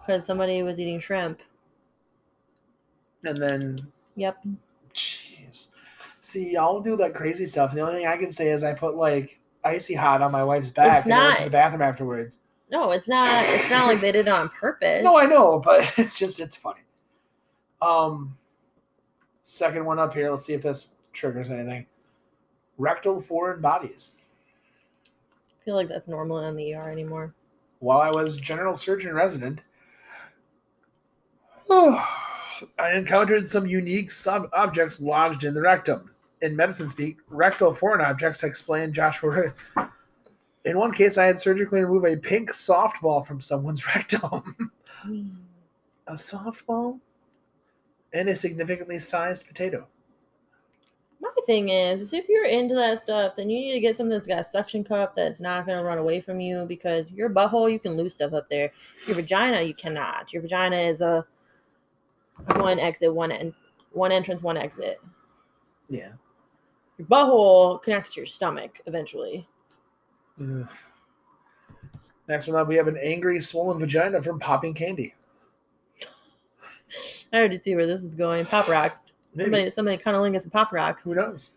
because 0.00 0.24
somebody 0.24 0.62
was 0.62 0.80
eating 0.80 1.00
shrimp. 1.00 1.40
And 3.24 3.40
then, 3.42 3.86
Yep. 4.16 4.36
jeez, 4.94 5.68
see, 6.20 6.52
y'all 6.52 6.80
do 6.80 6.96
that 6.96 7.14
crazy 7.14 7.46
stuff. 7.46 7.72
The 7.74 7.80
only 7.80 7.94
thing 7.94 8.06
I 8.06 8.16
can 8.16 8.30
say 8.32 8.50
is 8.50 8.64
I 8.64 8.74
put 8.74 8.96
like 8.96 9.38
icy 9.64 9.94
hot 9.94 10.22
on 10.22 10.30
my 10.30 10.44
wife's 10.44 10.70
back 10.70 10.98
It's 10.98 11.06
and 11.06 11.14
I 11.14 11.24
went 11.24 11.36
to 11.38 11.44
the 11.44 11.50
bathroom 11.50 11.82
afterwards. 11.82 12.38
No, 12.70 12.90
it's 12.92 13.08
not. 13.08 13.44
It's 13.48 13.70
not 13.70 13.86
like 13.86 14.00
they 14.00 14.12
did 14.12 14.26
it 14.26 14.32
on 14.32 14.48
purpose. 14.50 15.02
No, 15.02 15.18
I 15.18 15.26
know, 15.26 15.58
but 15.58 15.92
it's 15.98 16.18
just 16.18 16.40
it's 16.40 16.56
funny. 16.56 16.80
Um, 17.80 18.36
second 19.42 19.84
one 19.84 19.98
up 19.98 20.14
here. 20.14 20.30
Let's 20.30 20.44
see 20.44 20.54
if 20.54 20.62
this 20.62 20.94
triggers 21.12 21.50
anything. 21.50 21.86
Rectal 22.78 23.20
foreign 23.20 23.60
bodies. 23.60 24.14
I 25.64 25.66
feel 25.66 25.76
like 25.76 25.88
that's 25.88 26.08
normal 26.08 26.40
in 26.40 26.56
the 26.56 26.74
ER 26.74 26.90
anymore. 26.90 27.32
While 27.78 28.02
I 28.02 28.10
was 28.10 28.36
general 28.36 28.76
surgeon 28.76 29.14
resident, 29.14 29.62
I 31.70 32.04
encountered 32.92 33.48
some 33.48 33.66
unique 33.66 34.10
sub 34.10 34.50
objects 34.52 35.00
lodged 35.00 35.44
in 35.44 35.54
the 35.54 35.62
rectum. 35.62 36.10
In 36.42 36.54
medicine 36.54 36.90
speak, 36.90 37.16
rectal 37.30 37.72
foreign 37.72 38.02
objects 38.02 38.44
explained 38.44 38.92
Joshua. 38.92 39.54
In 40.66 40.76
one 40.76 40.92
case, 40.92 41.16
I 41.16 41.24
had 41.24 41.40
surgically 41.40 41.80
remove 41.80 42.04
a 42.04 42.16
pink 42.16 42.50
softball 42.50 43.26
from 43.26 43.40
someone's 43.40 43.86
rectum. 43.94 44.70
a 46.06 46.12
softball 46.12 47.00
and 48.12 48.28
a 48.28 48.36
significantly 48.36 48.98
sized 48.98 49.46
potato. 49.46 49.86
My 51.24 51.30
thing 51.46 51.70
is, 51.70 52.00
is 52.00 52.12
if 52.12 52.28
you're 52.28 52.44
into 52.44 52.74
that 52.74 53.00
stuff, 53.00 53.34
then 53.34 53.48
you 53.48 53.58
need 53.58 53.72
to 53.72 53.80
get 53.80 53.96
something 53.96 54.10
that's 54.10 54.26
got 54.26 54.46
a 54.46 54.50
suction 54.50 54.84
cup 54.84 55.16
that's 55.16 55.40
not 55.40 55.64
going 55.64 55.78
to 55.78 55.84
run 55.84 55.96
away 55.96 56.20
from 56.20 56.38
you 56.38 56.66
because 56.68 57.10
your 57.10 57.30
butthole, 57.30 57.72
you 57.72 57.78
can 57.78 57.96
lose 57.96 58.12
stuff 58.14 58.34
up 58.34 58.48
there. 58.50 58.70
Your 59.06 59.16
vagina, 59.16 59.62
you 59.62 59.74
cannot. 59.74 60.32
Your 60.32 60.42
vagina 60.42 60.76
is 60.76 61.00
a 61.00 61.26
one 62.56 62.78
exit, 62.78 63.14
one 63.14 63.32
en- 63.32 63.54
one 63.92 64.12
entrance, 64.12 64.42
one 64.42 64.58
exit. 64.58 65.00
Yeah. 65.88 66.12
Your 66.98 67.08
butthole 67.08 67.82
connects 67.82 68.14
to 68.14 68.20
your 68.20 68.26
stomach 68.26 68.80
eventually. 68.86 69.48
Ugh. 70.40 70.68
Next 72.28 72.46
one 72.46 72.56
up, 72.56 72.68
we 72.68 72.76
have 72.76 72.88
an 72.88 72.98
angry, 73.02 73.40
swollen 73.40 73.78
vagina 73.78 74.22
from 74.22 74.38
popping 74.38 74.74
candy. 74.74 75.14
I 77.32 77.38
already 77.38 77.58
see 77.58 77.74
where 77.76 77.86
this 77.86 78.02
is 78.02 78.14
going. 78.14 78.46
Pop 78.46 78.68
rocks. 78.68 79.00
Maybe. 79.34 79.50
Somebody, 79.50 79.70
somebody 79.70 79.98
cunnilingus 79.98 80.44
and 80.44 80.52
pop 80.52 80.72
rocks. 80.72 81.02
Who 81.02 81.14
knows? 81.14 81.50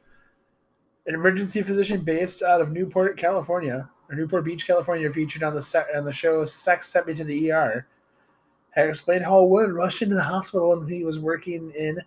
An 1.05 1.13
emergency 1.13 1.61
physician 1.61 2.01
based 2.01 2.41
out 2.41 2.59
of 2.59 2.71
Newport, 2.71 3.17
California, 3.17 3.89
or 4.09 4.15
Newport 4.15 4.43
Beach, 4.43 4.65
California, 4.65 5.11
featured 5.11 5.43
on 5.43 5.55
the 5.55 5.61
set 5.61 5.87
on 5.95 6.03
the 6.03 6.11
show 6.11 6.43
"Sex 6.43 6.89
Sent 6.89 7.07
Me 7.07 7.13
to 7.13 7.23
the 7.23 7.51
ER," 7.51 7.87
had 8.71 8.89
explained 8.89 9.23
how 9.23 9.39
a 9.39 9.45
woman 9.45 9.73
rushed 9.73 10.01
into 10.01 10.15
the 10.15 10.23
hospital 10.23 10.73
and 10.73 10.89
he 10.89 11.03
was 11.03 11.19
working 11.19 11.71
in, 11.71 12.01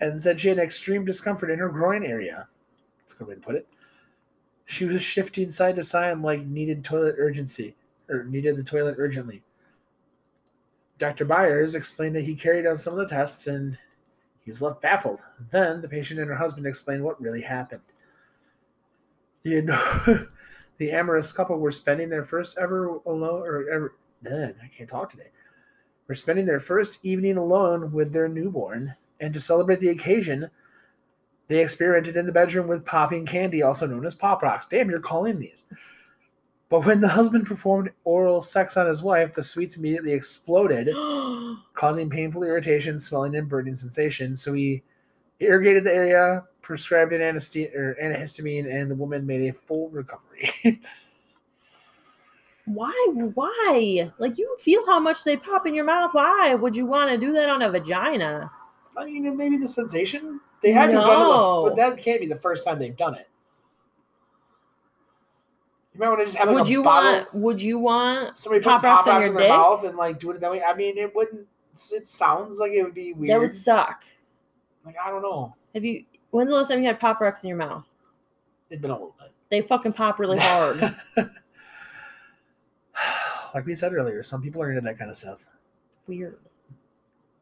and 0.00 0.20
said 0.20 0.40
she 0.40 0.48
had 0.48 0.58
extreme 0.58 1.04
discomfort 1.04 1.50
in 1.50 1.58
her 1.58 1.68
groin 1.68 2.04
area. 2.04 2.48
That's 3.00 3.14
a 3.14 3.18
good 3.18 3.28
way 3.28 3.34
to 3.34 3.40
put 3.40 3.54
it. 3.54 3.68
She 4.64 4.84
was 4.84 5.02
shifting 5.02 5.50
side 5.50 5.76
to 5.76 5.84
side 5.84 6.12
and 6.12 6.22
like 6.22 6.46
needed 6.46 6.84
toilet 6.84 7.16
urgency 7.18 7.76
or 8.08 8.24
needed 8.24 8.56
the 8.56 8.64
toilet 8.64 8.96
urgently. 8.98 9.42
Dr. 10.98 11.24
Byers 11.24 11.74
explained 11.74 12.16
that 12.16 12.24
he 12.24 12.34
carried 12.34 12.66
out 12.66 12.80
some 12.80 12.94
of 12.94 12.98
the 13.00 13.14
tests 13.14 13.46
and 13.48 13.76
he 14.44 14.50
was 14.50 14.62
left 14.62 14.82
baffled. 14.82 15.20
Then 15.50 15.80
the 15.80 15.88
patient 15.88 16.20
and 16.20 16.28
her 16.28 16.36
husband 16.36 16.66
explained 16.66 17.04
what 17.04 17.20
really 17.20 17.42
happened. 17.42 17.82
The, 19.44 20.28
the 20.78 20.90
amorous 20.90 21.32
couple 21.32 21.58
were 21.58 21.72
spending 21.72 22.08
their 22.08 22.24
first 22.24 22.58
ever 22.58 22.98
alone, 23.06 23.42
or 23.42 23.68
ever, 23.68 23.94
then 24.20 24.54
I 24.62 24.68
can't 24.76 24.90
talk 24.90 25.10
today. 25.10 25.30
Were 26.08 26.14
spending 26.14 26.46
their 26.46 26.60
first 26.60 26.98
evening 27.04 27.36
alone 27.36 27.92
with 27.92 28.12
their 28.12 28.28
newborn, 28.28 28.94
and 29.20 29.32
to 29.34 29.40
celebrate 29.40 29.80
the 29.80 29.88
occasion, 29.88 30.50
they 31.48 31.62
experimented 31.62 32.16
in 32.16 32.26
the 32.26 32.32
bedroom 32.32 32.66
with 32.66 32.84
popping 32.84 33.26
candy, 33.26 33.62
also 33.62 33.86
known 33.86 34.06
as 34.06 34.14
pop 34.14 34.42
rocks. 34.42 34.66
Damn, 34.66 34.90
you're 34.90 35.00
calling 35.00 35.38
these. 35.38 35.64
But 36.72 36.86
when 36.86 37.02
the 37.02 37.08
husband 37.08 37.46
performed 37.46 37.90
oral 38.04 38.40
sex 38.40 38.78
on 38.78 38.86
his 38.86 39.02
wife, 39.02 39.34
the 39.34 39.42
sweets 39.42 39.76
immediately 39.76 40.14
exploded, 40.14 40.88
causing 41.74 42.08
painful 42.08 42.44
irritation, 42.44 42.98
swelling, 42.98 43.36
and 43.36 43.46
burning 43.46 43.74
sensation. 43.74 44.34
So 44.38 44.54
he 44.54 44.82
irrigated 45.38 45.84
the 45.84 45.92
area, 45.92 46.44
prescribed 46.62 47.12
an 47.12 47.20
anesthe- 47.20 47.74
or 47.74 47.94
antihistamine, 48.02 48.72
and 48.72 48.90
the 48.90 48.94
woman 48.94 49.26
made 49.26 49.50
a 49.50 49.52
full 49.52 49.90
recovery. 49.90 50.50
Why? 52.64 53.08
Why? 53.34 54.10
Like 54.16 54.38
you 54.38 54.56
feel 54.58 54.86
how 54.86 54.98
much 54.98 55.24
they 55.24 55.36
pop 55.36 55.66
in 55.66 55.74
your 55.74 55.84
mouth. 55.84 56.14
Why 56.14 56.54
would 56.54 56.74
you 56.74 56.86
want 56.86 57.10
to 57.10 57.18
do 57.18 57.34
that 57.34 57.50
on 57.50 57.60
a 57.60 57.70
vagina? 57.70 58.50
I 58.96 59.04
mean, 59.04 59.36
maybe 59.36 59.58
the 59.58 59.68
sensation 59.68 60.40
they 60.62 60.72
had 60.72 60.86
to 60.86 60.94
have 60.94 61.04
done 61.04 61.20
it, 61.20 61.68
but 61.68 61.76
that 61.76 62.02
can't 62.02 62.22
be 62.22 62.26
the 62.26 62.38
first 62.38 62.64
time 62.64 62.78
they've 62.78 62.96
done 62.96 63.16
it. 63.16 63.28
You 65.94 66.00
might 66.00 66.08
want 66.08 66.20
to 66.20 66.24
just 66.24 66.36
have 66.38 66.48
like 66.48 66.56
would 66.56 66.68
you 66.68 66.82
bottle, 66.82 67.12
want? 67.12 67.34
Would 67.34 67.60
you 67.62 67.78
want 67.78 68.38
somebody 68.38 68.64
pop 68.64 68.80
put 68.80 68.88
rocks 68.88 69.04
pop 69.04 69.14
rocks 69.14 69.26
your 69.26 69.32
in 69.32 69.38
their 69.38 69.48
dick? 69.48 69.56
mouth 69.56 69.84
and 69.84 69.96
like 69.96 70.18
do 70.18 70.30
it 70.30 70.40
that 70.40 70.50
way? 70.50 70.62
I 70.62 70.74
mean, 70.74 70.96
it 70.96 71.14
wouldn't. 71.14 71.46
It 71.92 72.06
sounds 72.06 72.58
like 72.58 72.72
it 72.72 72.82
would 72.82 72.94
be 72.94 73.12
weird. 73.12 73.30
that? 73.30 73.40
Would 73.40 73.54
suck. 73.54 74.04
like 74.86 74.96
I 75.04 75.10
don't 75.10 75.22
know. 75.22 75.54
Have 75.74 75.84
you? 75.84 76.04
When's 76.30 76.48
the 76.48 76.56
last 76.56 76.68
time 76.68 76.80
you 76.80 76.86
had 76.86 76.98
pop 76.98 77.20
rocks 77.20 77.42
in 77.42 77.48
your 77.48 77.58
mouth? 77.58 77.84
It'd 78.70 78.80
been 78.80 78.90
a 78.90 78.94
little 78.94 79.14
bit. 79.18 79.32
They 79.50 79.60
fucking 79.60 79.92
pop 79.92 80.18
really 80.18 80.38
hard. 80.40 80.80
like 83.54 83.66
we 83.66 83.74
said 83.74 83.92
earlier, 83.92 84.22
some 84.22 84.40
people 84.40 84.62
are 84.62 84.70
into 84.70 84.80
that 84.80 84.98
kind 84.98 85.10
of 85.10 85.16
stuff. 85.16 85.44
Weird. 86.06 86.38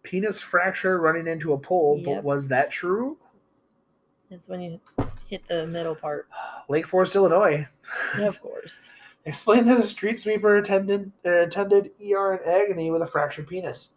Penis 0.02 0.40
fracture 0.40 0.98
running 0.98 1.28
into 1.28 1.52
a 1.52 1.58
pole, 1.58 2.02
but 2.04 2.24
was 2.24 2.48
that 2.48 2.70
true? 2.72 3.16
It's 4.30 4.48
when 4.48 4.60
you 4.60 4.80
hit 5.30 5.46
the 5.48 5.66
middle 5.66 5.94
part. 5.94 6.28
Lake 6.68 6.86
Forest, 6.86 7.14
Illinois. 7.14 7.66
Yeah, 8.18 8.26
of 8.26 8.40
course. 8.40 8.90
Explained 9.24 9.68
that 9.68 9.78
a 9.78 9.86
street 9.86 10.18
sweeper 10.18 10.56
attended 10.56 11.12
er, 11.24 11.42
attended 11.42 11.90
ER 12.00 12.34
in 12.34 12.48
agony 12.48 12.90
with 12.90 13.02
a 13.02 13.06
fractured 13.06 13.46
penis. 13.46 13.94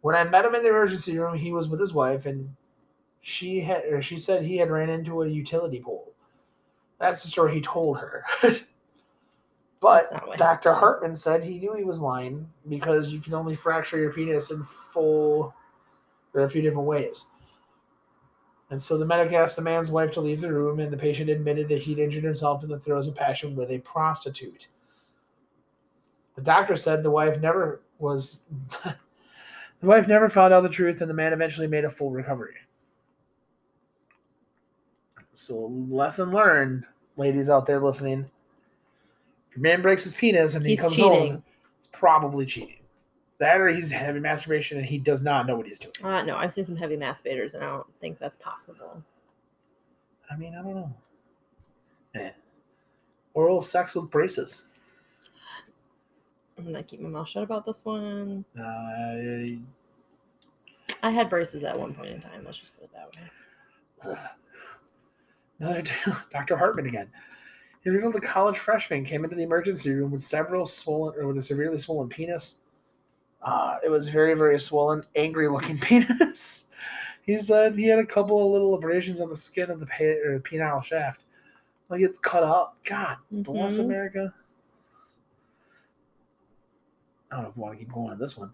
When 0.00 0.16
I 0.16 0.24
met 0.24 0.44
him 0.44 0.54
in 0.54 0.62
the 0.62 0.70
emergency 0.70 1.18
room, 1.18 1.36
he 1.36 1.52
was 1.52 1.68
with 1.68 1.78
his 1.78 1.92
wife, 1.92 2.26
and 2.26 2.54
she 3.20 3.60
had 3.60 3.84
or 3.84 4.02
she 4.02 4.18
said 4.18 4.42
he 4.42 4.56
had 4.56 4.70
ran 4.70 4.88
into 4.88 5.22
a 5.22 5.28
utility 5.28 5.80
pole. 5.80 6.12
That's 6.98 7.22
the 7.22 7.28
story 7.28 7.54
he 7.54 7.60
told 7.60 7.98
her. 7.98 8.24
but 8.42 10.00
That's 10.00 10.12
not 10.12 10.28
what 10.28 10.38
Dr. 10.38 10.72
Hartman 10.72 11.14
said 11.14 11.44
he 11.44 11.58
knew 11.58 11.74
he 11.74 11.84
was 11.84 12.00
lying 12.00 12.48
because 12.68 13.12
you 13.12 13.20
can 13.20 13.34
only 13.34 13.54
fracture 13.54 13.98
your 13.98 14.12
penis 14.12 14.50
in 14.50 14.64
full. 14.64 15.54
There 16.32 16.42
are 16.42 16.46
a 16.46 16.50
few 16.50 16.62
different 16.62 16.86
ways. 16.86 17.26
And 18.70 18.80
so 18.80 18.96
the 18.96 19.04
medic 19.04 19.32
asked 19.32 19.56
the 19.56 19.62
man's 19.62 19.90
wife 19.90 20.12
to 20.12 20.20
leave 20.20 20.40
the 20.40 20.52
room, 20.52 20.78
and 20.78 20.92
the 20.92 20.96
patient 20.96 21.28
admitted 21.28 21.68
that 21.68 21.82
he'd 21.82 21.98
injured 21.98 22.22
himself 22.22 22.62
in 22.62 22.68
the 22.68 22.78
throes 22.78 23.08
of 23.08 23.16
passion 23.16 23.56
with 23.56 23.70
a 23.70 23.78
prostitute. 23.78 24.68
The 26.36 26.42
doctor 26.42 26.76
said 26.76 27.02
the 27.02 27.10
wife 27.10 27.40
never 27.40 27.82
was. 27.98 28.40
the 28.84 29.86
wife 29.86 30.06
never 30.06 30.28
found 30.28 30.54
out 30.54 30.62
the 30.62 30.68
truth, 30.68 31.00
and 31.00 31.10
the 31.10 31.14
man 31.14 31.32
eventually 31.32 31.66
made 31.66 31.84
a 31.84 31.90
full 31.90 32.10
recovery. 32.10 32.54
So, 35.34 35.72
lesson 35.88 36.30
learned, 36.30 36.84
ladies 37.16 37.50
out 37.50 37.66
there 37.66 37.80
listening. 37.80 38.30
If 39.50 39.56
your 39.56 39.62
man 39.62 39.82
breaks 39.82 40.04
his 40.04 40.14
penis 40.14 40.54
and 40.54 40.64
he 40.64 40.72
He's 40.72 40.80
comes 40.80 40.94
cheating. 40.94 41.10
home, 41.32 41.42
it's 41.78 41.88
probably 41.92 42.46
cheating. 42.46 42.79
That 43.40 43.58
or 43.58 43.68
he's 43.68 43.90
having 43.90 44.20
masturbation 44.20 44.76
and 44.76 44.86
he 44.86 44.98
does 44.98 45.22
not 45.22 45.46
know 45.46 45.56
what 45.56 45.66
he's 45.66 45.78
doing. 45.78 45.94
Uh, 46.04 46.22
no, 46.22 46.36
I've 46.36 46.52
seen 46.52 46.64
some 46.64 46.76
heavy 46.76 46.96
masturbators, 46.96 47.54
and 47.54 47.64
I 47.64 47.68
don't 47.68 47.86
think 47.98 48.18
that's 48.18 48.36
possible. 48.36 49.02
I 50.30 50.36
mean, 50.36 50.54
I 50.54 50.62
don't 50.62 50.74
know. 50.74 50.94
Eh. 52.16 52.30
Oral 53.32 53.62
sex 53.62 53.94
with 53.94 54.10
braces. 54.10 54.66
I'm 56.58 56.66
gonna 56.66 56.82
keep 56.82 57.00
my 57.00 57.08
mouth 57.08 57.30
shut 57.30 57.42
about 57.42 57.64
this 57.64 57.82
one. 57.82 58.44
Uh, 58.58 59.56
I 61.02 61.10
had 61.10 61.30
braces 61.30 61.62
at 61.62 61.78
one 61.78 61.94
point 61.94 62.10
in 62.10 62.20
time. 62.20 62.42
Let's 62.44 62.58
just 62.58 62.72
put 62.76 62.84
it 62.84 62.90
that 62.92 64.12
way. 64.12 64.18
Another 65.60 65.82
Dr. 66.30 66.58
Hartman 66.58 66.86
again. 66.86 67.08
He 67.82 67.88
revealed 67.88 68.16
a 68.16 68.20
college 68.20 68.58
freshman 68.58 69.02
came 69.02 69.24
into 69.24 69.36
the 69.36 69.44
emergency 69.44 69.90
room 69.90 70.10
with 70.10 70.20
several 70.20 70.66
swollen 70.66 71.18
or 71.18 71.26
with 71.26 71.38
a 71.38 71.42
severely 71.42 71.78
swollen 71.78 72.10
penis. 72.10 72.56
Uh, 73.42 73.78
it 73.84 73.88
was 73.88 74.08
very, 74.08 74.34
very 74.34 74.58
swollen, 74.58 75.04
angry 75.16 75.48
looking 75.48 75.78
penis. 75.80 76.66
he 77.22 77.38
said 77.38 77.74
he 77.74 77.86
had 77.86 77.98
a 77.98 78.06
couple 78.06 78.44
of 78.44 78.52
little 78.52 78.74
abrasions 78.74 79.20
on 79.20 79.28
the 79.30 79.36
skin 79.36 79.70
of 79.70 79.80
the 79.80 79.86
pe- 79.86 80.18
or 80.18 80.38
penile 80.40 80.82
shaft. 80.84 81.22
Like 81.88 82.00
it's 82.02 82.18
cut 82.18 82.42
up. 82.42 82.76
God 82.84 83.16
bless 83.30 83.76
Mhm. 83.78 83.84
America. 83.86 84.34
I 87.30 87.36
don't 87.36 87.44
know 87.44 87.50
if 87.50 87.56
I 87.58 87.60
want 87.60 87.78
to 87.78 87.84
keep 87.84 87.92
going 87.92 88.10
on 88.10 88.18
this 88.18 88.36
one. 88.36 88.52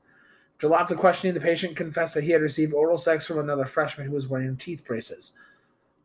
After 0.56 0.68
lots 0.68 0.90
of 0.92 0.98
questioning, 0.98 1.34
the 1.34 1.40
patient 1.40 1.76
confessed 1.76 2.14
that 2.14 2.24
he 2.24 2.30
had 2.30 2.40
received 2.42 2.72
oral 2.72 2.96
sex 2.98 3.26
from 3.26 3.38
another 3.38 3.64
freshman 3.66 4.06
who 4.06 4.12
was 4.14 4.26
wearing 4.28 4.56
teeth 4.56 4.84
braces. 4.86 5.32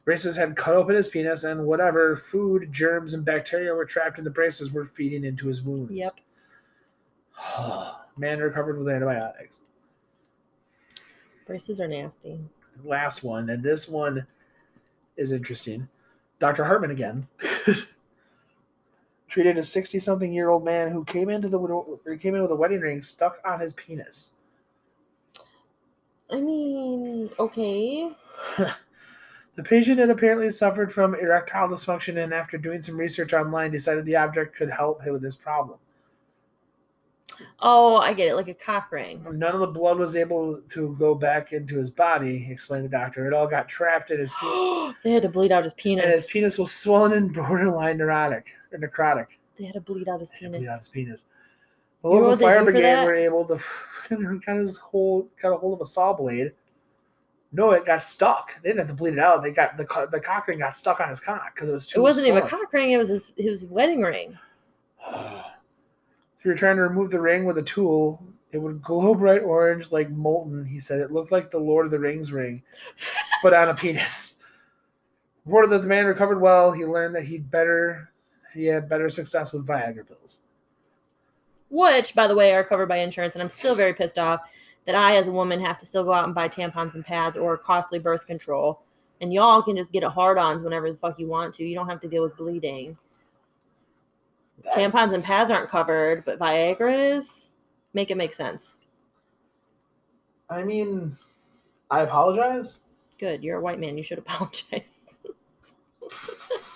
Braces 0.04 0.36
had 0.36 0.56
cut 0.56 0.76
open 0.76 0.96
his 0.96 1.08
penis, 1.08 1.44
and 1.44 1.66
whatever 1.66 2.16
food, 2.18 2.72
germs, 2.72 3.14
and 3.14 3.24
bacteria 3.24 3.74
were 3.74 3.86
trapped 3.86 4.18
in 4.18 4.24
the 4.24 4.30
braces 4.30 4.72
were 4.72 4.86
feeding 4.86 5.24
into 5.24 5.48
his 5.48 5.62
wounds. 5.62 5.92
Yep. 5.92 6.14
Man 8.22 8.38
recovered 8.38 8.78
with 8.78 8.88
antibiotics. 8.88 9.64
Braces 11.48 11.80
are 11.80 11.88
nasty. 11.88 12.40
Last 12.84 13.24
one, 13.24 13.50
and 13.50 13.64
this 13.64 13.90
one 13.90 14.28
is 15.18 15.32
interesting. 15.32 15.88
Dr. 16.40 16.64
Hartman 16.64 16.92
again 16.92 17.28
treated 19.28 19.58
a 19.58 19.64
60 19.64 20.00
something 20.00 20.32
year 20.32 20.50
old 20.50 20.64
man 20.64 20.92
who 20.92 21.04
came 21.04 21.30
into 21.30 21.50
the 21.50 22.18
came 22.22 22.36
in 22.36 22.44
with 22.44 22.52
a 22.52 22.56
wedding 22.56 22.82
ring 22.82 23.02
stuck 23.02 23.40
on 23.44 23.60
his 23.60 23.74
penis. 23.74 24.36
I 26.30 26.40
mean, 26.40 27.32
okay. 27.40 28.12
The 29.56 29.64
patient 29.64 30.00
had 30.00 30.10
apparently 30.10 30.50
suffered 30.50 30.94
from 30.94 31.14
erectile 31.14 31.68
dysfunction 31.68 32.24
and, 32.24 32.34
after 32.34 32.58
doing 32.58 32.82
some 32.82 32.96
research 32.96 33.34
online, 33.34 33.70
decided 33.70 34.06
the 34.06 34.16
object 34.16 34.56
could 34.56 34.70
help 34.70 35.04
him 35.04 35.12
with 35.12 35.22
this 35.22 35.36
problem. 35.36 35.78
Oh, 37.60 37.96
I 37.98 38.14
get 38.14 38.28
it, 38.28 38.36
like 38.36 38.48
a 38.48 38.54
cock 38.54 38.92
ring. 38.92 39.24
None 39.32 39.54
of 39.54 39.60
the 39.60 39.68
blood 39.68 39.98
was 39.98 40.16
able 40.16 40.62
to 40.70 40.96
go 41.00 41.14
back 41.16 41.54
into 41.54 41.78
his 41.78 41.90
body, 41.90 42.48
explained 42.50 42.86
the 42.86 42.90
doctor. 42.90 43.28
It 43.28 43.34
all 43.34 43.48
got 43.48 43.68
trapped 43.68 44.12
in 44.12 44.20
his 44.20 44.34
penis, 44.40 44.96
they 45.04 45.12
had 45.12 45.22
to 45.24 45.30
bleed 45.30 45.52
out 45.52 45.64
his 45.64 45.74
penis. 45.76 46.04
and 46.06 46.14
his 46.14 46.26
penis 46.28 46.58
was 46.58 46.72
swollen 46.72 47.14
and 47.14 47.34
borderline 47.34 47.98
neurotic 47.98 48.54
or 48.72 48.80
necrotic. 48.80 49.28
They 49.58 49.66
had 49.66 49.76
to 49.76 49.82
bleed 49.82 50.08
out 50.10 50.20
his 50.20 50.32
Had 50.32 50.38
to 50.40 50.44
penis. 50.46 50.58
bleed 50.60 50.68
out 50.70 50.80
his 50.80 50.90
penis. 50.90 51.26
The 52.04 52.10
You 52.10 52.16
local 52.20 52.38
fire 52.38 52.64
brigade 52.64 53.06
were 53.06 53.14
able 53.16 53.46
to 53.48 53.60
got 54.46 54.58
his 54.58 54.78
whole 54.78 55.30
got 55.42 55.54
a 55.54 55.58
hold 55.58 55.76
of 55.76 55.82
a 55.82 55.86
saw 55.86 56.14
blade. 56.14 56.52
No, 57.54 57.72
it 57.72 57.86
got 57.86 58.04
stuck. 58.04 58.56
They 58.64 58.70
didn't 58.70 58.80
have 58.80 58.88
to 58.88 58.94
bleed 58.96 59.14
it 59.14 59.20
out. 59.20 59.44
They 59.44 59.52
got 59.52 59.78
the 59.78 59.86
the 60.12 60.20
cock 60.20 60.48
ring 60.48 60.60
got 60.60 60.76
stuck 60.76 61.00
on 61.00 61.10
his 61.10 61.20
cock 61.20 61.54
because 61.54 61.70
it 61.70 61.74
was 61.74 61.86
too. 61.86 62.00
It 62.00 62.02
wasn't 62.02 62.28
even 62.28 62.42
a 62.44 62.48
cock 62.50 62.72
ring. 62.74 62.92
It 62.92 62.98
was 62.98 63.10
his, 63.10 63.34
his 63.38 63.66
wedding 63.66 64.02
ring. 64.02 64.38
If 66.42 66.46
you're 66.46 66.56
trying 66.56 66.78
to 66.78 66.82
remove 66.82 67.12
the 67.12 67.22
ring 67.22 67.46
with 67.46 67.60
a 67.60 67.64
tool, 67.64 68.20
it 68.52 68.58
would 68.58 68.82
glow 68.82 69.14
bright 69.14 69.44
orange 69.44 69.92
like 69.92 70.10
molten. 70.10 70.66
He 70.66 70.80
said 70.80 71.00
it 71.00 71.12
looked 71.12 71.32
like 71.32 71.52
the 71.52 71.60
Lord 71.60 71.86
of 71.86 71.92
the 71.92 72.00
Rings 72.00 72.32
ring, 72.32 72.64
but 73.44 73.54
on 73.54 73.70
a 73.70 73.76
penis. 73.76 74.40
Reported 75.46 75.70
that 75.70 75.84
the 75.84 75.88
man 75.88 76.08
recovered 76.08 76.42
well. 76.42 76.72
He 76.72 76.84
learned 76.84 77.14
that 77.14 77.26
he'd 77.26 77.52
better 77.52 78.10
he 78.56 78.66
had 78.66 78.90
better 78.90 79.08
success 79.08 79.54
with 79.54 79.68
Viagra 79.68 80.08
pills. 80.08 80.40
which 81.70 82.16
by 82.16 82.26
the 82.26 82.34
way 82.36 82.54
are 82.54 82.64
covered 82.64 82.88
by 82.88 82.98
insurance 82.98 83.36
and 83.36 83.42
i'm 83.44 83.50
still 83.50 83.76
very 83.76 83.94
pissed 83.94 84.20
off 84.20 84.42
that 84.86 84.96
i 84.96 85.16
as 85.16 85.28
a 85.28 85.32
woman 85.32 85.64
have 85.64 85.78
to 85.78 85.86
still 85.86 86.04
go 86.04 86.12
out 86.12 86.26
and 86.26 86.36
buy 86.36 86.50
tampons 86.50 86.96
and 86.96 87.06
pads 87.06 87.38
or 87.38 87.56
costly 87.56 88.00
birth 88.00 88.26
control 88.26 88.82
and 89.22 89.32
y'all 89.32 89.62
can 89.62 89.78
just 89.78 89.92
get 89.92 90.04
a 90.04 90.10
hard-ons 90.10 90.64
whenever 90.64 90.92
the 90.92 90.98
fuck 90.98 91.18
you 91.18 91.28
want 91.28 91.54
to 91.54 91.64
you 91.64 91.76
don't 91.76 91.88
have 91.88 92.02
to 92.02 92.10
deal 92.10 92.24
with 92.24 92.36
bleeding 92.36 92.98
tampons 94.70 95.14
and 95.14 95.24
pads 95.24 95.52
aren't 95.52 95.70
covered 95.70 96.24
but 96.26 96.38
viagra 96.40 97.18
is 97.18 97.50
make 97.94 98.12
it 98.12 98.18
make 98.18 98.34
sense 98.34 98.76
I 100.50 100.64
mean, 100.64 101.18
I 101.90 102.02
apologize. 102.02 102.82
good 103.20 103.44
you're 103.44 103.58
a 103.58 103.62
white 103.62 103.80
man 103.80 103.98
you 103.98 104.04
should 104.04 104.18
apologize 104.20 104.92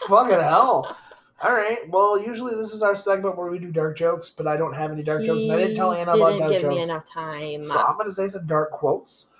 Fucking 0.08 0.40
hell. 0.40 0.96
All 1.42 1.52
right. 1.52 1.80
Well, 1.90 2.20
usually 2.22 2.56
this 2.56 2.72
is 2.72 2.82
our 2.84 2.96
segment 2.96 3.38
where 3.38 3.50
we 3.52 3.60
do 3.60 3.72
dark 3.72 3.98
jokes, 3.98 4.30
but 4.30 4.48
I 4.48 4.56
don't 4.56 4.74
have 4.74 4.92
any 4.92 5.02
dark 5.04 5.26
jokes, 5.26 5.44
and 5.44 5.52
I 5.52 5.58
didn't 5.58 5.76
tell 5.76 5.92
Anna 5.94 6.12
about 6.14 6.38
didn't 6.38 6.40
dark 6.40 6.52
give 6.52 6.70
me 6.70 6.76
jokes. 6.76 6.86
enough 6.90 7.06
time 7.10 7.64
So 7.66 7.78
I'm 7.78 7.98
gonna 7.98 8.12
say 8.12 8.28
some 8.28 8.46
dark 8.48 8.72
quotes. 8.72 9.32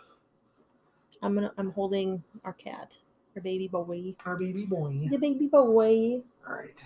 i'm 1.22 1.34
gonna 1.36 1.52
i'm 1.58 1.72
holding 1.72 2.22
our 2.44 2.54
cat 2.54 2.98
our 3.36 3.42
baby 3.42 3.68
boy 3.68 4.14
Our 4.26 4.36
baby 4.38 4.66
boy. 4.66 5.08
the 5.10 5.18
baby 5.18 5.48
boy 5.48 6.22
All 6.48 6.56
right. 6.56 6.84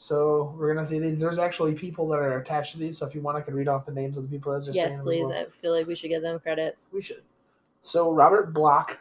So 0.00 0.54
we're 0.56 0.72
gonna 0.72 0.86
see 0.86 0.98
these. 0.98 1.20
There's 1.20 1.36
actually 1.38 1.74
people 1.74 2.08
that 2.08 2.20
are 2.20 2.38
attached 2.38 2.72
to 2.72 2.78
these. 2.78 2.96
So 2.96 3.06
if 3.06 3.14
you 3.14 3.20
want, 3.20 3.36
I 3.36 3.42
can 3.42 3.54
read 3.54 3.68
off 3.68 3.84
the 3.84 3.92
names 3.92 4.16
of 4.16 4.22
the 4.22 4.30
people 4.30 4.50
as 4.50 4.64
they're 4.64 4.72
saying. 4.72 4.88
Yes, 4.88 4.96
them 4.96 5.04
please. 5.04 5.26
well. 5.26 5.34
I 5.34 5.44
feel 5.60 5.72
like 5.76 5.86
we 5.86 5.94
should 5.94 6.08
give 6.08 6.22
them 6.22 6.40
credit. 6.40 6.78
We 6.90 7.02
should. 7.02 7.20
So 7.82 8.10
Robert 8.10 8.54
Bloch. 8.54 8.98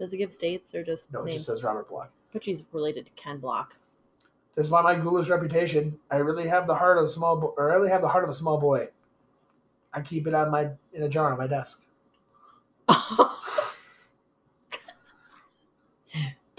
Does 0.00 0.12
it 0.12 0.16
give 0.16 0.32
states 0.32 0.74
or 0.74 0.82
just 0.82 1.12
No, 1.12 1.22
it 1.26 1.34
just 1.34 1.46
says 1.46 1.62
Robert 1.62 1.88
Bloch. 1.88 2.10
but 2.32 2.42
she's 2.42 2.64
related 2.72 3.06
to 3.06 3.12
Ken 3.12 3.38
Block. 3.38 3.76
This 4.56 4.66
Despite 4.66 4.82
my 4.82 4.96
ghoulish 4.96 5.28
reputation, 5.28 5.96
I 6.10 6.16
really 6.16 6.48
have 6.48 6.66
the 6.66 6.74
heart 6.74 6.98
of 6.98 7.04
a 7.04 7.08
small, 7.08 7.36
bo- 7.36 7.54
or 7.56 7.70
I 7.70 7.76
really 7.76 7.90
have 7.90 8.02
the 8.02 8.08
heart 8.08 8.24
of 8.24 8.30
a 8.30 8.34
small 8.34 8.58
boy. 8.58 8.88
I 9.94 10.00
keep 10.00 10.26
it 10.26 10.34
on 10.34 10.50
my 10.50 10.70
in 10.92 11.04
a 11.04 11.08
jar 11.08 11.30
on 11.30 11.38
my 11.38 11.46
desk. 11.46 11.84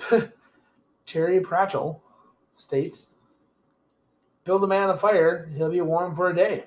Terry 1.06 1.42
Pratchett 1.42 1.98
states, 2.54 3.10
"Build 4.44 4.64
a 4.64 4.68
man 4.68 4.90
on 4.90 4.98
fire, 4.98 5.50
he'll 5.56 5.72
be 5.72 5.82
warm 5.82 6.16
for 6.16 6.30
a 6.30 6.36
day. 6.36 6.66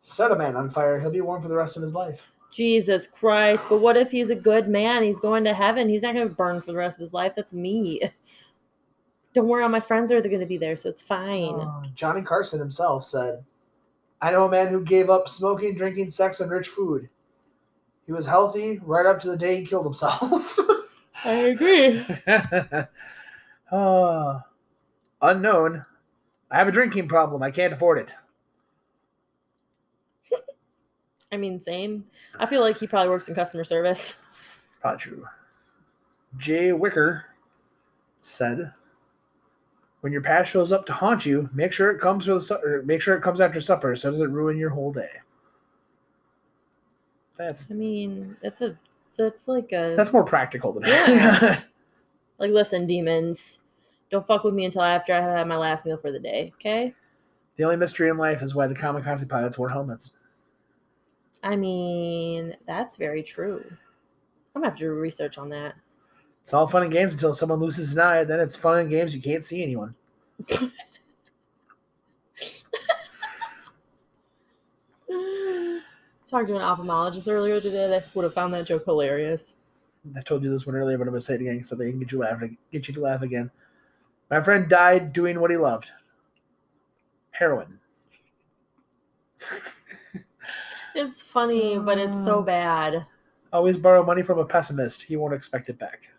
Set 0.00 0.32
a 0.32 0.36
man 0.36 0.56
on 0.56 0.70
fire, 0.70 0.98
he'll 0.98 1.10
be 1.10 1.20
warm 1.20 1.42
for 1.42 1.48
the 1.48 1.54
rest 1.54 1.76
of 1.76 1.82
his 1.82 1.94
life." 1.94 2.20
Jesus 2.52 3.06
Christ. 3.06 3.64
But 3.68 3.78
what 3.78 3.96
if 3.96 4.10
he's 4.10 4.30
a 4.30 4.34
good 4.34 4.68
man? 4.68 5.02
He's 5.02 5.18
going 5.18 5.42
to 5.44 5.54
heaven. 5.54 5.88
He's 5.88 6.02
not 6.02 6.14
going 6.14 6.28
to 6.28 6.34
burn 6.34 6.60
for 6.60 6.66
the 6.66 6.76
rest 6.76 6.98
of 6.98 7.00
his 7.00 7.14
life. 7.14 7.32
That's 7.34 7.52
me. 7.52 8.02
Don't 9.34 9.48
worry, 9.48 9.62
all 9.62 9.70
my 9.70 9.80
friends 9.80 10.12
are 10.12 10.20
going 10.20 10.40
to 10.40 10.46
be 10.46 10.58
there, 10.58 10.76
so 10.76 10.90
it's 10.90 11.02
fine. 11.02 11.54
Uh, 11.54 11.84
Johnny 11.94 12.20
Carson 12.20 12.58
himself 12.58 13.02
said, 13.06 13.42
I 14.20 14.30
know 14.30 14.44
a 14.44 14.50
man 14.50 14.68
who 14.68 14.84
gave 14.84 15.08
up 15.08 15.26
smoking, 15.26 15.74
drinking, 15.74 16.10
sex, 16.10 16.40
and 16.40 16.50
rich 16.50 16.68
food. 16.68 17.08
He 18.04 18.12
was 18.12 18.26
healthy 18.26 18.78
right 18.84 19.06
up 19.06 19.20
to 19.20 19.28
the 19.28 19.36
day 19.36 19.58
he 19.58 19.64
killed 19.66 19.86
himself. 19.86 20.58
I 21.24 21.32
agree. 21.32 22.04
uh, 23.72 24.40
unknown. 25.22 25.86
I 26.52 26.58
have 26.58 26.68
a 26.68 26.72
drinking 26.72 27.08
problem. 27.08 27.42
I 27.42 27.50
can't 27.50 27.72
afford 27.72 27.98
it. 27.98 28.14
I 31.32 31.38
mean, 31.38 31.58
same. 31.62 32.04
I 32.38 32.44
feel 32.44 32.60
like 32.60 32.76
he 32.76 32.86
probably 32.86 33.08
works 33.08 33.26
in 33.26 33.34
customer 33.34 33.64
service. 33.64 34.16
Not 34.84 34.98
true. 34.98 35.26
Jay 36.36 36.72
Wicker 36.72 37.24
said, 38.20 38.70
"When 40.02 40.12
your 40.12 40.20
past 40.20 40.50
shows 40.50 40.72
up 40.72 40.84
to 40.86 40.92
haunt 40.92 41.24
you, 41.24 41.48
make 41.54 41.72
sure 41.72 41.90
it 41.90 41.98
comes 41.98 42.26
for 42.26 42.34
the 42.34 42.40
su- 42.40 42.60
or 42.62 42.82
make 42.82 43.00
sure 43.00 43.16
it 43.16 43.22
comes 43.22 43.40
after 43.40 43.60
supper, 43.60 43.96
so 43.96 44.08
it 44.08 44.12
doesn't 44.12 44.32
ruin 44.32 44.58
your 44.58 44.70
whole 44.70 44.92
day." 44.92 45.10
That's 47.38 47.70
I 47.70 47.74
mean, 47.74 48.36
it's 48.42 48.60
a, 48.60 48.78
it's 49.18 49.48
like 49.48 49.72
a, 49.72 49.94
that's 49.96 50.12
more 50.12 50.24
practical 50.24 50.72
than 50.72 50.84
Yeah. 50.84 51.60
like, 52.38 52.50
listen, 52.50 52.86
demons, 52.86 53.58
don't 54.12 54.24
fuck 54.26 54.44
with 54.44 54.54
me 54.54 54.66
until 54.66 54.82
after 54.82 55.14
I 55.14 55.20
have 55.20 55.38
had 55.38 55.48
my 55.48 55.56
last 55.56 55.84
meal 55.86 55.96
for 55.96 56.12
the 56.12 56.20
day, 56.20 56.52
okay? 56.56 56.94
the 57.56 57.64
only 57.64 57.76
mystery 57.76 58.08
in 58.08 58.16
life 58.16 58.40
is 58.42 58.54
why 58.54 58.66
the 58.66 58.74
kamikaze 58.74 59.28
pilots 59.28 59.58
wore 59.58 59.68
helmets. 59.68 60.16
I 61.42 61.56
mean, 61.56 62.56
that's 62.66 62.96
very 62.96 63.22
true. 63.22 63.62
I'm 64.54 64.62
gonna 64.62 64.68
have 64.68 64.78
to 64.78 64.84
do 64.84 64.92
research 64.92 65.38
on 65.38 65.48
that. 65.50 65.74
It's 66.42 66.52
all 66.52 66.66
fun 66.66 66.82
and 66.82 66.92
games 66.92 67.12
until 67.12 67.34
someone 67.34 67.60
loses 67.60 67.92
an 67.92 68.00
eye. 68.00 68.24
Then 68.24 68.40
it's 68.40 68.56
fun 68.56 68.78
and 68.78 68.90
games. 68.90 69.14
You 69.14 69.22
can't 69.22 69.44
see 69.44 69.62
anyone. 69.62 69.94
Talked 76.26 76.48
to 76.48 76.56
an 76.56 76.62
ophthalmologist 76.62 77.30
earlier 77.30 77.60
today. 77.60 77.88
That 77.88 78.10
would 78.14 78.24
have 78.24 78.34
found 78.34 78.54
that 78.54 78.66
joke 78.66 78.84
hilarious. 78.86 79.56
I 80.16 80.20
told 80.20 80.42
you 80.42 80.50
this 80.50 80.66
one 80.66 80.74
earlier, 80.74 80.96
but 80.98 81.04
I'm 81.04 81.10
gonna 81.12 81.20
say 81.20 81.34
it 81.34 81.42
again 81.42 81.62
so 81.64 81.76
they 81.76 81.90
can 81.90 82.00
get 82.00 82.12
you 82.12 82.18
laughing, 82.18 82.56
get 82.72 82.88
you 82.88 82.94
to 82.94 83.00
laugh 83.00 83.22
again. 83.22 83.50
My 84.32 84.40
friend 84.40 84.66
died 84.66 85.12
doing 85.12 85.40
what 85.40 85.50
he 85.50 85.58
loved. 85.58 85.90
Heroin. 87.32 87.78
It's 90.94 91.20
funny, 91.20 91.78
but 91.78 91.98
it's 91.98 92.16
so 92.24 92.38
Uh. 92.38 92.42
bad. 92.42 93.06
Always 93.52 93.76
borrow 93.76 94.02
money 94.02 94.22
from 94.22 94.38
a 94.38 94.46
pessimist. 94.46 95.02
He 95.02 95.16
won't 95.16 95.34
expect 95.34 95.68
it 95.68 95.78
back. 95.78 96.14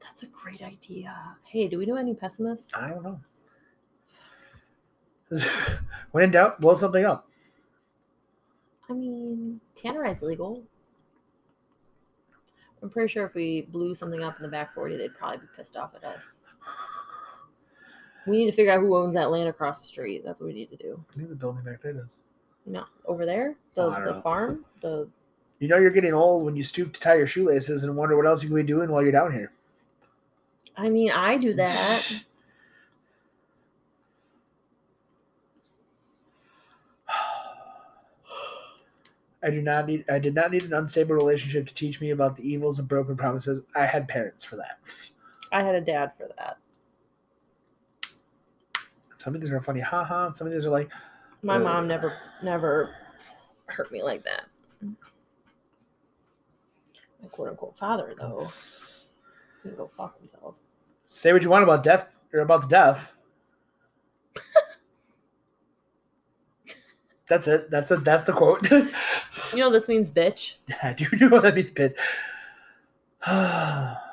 That's 0.00 0.22
a 0.22 0.28
great 0.28 0.62
idea. 0.62 1.36
Hey, 1.42 1.66
do 1.66 1.78
we 1.78 1.86
know 1.86 1.96
any 1.96 2.14
pessimists? 2.14 2.72
I 2.74 2.90
don't 2.90 3.02
know. 3.02 3.20
when 6.12 6.22
in 6.22 6.30
doubt, 6.30 6.60
blow 6.60 6.76
something 6.76 7.04
up. 7.04 7.28
I 8.88 8.92
mean, 8.92 9.60
Tannerite's 9.74 10.22
legal. 10.22 10.62
I'm 12.80 12.90
pretty 12.90 13.08
sure 13.08 13.26
if 13.26 13.34
we 13.34 13.62
blew 13.62 13.96
something 13.96 14.22
up 14.22 14.36
in 14.36 14.42
the 14.42 14.48
back 14.48 14.74
40, 14.74 14.96
they'd 14.96 15.14
probably 15.16 15.38
be 15.38 15.46
pissed 15.56 15.76
off 15.76 15.96
at 15.96 16.04
us. 16.04 16.42
We 18.26 18.38
need 18.38 18.46
to 18.50 18.56
figure 18.56 18.72
out 18.72 18.80
who 18.80 18.96
owns 18.96 19.14
that 19.14 19.30
land 19.30 19.48
across 19.48 19.80
the 19.80 19.86
street. 19.86 20.22
That's 20.24 20.40
what 20.40 20.46
we 20.46 20.54
need 20.54 20.70
to 20.70 20.76
do. 20.76 21.04
I 21.12 21.16
think 21.16 21.28
the 21.28 21.34
building 21.34 21.62
back 21.62 21.82
there 21.82 21.92
does. 21.92 22.20
No, 22.66 22.84
over 23.04 23.26
there, 23.26 23.56
the, 23.74 23.82
Oh, 23.82 23.90
I 23.90 23.96
don't 23.96 24.04
the 24.06 24.12
know. 24.12 24.20
farm, 24.22 24.64
the 24.80 25.06
You 25.58 25.68
know 25.68 25.76
you're 25.78 25.90
getting 25.90 26.14
old 26.14 26.44
when 26.46 26.56
you 26.56 26.64
stoop 26.64 26.94
to 26.94 27.00
tie 27.00 27.16
your 27.16 27.26
shoelaces 27.26 27.84
and 27.84 27.94
wonder 27.94 28.16
what 28.16 28.26
else 28.26 28.42
you 28.42 28.48
can 28.48 28.56
be 28.56 28.62
doing 28.62 28.90
while 28.90 29.02
you're 29.02 29.12
down 29.12 29.32
here. 29.32 29.52
I 30.76 30.88
mean, 30.88 31.10
I 31.10 31.36
do 31.36 31.52
that. 31.56 32.24
I 39.42 39.50
do 39.50 39.60
not 39.60 39.86
need 39.86 40.04
I 40.10 40.18
did 40.18 40.34
not 40.34 40.50
need 40.52 40.62
an 40.62 40.72
unstable 40.72 41.14
relationship 41.14 41.66
to 41.66 41.74
teach 41.74 42.00
me 42.00 42.10
about 42.10 42.36
the 42.36 42.42
evils 42.48 42.78
of 42.78 42.88
broken 42.88 43.16
promises. 43.16 43.62
I 43.76 43.84
had 43.84 44.08
parents 44.08 44.44
for 44.44 44.56
that. 44.56 44.78
I 45.54 45.62
had 45.62 45.76
a 45.76 45.80
dad 45.80 46.10
for 46.18 46.28
that. 46.36 46.58
Some 49.18 49.36
of 49.36 49.40
these 49.40 49.52
are 49.52 49.60
funny, 49.62 49.78
haha, 49.80 50.32
some 50.32 50.48
of 50.48 50.52
these 50.52 50.66
are 50.66 50.70
like, 50.70 50.90
My 51.42 51.56
Uh. 51.56 51.60
mom 51.60 51.86
never 51.86 52.12
never 52.42 52.94
hurt 53.66 53.92
me 53.92 54.02
like 54.02 54.24
that. 54.24 54.46
My 57.22 57.28
quote 57.30 57.48
unquote 57.50 57.78
father 57.78 58.14
though 58.18 58.46
can 59.62 59.76
go 59.76 59.86
fuck 59.86 60.18
himself. 60.18 60.56
say 61.06 61.32
what 61.32 61.42
you 61.42 61.48
want 61.50 61.62
about 61.62 61.82
death 61.84 62.08
or 62.32 62.40
about 62.40 62.62
the 62.62 62.66
deaf. 62.66 63.12
That's 67.28 67.46
it. 67.48 67.70
That's 67.70 67.90
it. 67.92 68.02
That's 68.04 68.24
the 68.24 68.32
quote. 68.32 68.68
You 68.70 68.90
know 69.54 69.70
this 69.70 69.86
means 69.88 70.10
bitch. 70.10 70.54
I 70.82 70.92
do 70.94 71.06
you 71.12 71.18
know 71.28 71.36
what 71.36 71.44
that 71.44 71.54
means, 71.54 71.70
Pit. 71.70 71.96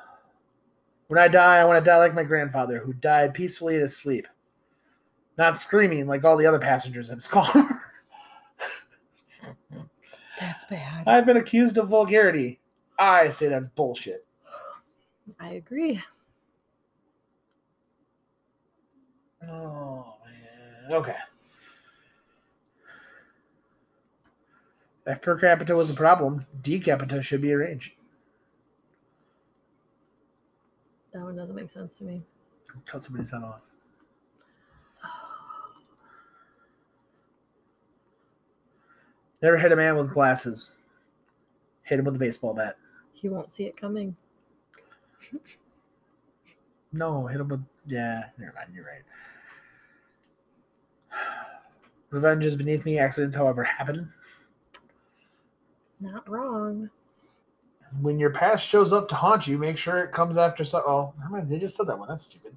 when 1.11 1.19
I 1.19 1.27
die, 1.27 1.57
I 1.57 1.65
want 1.65 1.83
to 1.83 1.91
die 1.91 1.97
like 1.97 2.15
my 2.15 2.23
grandfather, 2.23 2.79
who 2.79 2.93
died 2.93 3.33
peacefully 3.33 3.75
in 3.75 3.81
his 3.81 3.97
sleep, 3.97 4.29
not 5.37 5.57
screaming 5.57 6.07
like 6.07 6.23
all 6.23 6.37
the 6.37 6.45
other 6.45 6.57
passengers 6.57 7.09
in 7.09 7.15
his 7.15 7.27
car. 7.27 7.51
That's 10.39 10.63
bad. 10.69 11.05
I've 11.09 11.25
been 11.25 11.35
accused 11.35 11.77
of 11.77 11.89
vulgarity. 11.89 12.61
I 12.97 13.27
say 13.27 13.49
that's 13.49 13.67
bullshit. 13.67 14.25
I 15.37 15.55
agree. 15.55 16.01
Oh 19.43 20.13
man. 20.23 20.93
Okay. 20.93 21.17
If 25.05 25.21
per 25.21 25.37
capita 25.37 25.75
was 25.75 25.89
a 25.89 25.93
problem, 25.93 26.45
decapita 26.61 27.21
should 27.21 27.41
be 27.41 27.51
arranged. 27.51 27.95
That 31.13 31.23
one 31.23 31.35
doesn't 31.35 31.55
make 31.55 31.69
sense 31.69 31.97
to 31.97 32.03
me. 32.03 32.21
Cut 32.85 33.03
somebody's 33.03 33.31
head 33.31 33.43
off. 33.43 33.61
Never 39.41 39.57
hit 39.57 39.71
a 39.71 39.75
man 39.75 39.97
with 39.97 40.13
glasses. 40.13 40.73
Hit 41.83 41.99
him 41.99 42.05
with 42.05 42.15
a 42.15 42.19
baseball 42.19 42.53
bat. 42.53 42.77
He 43.13 43.29
won't 43.29 43.51
see 43.51 43.65
it 43.65 43.75
coming. 43.75 44.15
No, 46.93 47.25
hit 47.25 47.39
him 47.39 47.47
with. 47.47 47.63
Yeah, 47.85 48.25
never 48.37 48.51
mind. 48.53 48.71
You're 48.75 48.83
right. 48.83 49.01
Revenge 52.09 52.45
is 52.45 52.57
beneath 52.57 52.83
me. 52.83 52.99
Accidents, 52.99 53.33
however, 53.35 53.63
happen. 53.63 54.11
Not 56.01 56.29
wrong. 56.29 56.89
When 57.99 58.17
your 58.19 58.29
past 58.29 58.65
shows 58.67 58.93
up 58.93 59.09
to 59.09 59.15
haunt 59.15 59.47
you, 59.47 59.57
make 59.57 59.77
sure 59.77 59.99
it 60.03 60.13
comes 60.13 60.37
after. 60.37 60.63
So- 60.63 60.83
oh, 60.87 61.13
never. 61.19 61.45
They 61.45 61.59
just 61.59 61.75
said 61.75 61.87
that 61.87 61.99
one. 61.99 62.07
That's 62.07 62.23
stupid. 62.23 62.55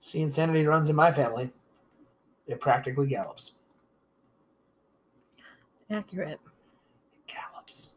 See, 0.00 0.22
insanity 0.22 0.66
runs 0.66 0.88
in 0.88 0.96
my 0.96 1.12
family. 1.12 1.50
It 2.46 2.60
practically 2.60 3.06
gallops. 3.06 3.52
Accurate. 5.90 6.40
It 6.40 7.32
gallops. 7.34 7.96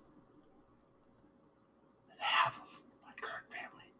And 2.11 2.19
half 2.19 2.53
of 2.55 2.63
my 3.05 3.11
current 3.21 3.45
family. 3.49 3.91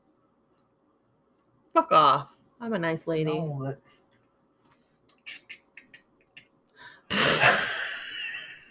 Fuck 1.73 1.91
off. 1.91 2.27
I'm 2.59 2.73
a 2.73 2.79
nice 2.79 3.07
lady. 3.07 3.25
No, 3.33 3.75
that- 7.09 7.59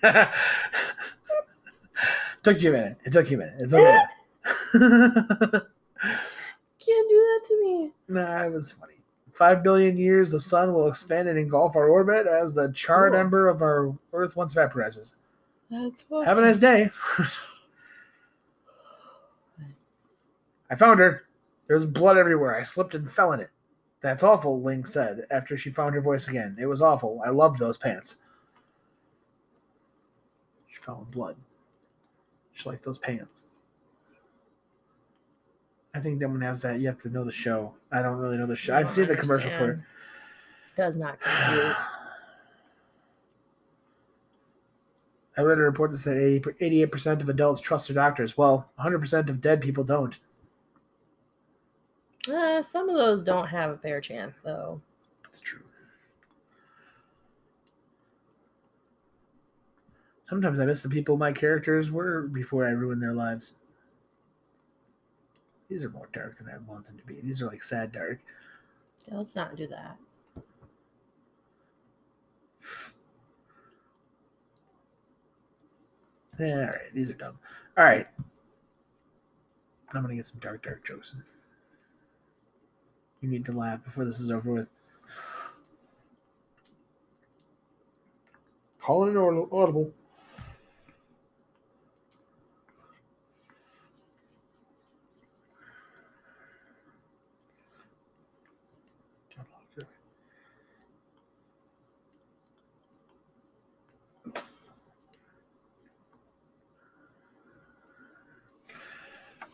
took 2.42 2.60
you 2.60 2.70
a 2.70 2.72
minute. 2.72 2.96
It 3.04 3.12
took 3.12 3.30
you 3.30 3.36
a 3.36 3.40
minute. 3.40 3.54
It's 3.58 3.72
okay. 3.74 3.98
You 4.74 4.80
can't 4.80 5.08
do 7.08 7.20
that 7.20 7.40
to 7.46 7.64
me. 7.64 7.90
nah, 8.08 8.44
it 8.44 8.52
was 8.52 8.72
funny. 8.72 8.94
Five 9.34 9.62
billion 9.62 9.96
years, 9.96 10.30
the 10.30 10.40
sun 10.40 10.74
will 10.74 10.88
expand 10.88 11.28
and 11.28 11.38
engulf 11.38 11.74
our 11.76 11.88
orbit 11.88 12.26
as 12.26 12.54
the 12.54 12.70
charred 12.74 13.12
Cool. 13.12 13.20
ember 13.20 13.48
of 13.48 13.62
our 13.62 13.94
Earth 14.12 14.36
once 14.36 14.54
vaporizes. 14.54 15.14
That's 15.70 16.04
what. 16.08 16.26
Have 16.26 16.38
a 16.38 16.42
nice 16.42 16.58
day. 16.58 16.90
I 20.70 20.74
found 20.74 21.00
her. 21.00 21.24
There 21.66 21.76
was 21.76 21.86
blood 21.86 22.18
everywhere. 22.18 22.58
I 22.58 22.62
slipped 22.62 22.94
and 22.94 23.10
fell 23.10 23.32
in 23.32 23.40
it. 23.40 23.50
That's 24.00 24.22
awful, 24.22 24.60
Ling 24.60 24.84
said 24.84 25.26
after 25.30 25.56
she 25.56 25.70
found 25.70 25.94
her 25.94 26.00
voice 26.00 26.28
again. 26.28 26.56
It 26.60 26.66
was 26.66 26.82
awful. 26.82 27.22
I 27.24 27.30
loved 27.30 27.58
those 27.58 27.78
pants. 27.78 28.16
Fell 30.82 31.04
in 31.06 31.10
blood. 31.12 31.36
She 32.52 32.68
liked 32.68 32.84
those 32.84 32.98
pants. 32.98 33.44
I 35.94 36.00
think 36.00 36.18
that 36.18 36.28
one 36.28 36.40
has 36.40 36.62
that. 36.62 36.80
You 36.80 36.88
have 36.88 36.98
to 37.02 37.08
know 37.08 37.24
the 37.24 37.30
show. 37.32 37.74
I 37.92 38.02
don't 38.02 38.16
really 38.16 38.36
know 38.36 38.46
the 38.46 38.56
show. 38.56 38.74
I've 38.74 38.90
seen 38.90 39.06
the 39.06 39.16
commercial 39.16 39.50
for 39.50 39.70
it. 39.72 39.78
Does 40.76 40.96
not 40.96 41.20
compute. 41.22 41.76
I 45.36 45.40
read 45.42 45.58
a 45.58 45.62
report 45.62 45.92
that 45.92 45.98
said 45.98 46.18
80, 46.18 46.40
88% 46.86 47.22
of 47.22 47.28
adults 47.28 47.60
trust 47.60 47.88
their 47.88 47.94
doctors. 47.94 48.36
Well, 48.36 48.68
100% 48.78 49.28
of 49.28 49.40
dead 49.40 49.60
people 49.60 49.84
don't. 49.84 50.18
Uh, 52.28 52.60
some 52.62 52.88
of 52.88 52.96
those 52.96 53.22
don't 53.22 53.46
have 53.46 53.70
a 53.70 53.78
fair 53.78 54.00
chance, 54.00 54.36
though. 54.44 54.80
That's 55.24 55.40
true. 55.40 55.62
Sometimes 60.32 60.58
I 60.58 60.64
miss 60.64 60.80
the 60.80 60.88
people 60.88 61.18
my 61.18 61.30
characters 61.30 61.90
were 61.90 62.22
before 62.22 62.66
I 62.66 62.70
ruined 62.70 63.02
their 63.02 63.12
lives. 63.12 63.52
These 65.68 65.84
are 65.84 65.90
more 65.90 66.08
dark 66.14 66.38
than 66.38 66.48
I 66.48 66.56
want 66.66 66.86
them 66.86 66.96
to 66.96 67.04
be. 67.04 67.20
These 67.20 67.42
are 67.42 67.46
like 67.48 67.62
sad 67.62 67.92
dark. 67.92 68.18
Yeah, 69.06 69.18
let's 69.18 69.34
not 69.34 69.56
do 69.56 69.66
that. 69.66 69.98
All 76.40 76.46
right, 76.46 76.94
these 76.94 77.10
are 77.10 77.14
dumb. 77.14 77.38
All 77.76 77.84
right. 77.84 78.06
I'm 79.92 80.00
gonna 80.00 80.14
get 80.14 80.24
some 80.24 80.40
dark, 80.40 80.64
dark 80.64 80.82
jokes. 80.82 81.14
You 83.20 83.28
need 83.28 83.44
to 83.44 83.52
laugh 83.52 83.84
before 83.84 84.06
this 84.06 84.18
is 84.18 84.30
over 84.30 84.50
with. 84.50 84.68
Call 88.80 89.04
it 89.04 89.10
an 89.10 89.48
audible. 89.52 89.92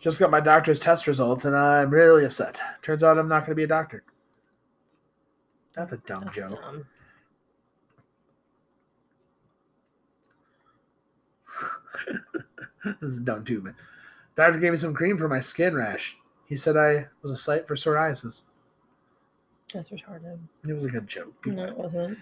Just 0.01 0.21
got 0.21 0.31
my 0.31 0.41
doctor's 0.41 0.79
test 0.79 1.07
results 1.07 1.45
and 1.45 1.57
I'm 1.57 1.91
really 1.91 2.25
upset. 2.25 2.61
Turns 2.83 3.03
out 3.03 3.19
I'm 3.19 3.29
not 3.29 3.41
going 3.41 3.51
to 3.51 3.55
be 3.57 3.65
a 3.65 3.69
doctor. 3.69 4.05
That's 5.75 5.93
a 5.93 5.97
dumb 5.99 6.25
That's 6.25 6.37
joke. 6.37 6.61
dumb. 6.61 6.87
this 12.85 13.11
is 13.11 13.21
dumb 13.21 13.45
too, 13.45 13.61
but 13.61 13.75
doctor 14.37 14.59
gave 14.59 14.73
me 14.73 14.79
some 14.79 14.95
cream 14.95 15.19
for 15.19 15.29
my 15.29 15.41
skin 15.41 15.75
rash. 15.75 16.17
He 16.47 16.57
said 16.57 16.77
I 16.77 17.07
was 17.23 17.33
a 17.33 17.37
sight 17.37 17.67
for 17.67 17.75
psoriasis. 17.77 18.43
That's 19.75 19.91
retarded. 19.91 20.39
It 20.67 20.73
was 20.73 20.85
a 20.85 20.89
good 20.89 21.07
joke. 21.07 21.41
People- 21.43 21.59
No, 21.59 21.65
it 21.69 21.77
wasn't. 21.77 22.19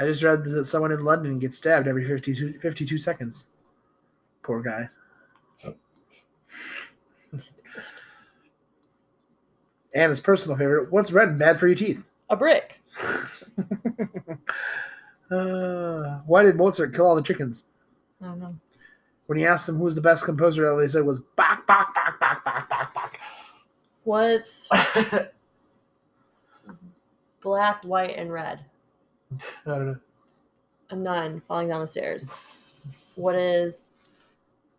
I 0.00 0.04
just 0.04 0.22
read 0.22 0.44
that 0.44 0.64
someone 0.64 0.92
in 0.92 1.04
London 1.04 1.38
gets 1.38 1.58
stabbed 1.58 1.86
every 1.86 2.08
52, 2.08 2.58
52 2.58 2.96
seconds. 2.96 3.48
Poor 4.42 4.62
guy. 4.62 4.88
And 9.92 10.08
his 10.08 10.20
personal 10.20 10.56
favorite, 10.56 10.90
what's 10.90 11.12
red 11.12 11.28
and 11.28 11.38
bad 11.38 11.60
for 11.60 11.66
your 11.66 11.76
teeth? 11.76 12.06
A 12.30 12.36
brick. 12.36 12.80
uh, 15.30 16.20
why 16.26 16.44
did 16.44 16.56
Mozart 16.56 16.94
kill 16.94 17.06
all 17.06 17.16
the 17.16 17.22
chickens? 17.22 17.66
I 18.22 18.26
don't 18.26 18.38
know. 18.38 18.54
When 19.26 19.38
he 19.38 19.44
asked 19.44 19.66
them 19.66 19.76
who 19.76 19.84
was 19.84 19.96
the 19.96 20.00
best 20.00 20.24
composer, 20.24 20.70
all 20.70 20.78
they 20.78 20.88
said 20.88 21.04
was 21.04 21.20
Bach, 21.36 21.66
Bach, 21.66 21.94
Bach, 21.94 22.18
Bach, 22.18 22.42
Bach, 22.42 22.68
Bach, 22.70 22.94
Bach. 22.94 23.20
What's 24.04 24.66
black, 27.42 27.84
white, 27.84 28.16
and 28.16 28.32
red? 28.32 28.64
I 29.66 29.70
don't 29.70 29.86
know. 29.86 29.96
A 30.90 30.96
nun 30.96 31.42
falling 31.46 31.68
down 31.68 31.80
the 31.80 31.86
stairs. 31.86 32.56
What 33.16 33.34
is 33.34 33.90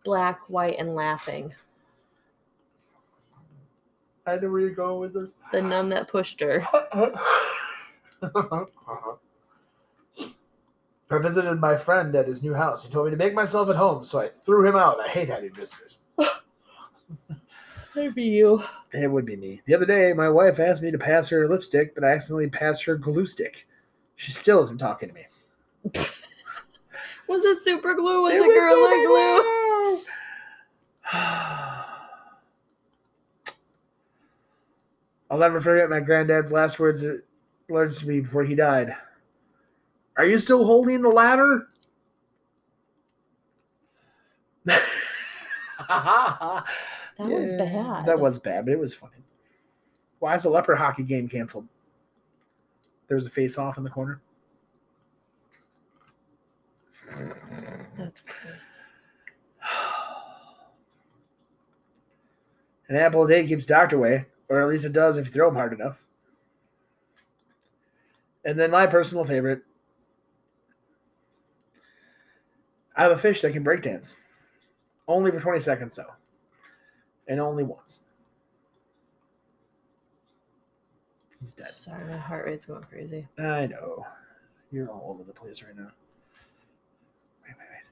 black, 0.04 0.48
white, 0.48 0.76
and 0.78 0.96
laughing? 0.96 1.54
I 4.26 4.36
know 4.36 4.50
where 4.50 4.62
you're 4.62 4.70
going 4.70 4.98
with 4.98 5.14
this. 5.14 5.34
The 5.52 5.62
nun 5.62 5.88
that 5.90 6.08
pushed 6.08 6.40
her. 6.40 6.66
I 11.10 11.18
visited 11.18 11.60
my 11.60 11.76
friend 11.76 12.16
at 12.16 12.26
his 12.26 12.42
new 12.42 12.54
house. 12.54 12.84
He 12.84 12.90
told 12.90 13.04
me 13.06 13.10
to 13.12 13.16
make 13.16 13.34
myself 13.34 13.68
at 13.68 13.76
home, 13.76 14.02
so 14.02 14.20
I 14.20 14.30
threw 14.44 14.66
him 14.66 14.76
out. 14.76 14.98
I 14.98 15.08
hate 15.08 15.28
having 15.28 15.52
visitors. 15.52 16.00
Maybe 17.94 18.22
you. 18.22 18.62
It 18.92 19.10
would 19.10 19.26
be 19.26 19.36
me. 19.36 19.60
The 19.66 19.74
other 19.74 19.84
day, 19.84 20.12
my 20.14 20.28
wife 20.28 20.58
asked 20.58 20.82
me 20.82 20.90
to 20.90 20.98
pass 20.98 21.28
her 21.28 21.46
lipstick, 21.46 21.94
but 21.94 22.04
I 22.04 22.12
accidentally 22.12 22.48
passed 22.48 22.84
her 22.84 22.96
glue 22.96 23.26
stick. 23.26 23.66
She 24.22 24.30
still 24.30 24.60
isn't 24.60 24.78
talking 24.78 25.08
to 25.08 25.14
me. 25.16 25.26
Was 27.26 27.44
it 27.44 27.64
super 27.64 27.94
glue? 27.94 28.22
Was 28.22 28.34
It 28.34 28.36
it, 28.36 28.46
was 28.46 28.56
gorilla 28.56 28.88
super 28.88 29.08
glue? 29.08 30.00
I'll 35.28 35.38
never 35.38 35.60
forget 35.60 35.90
my 35.90 35.98
granddad's 35.98 36.52
last 36.52 36.78
words 36.78 37.04
words 37.68 37.98
to 37.98 38.06
me 38.08 38.20
before 38.20 38.44
he 38.44 38.54
died. 38.54 38.94
Are 40.16 40.24
you 40.26 40.38
still 40.38 40.64
holding 40.64 41.02
the 41.02 41.08
ladder? 41.08 41.66
that 44.66 44.84
That 45.88 46.64
was 47.28 47.52
bad. 47.54 48.06
That 48.06 48.20
was 48.20 48.38
bad, 48.38 48.66
but 48.66 48.72
it 48.72 48.78
was 48.78 48.94
funny. 48.94 49.24
Why 50.20 50.36
is 50.36 50.44
the 50.44 50.50
leopard 50.50 50.78
hockey 50.78 51.02
game 51.02 51.28
canceled? 51.28 51.66
There 53.12 53.18
was 53.18 53.26
a 53.26 53.30
face 53.30 53.58
off 53.58 53.76
in 53.76 53.84
the 53.84 53.90
corner. 53.90 54.22
That's 57.98 58.22
gross. 58.22 58.62
An 62.88 62.96
apple 62.96 63.26
a 63.26 63.28
day 63.28 63.46
keeps 63.46 63.66
doctor 63.66 63.96
away, 63.96 64.24
or 64.48 64.62
at 64.62 64.68
least 64.68 64.86
it 64.86 64.94
does 64.94 65.18
if 65.18 65.26
you 65.26 65.30
throw 65.30 65.50
him 65.50 65.56
hard 65.56 65.74
enough. 65.74 66.02
And 68.46 68.58
then 68.58 68.70
my 68.70 68.86
personal 68.86 69.26
favorite. 69.26 69.60
I 72.96 73.02
have 73.02 73.12
a 73.12 73.18
fish 73.18 73.42
that 73.42 73.52
can 73.52 73.62
breakdance. 73.62 74.16
Only 75.06 75.30
for 75.30 75.38
20 75.38 75.60
seconds, 75.60 75.96
though. 75.96 76.14
And 77.28 77.40
only 77.40 77.62
once. 77.62 78.04
He's 81.42 81.54
dead. 81.54 81.72
Sorry, 81.72 82.04
my 82.04 82.16
heart 82.16 82.46
rate's 82.46 82.66
going 82.66 82.84
crazy. 82.84 83.26
I 83.36 83.66
know. 83.66 84.06
You're 84.70 84.88
all 84.88 85.08
over 85.10 85.24
the 85.24 85.32
place 85.32 85.60
right 85.62 85.76
now. 85.76 85.90
Wait, 87.44 87.56
wait, 87.58 87.66
wait. 87.68 87.82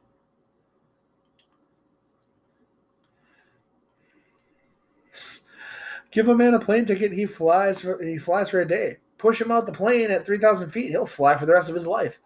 Give 6.12 6.28
a 6.28 6.34
man 6.36 6.54
a 6.54 6.60
plane 6.60 6.86
ticket, 6.86 7.12
he 7.12 7.26
flies 7.26 7.80
for 7.80 8.00
he 8.02 8.18
flies 8.18 8.50
for 8.50 8.60
a 8.60 8.68
day. 8.68 8.98
Push 9.18 9.40
him 9.40 9.50
out 9.50 9.66
the 9.66 9.72
plane 9.72 10.12
at 10.12 10.24
three 10.24 10.38
thousand 10.38 10.70
feet, 10.70 10.90
he'll 10.90 11.06
fly 11.06 11.36
for 11.36 11.46
the 11.46 11.52
rest 11.52 11.68
of 11.68 11.74
his 11.74 11.88
life. 11.88 12.20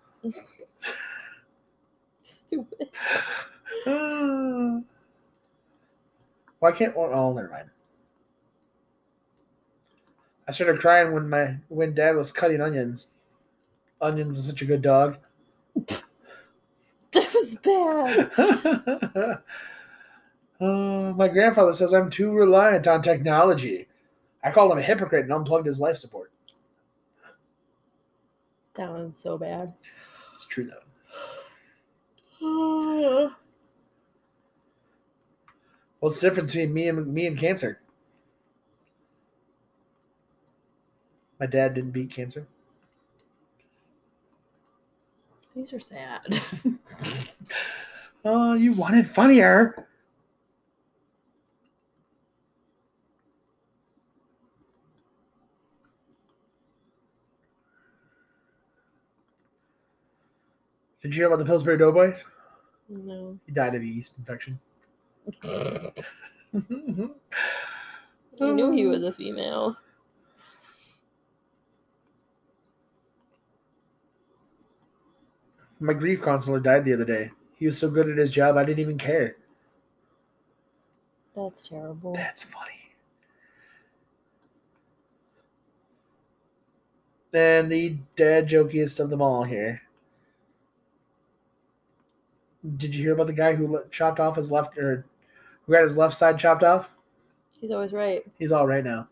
Stupid. 2.22 2.89
Why 6.61 6.72
can't 6.72 6.95
oh, 6.97 7.11
oh 7.11 7.33
never 7.33 7.49
mind. 7.49 7.70
I 10.47 10.53
started 10.53 10.80
crying 10.80 11.12
when 11.12 11.28
my 11.30 11.57
when 11.68 11.95
Dad 11.95 12.16
was 12.16 12.32
cutting 12.32 12.61
onions. 12.61 13.09
Onion 14.01 14.30
was 14.30 14.47
such 14.47 14.62
a 14.62 14.66
good 14.66 14.82
dog. 14.82 15.16
That 17.12 17.32
was 17.32 17.55
bad. 17.55 18.30
uh, 20.61 21.12
my 21.16 21.28
grandfather 21.28 21.72
says 21.72 21.95
I'm 21.95 22.11
too 22.11 22.32
reliant 22.32 22.86
on 22.86 23.03
technology. 23.03 23.86
I 24.42 24.51
called 24.51 24.72
him 24.72 24.78
a 24.78 24.82
hypocrite 24.82 25.24
and 25.24 25.32
unplugged 25.32 25.66
his 25.66 25.80
life 25.80 25.97
support. 25.97 26.32
That 28.74 28.90
one's 28.90 29.16
so 29.22 29.38
bad. 29.38 29.72
It's 30.34 30.45
true 30.45 30.68
though. 32.40 33.30
What's 36.01 36.18
the 36.18 36.28
difference 36.28 36.53
between 36.53 36.74
me 36.74 36.88
and 36.88 37.14
me 37.14 37.26
and 37.26 37.38
cancer? 37.38 37.80
My 41.41 41.47
dad 41.47 41.74
didn't 41.74 41.91
beat 41.91 42.11
cancer. 42.11 42.47
These 45.55 45.72
are 45.72 45.80
sad. 45.80 46.20
Oh, 48.26 48.55
you 48.55 48.72
wanted 48.72 49.11
funnier. 49.11 49.87
Did 61.03 61.14
you 61.14 61.20
hear 61.20 61.26
about 61.26 61.39
the 61.39 61.45
Pillsbury 61.45 61.76
Doughboy? 61.76 62.14
no. 62.89 63.39
He 63.45 63.53
died 63.53 63.74
of 63.74 63.82
a 63.82 63.87
yeast 63.87 64.16
infection. 64.16 64.59
I 65.45 65.93
knew 68.41 68.72
he 68.72 68.87
was 68.87 69.03
a 69.03 69.12
female. 69.12 69.76
My 75.81 75.93
grief 75.93 76.22
counselor 76.22 76.61
died 76.61 76.85
the 76.85 76.95
other 76.95 77.05
day. 77.05 77.31
He 77.57 77.66
was 77.66 77.79
so 77.79 77.91
good 77.91 78.09
at 78.09 78.18
his 78.18 78.31
job, 78.31 78.57
I 78.57 78.64
didn't 78.64 78.81
even 78.81 78.99
care. 78.99 79.37
That's 81.35 81.68
terrible. 81.68 82.14
That's 82.14 82.43
funny. 82.43 82.70
And 87.33 87.70
the 87.70 87.97
dad 88.14 88.49
jokiest 88.49 89.01
of 89.01 89.11
them 89.11 89.20
all 89.20 89.43
here. 89.43 89.83
Did 92.77 92.95
you 92.95 93.03
hear 93.03 93.14
about 93.14 93.27
the 93.27 93.33
guy 93.33 93.55
who 93.55 93.83
chopped 93.91 94.20
off 94.20 94.37
his 94.37 94.53
left 94.53 94.79
or 94.79 95.05
who 95.66 95.72
got 95.72 95.83
his 95.83 95.97
left 95.97 96.16
side 96.16 96.39
chopped 96.39 96.62
off? 96.62 96.91
He's 97.61 97.72
always 97.72 97.93
right. 97.93 98.25
He's 98.39 98.53
all 98.53 98.66
right 98.66 98.85
now. 98.85 99.09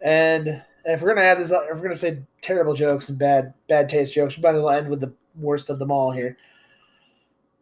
And 0.00 0.62
if 0.86 1.02
we're 1.02 1.08
gonna 1.14 1.26
add 1.26 1.38
this, 1.38 1.50
if 1.50 1.56
we're 1.76 1.82
gonna 1.82 1.94
say 1.94 2.22
terrible 2.42 2.74
jokes 2.74 3.08
and 3.08 3.18
bad 3.18 3.54
bad 3.68 3.88
taste 3.88 4.14
jokes, 4.14 4.36
we 4.36 4.42
might 4.42 4.54
as 4.54 4.62
well 4.62 4.70
end 4.70 4.88
with 4.88 5.00
the 5.00 5.12
worst 5.34 5.68
of 5.68 5.78
them 5.78 5.90
all 5.90 6.10
here. 6.12 6.36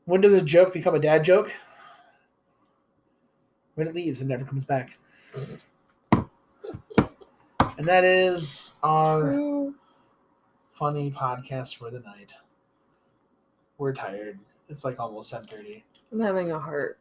When 0.05 0.20
does 0.20 0.33
a 0.35 0.43
joke 0.43 0.72
become 0.72 0.95
a 0.95 1.01
dad 1.01 1.25
joke? 1.25 1.51
When 3.75 3.89
it 3.89 3.95
leaves 3.95 4.20
and 4.20 4.29
never 4.29 4.45
comes 4.45 4.64
back. 4.64 4.97
And 7.77 7.89
that 7.89 8.05
is 8.05 8.77
our 8.85 9.20
true. 9.22 9.75
funny 10.70 11.11
podcast 11.11 11.77
for 11.77 11.91
the 11.91 11.99
night. 12.01 12.33
We're 13.79 13.93
tired. 13.93 14.39
It's 14.68 14.85
like 14.85 15.01
almost 15.01 15.31
seven 15.31 15.49
thirty. 15.49 15.85
I'm 16.12 16.20
having 16.20 16.53
a 16.53 16.59
heart 16.61 16.99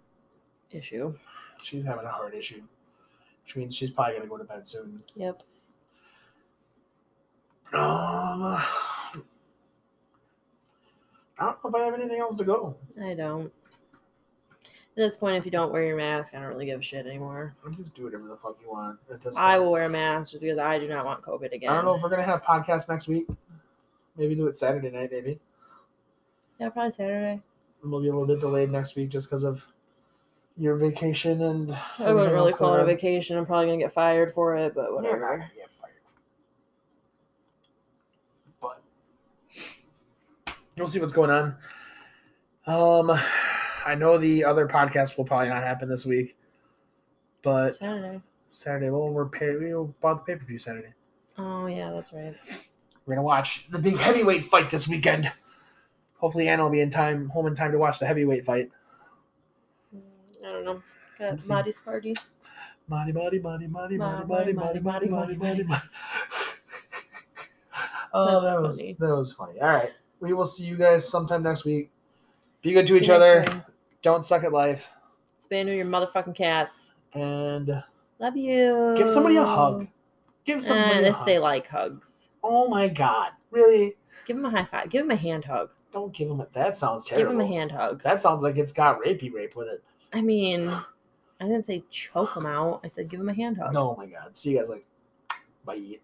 issue. 0.71 1.13
She's 1.61 1.83
having 1.83 2.05
a 2.05 2.09
heart 2.09 2.33
issue, 2.33 2.63
which 3.45 3.55
means 3.55 3.75
she's 3.75 3.91
probably 3.91 4.15
gonna 4.15 4.27
go 4.27 4.37
to 4.37 4.43
bed 4.43 4.65
soon. 4.65 5.03
Yep. 5.15 5.43
Um, 7.71 7.79
I 11.39 11.45
don't 11.45 11.63
know 11.63 11.69
if 11.69 11.75
I 11.75 11.79
have 11.85 11.93
anything 11.95 12.19
else 12.19 12.37
to 12.37 12.43
go. 12.43 12.75
I 13.01 13.13
don't. 13.13 13.51
At 14.65 14.97
this 14.97 15.17
point, 15.17 15.35
if 15.37 15.45
you 15.45 15.49
don't 15.51 15.71
wear 15.73 15.83
your 15.83 15.97
mask, 15.97 16.35
I 16.35 16.39
don't 16.39 16.49
really 16.49 16.67
give 16.67 16.79
a 16.79 16.83
shit 16.83 17.07
anymore. 17.07 17.55
Just 17.75 17.95
do 17.95 18.03
whatever 18.03 18.27
the 18.27 18.35
fuck 18.37 18.57
you 18.61 18.69
want 18.71 18.99
at 19.11 19.23
this 19.23 19.35
I 19.35 19.53
point. 19.53 19.63
will 19.63 19.71
wear 19.71 19.85
a 19.85 19.89
mask 19.89 20.31
just 20.31 20.41
because 20.41 20.59
I 20.59 20.77
do 20.77 20.87
not 20.87 21.03
want 21.03 21.23
COVID 21.23 21.51
again. 21.51 21.71
I 21.71 21.73
don't 21.75 21.85
know 21.85 21.95
if 21.95 22.03
we're 22.03 22.09
gonna 22.09 22.21
have 22.21 22.43
podcast 22.43 22.89
next 22.89 23.07
week. 23.07 23.25
Maybe 24.17 24.35
do 24.35 24.45
it 24.45 24.55
Saturday 24.55 24.91
night. 24.91 25.09
Maybe 25.11 25.39
Yeah, 26.59 26.69
probably 26.69 26.91
Saturday. 26.91 27.41
we'll 27.83 28.01
be 28.01 28.09
a 28.09 28.11
little 28.11 28.27
bit 28.27 28.39
delayed 28.39 28.69
next 28.69 28.95
week 28.95 29.09
just 29.09 29.27
because 29.27 29.43
of 29.43 29.65
your 30.57 30.75
vacation 30.75 31.41
and. 31.41 31.75
I 31.97 32.13
wouldn't 32.13 32.31
really 32.31 32.53
call 32.53 32.75
it 32.75 32.81
a 32.81 32.85
vacation. 32.85 33.35
I'm 33.35 33.47
probably 33.47 33.65
gonna 33.65 33.79
get 33.79 33.93
fired 33.93 34.31
for 34.35 34.55
it, 34.55 34.75
but 34.75 34.93
whatever. 34.93 35.19
gonna 35.37 35.51
get 35.55 35.69
fired. 35.81 35.93
But 38.61 38.83
you'll 40.75 40.87
see 40.87 40.99
what's 40.99 41.11
going 41.11 41.29
on. 41.29 41.55
Um, 42.65 43.19
I 43.85 43.95
know 43.95 44.17
the 44.17 44.45
other 44.45 44.67
podcast 44.67 45.17
will 45.17 45.25
probably 45.25 45.49
not 45.49 45.63
happen 45.63 45.89
this 45.89 46.05
week, 46.05 46.37
but 47.41 47.75
Saturday. 47.75 48.21
Saturday, 48.49 48.89
well, 48.89 49.09
we're 49.09 49.27
pay- 49.27 49.55
we 49.55 49.73
bought 50.01 50.25
the 50.25 50.33
pay 50.33 50.39
per 50.39 50.45
view 50.45 50.59
Saturday. 50.59 50.93
Oh 51.37 51.65
yeah, 51.65 51.91
that's 51.91 52.13
right. 52.13 52.35
We're 53.05 53.15
gonna 53.15 53.25
watch 53.25 53.67
the 53.69 53.79
big 53.79 53.97
heavyweight 53.97 54.45
fight 54.45 54.69
this 54.69 54.87
weekend. 54.87 55.31
Hopefully, 56.17 56.47
Anna 56.47 56.63
will 56.63 56.69
be 56.69 56.79
in 56.79 56.89
time, 56.89 57.27
home 57.29 57.47
in 57.47 57.55
time 57.55 57.71
to 57.73 57.77
watch 57.77 57.99
the 57.99 58.05
heavyweight 58.05 58.45
fight. 58.45 58.71
Mm, 59.93 60.01
I 60.45 60.51
don't 60.51 60.63
know. 60.63 60.81
Got. 61.19 61.47
Marty's 61.49 61.79
party. 61.79 62.15
Money, 62.87 63.11
money, 63.11 63.39
Money, 63.39 63.67
money, 63.67 63.97
money, 63.97 64.25
money, 64.25 64.53
money, 64.53 64.79
money, 64.79 65.07
money, 65.07 65.35
money, 65.35 65.63
money. 65.63 65.81
Oh, 68.13 68.41
that 68.41 68.61
was 68.61 68.77
that 68.77 68.99
was 68.99 69.33
funny. 69.33 69.59
All 69.59 69.67
right, 69.67 69.91
we 70.23 70.33
will 70.33 70.45
see 70.45 70.63
you 70.63 70.77
guys 70.77 71.07
sometime 71.07 71.43
next 71.43 71.65
week. 71.65 71.91
Be 72.61 72.71
good 72.71 72.87
to 72.87 72.93
See 72.93 72.99
each 73.03 73.09
other. 73.09 73.43
Don't 74.01 74.23
suck 74.23 74.43
at 74.45 74.53
life, 74.53 74.89
Spay 75.39 75.65
neuter 75.65 75.75
your 75.75 75.85
motherfucking 75.85 76.35
cats. 76.35 76.91
and 77.13 77.83
Love 78.19 78.37
you. 78.37 78.93
give 78.97 79.09
somebody 79.09 79.35
a 79.35 79.45
hug. 79.45 79.87
Give 80.45 80.59
uh, 80.59 80.61
somebody 80.61 80.95
And 80.97 81.05
a 81.05 81.09
if 81.09 81.15
hug. 81.15 81.25
they 81.25 81.39
like 81.39 81.67
hugs, 81.67 82.29
oh 82.43 82.67
my 82.69 82.87
god, 82.87 83.31
really? 83.51 83.95
give 84.25 84.37
them 84.37 84.45
a 84.45 84.49
high 84.49 84.65
five. 84.71 84.89
Give 84.89 85.03
them 85.03 85.11
a 85.11 85.15
hand 85.15 85.43
hug. 85.45 85.71
Don't 85.91 86.13
give 86.13 86.29
them 86.29 86.39
a. 86.39 86.47
That 86.53 86.77
sounds 86.77 87.03
terrible. 87.05 87.31
Give 87.33 87.37
them 87.37 87.45
a 87.45 87.47
hand 87.53 87.71
hug. 87.71 88.01
That 88.03 88.21
sounds 88.21 88.41
like 88.41 88.57
it's 88.57 88.71
got 88.71 88.99
rapey 89.01 89.31
rape 89.33 89.55
with 89.57 89.67
it. 89.67 89.83
I 90.13 90.21
mean, 90.21 90.69
I 90.69 90.83
didn't 91.45 91.65
say 91.65 91.83
choke 91.89 92.33
them 92.33 92.45
out. 92.45 92.79
I 92.83 92.87
said 92.87 93.09
give 93.09 93.19
them 93.19 93.29
a 93.29 93.33
hand 93.33 93.57
hug. 93.57 93.73
No, 93.73 93.91
oh 93.91 93.95
my 93.97 94.05
god. 94.07 94.35
See 94.37 94.51
you 94.51 94.59
guys 94.59 94.69
like. 94.69 94.85
Bye. 95.65 95.97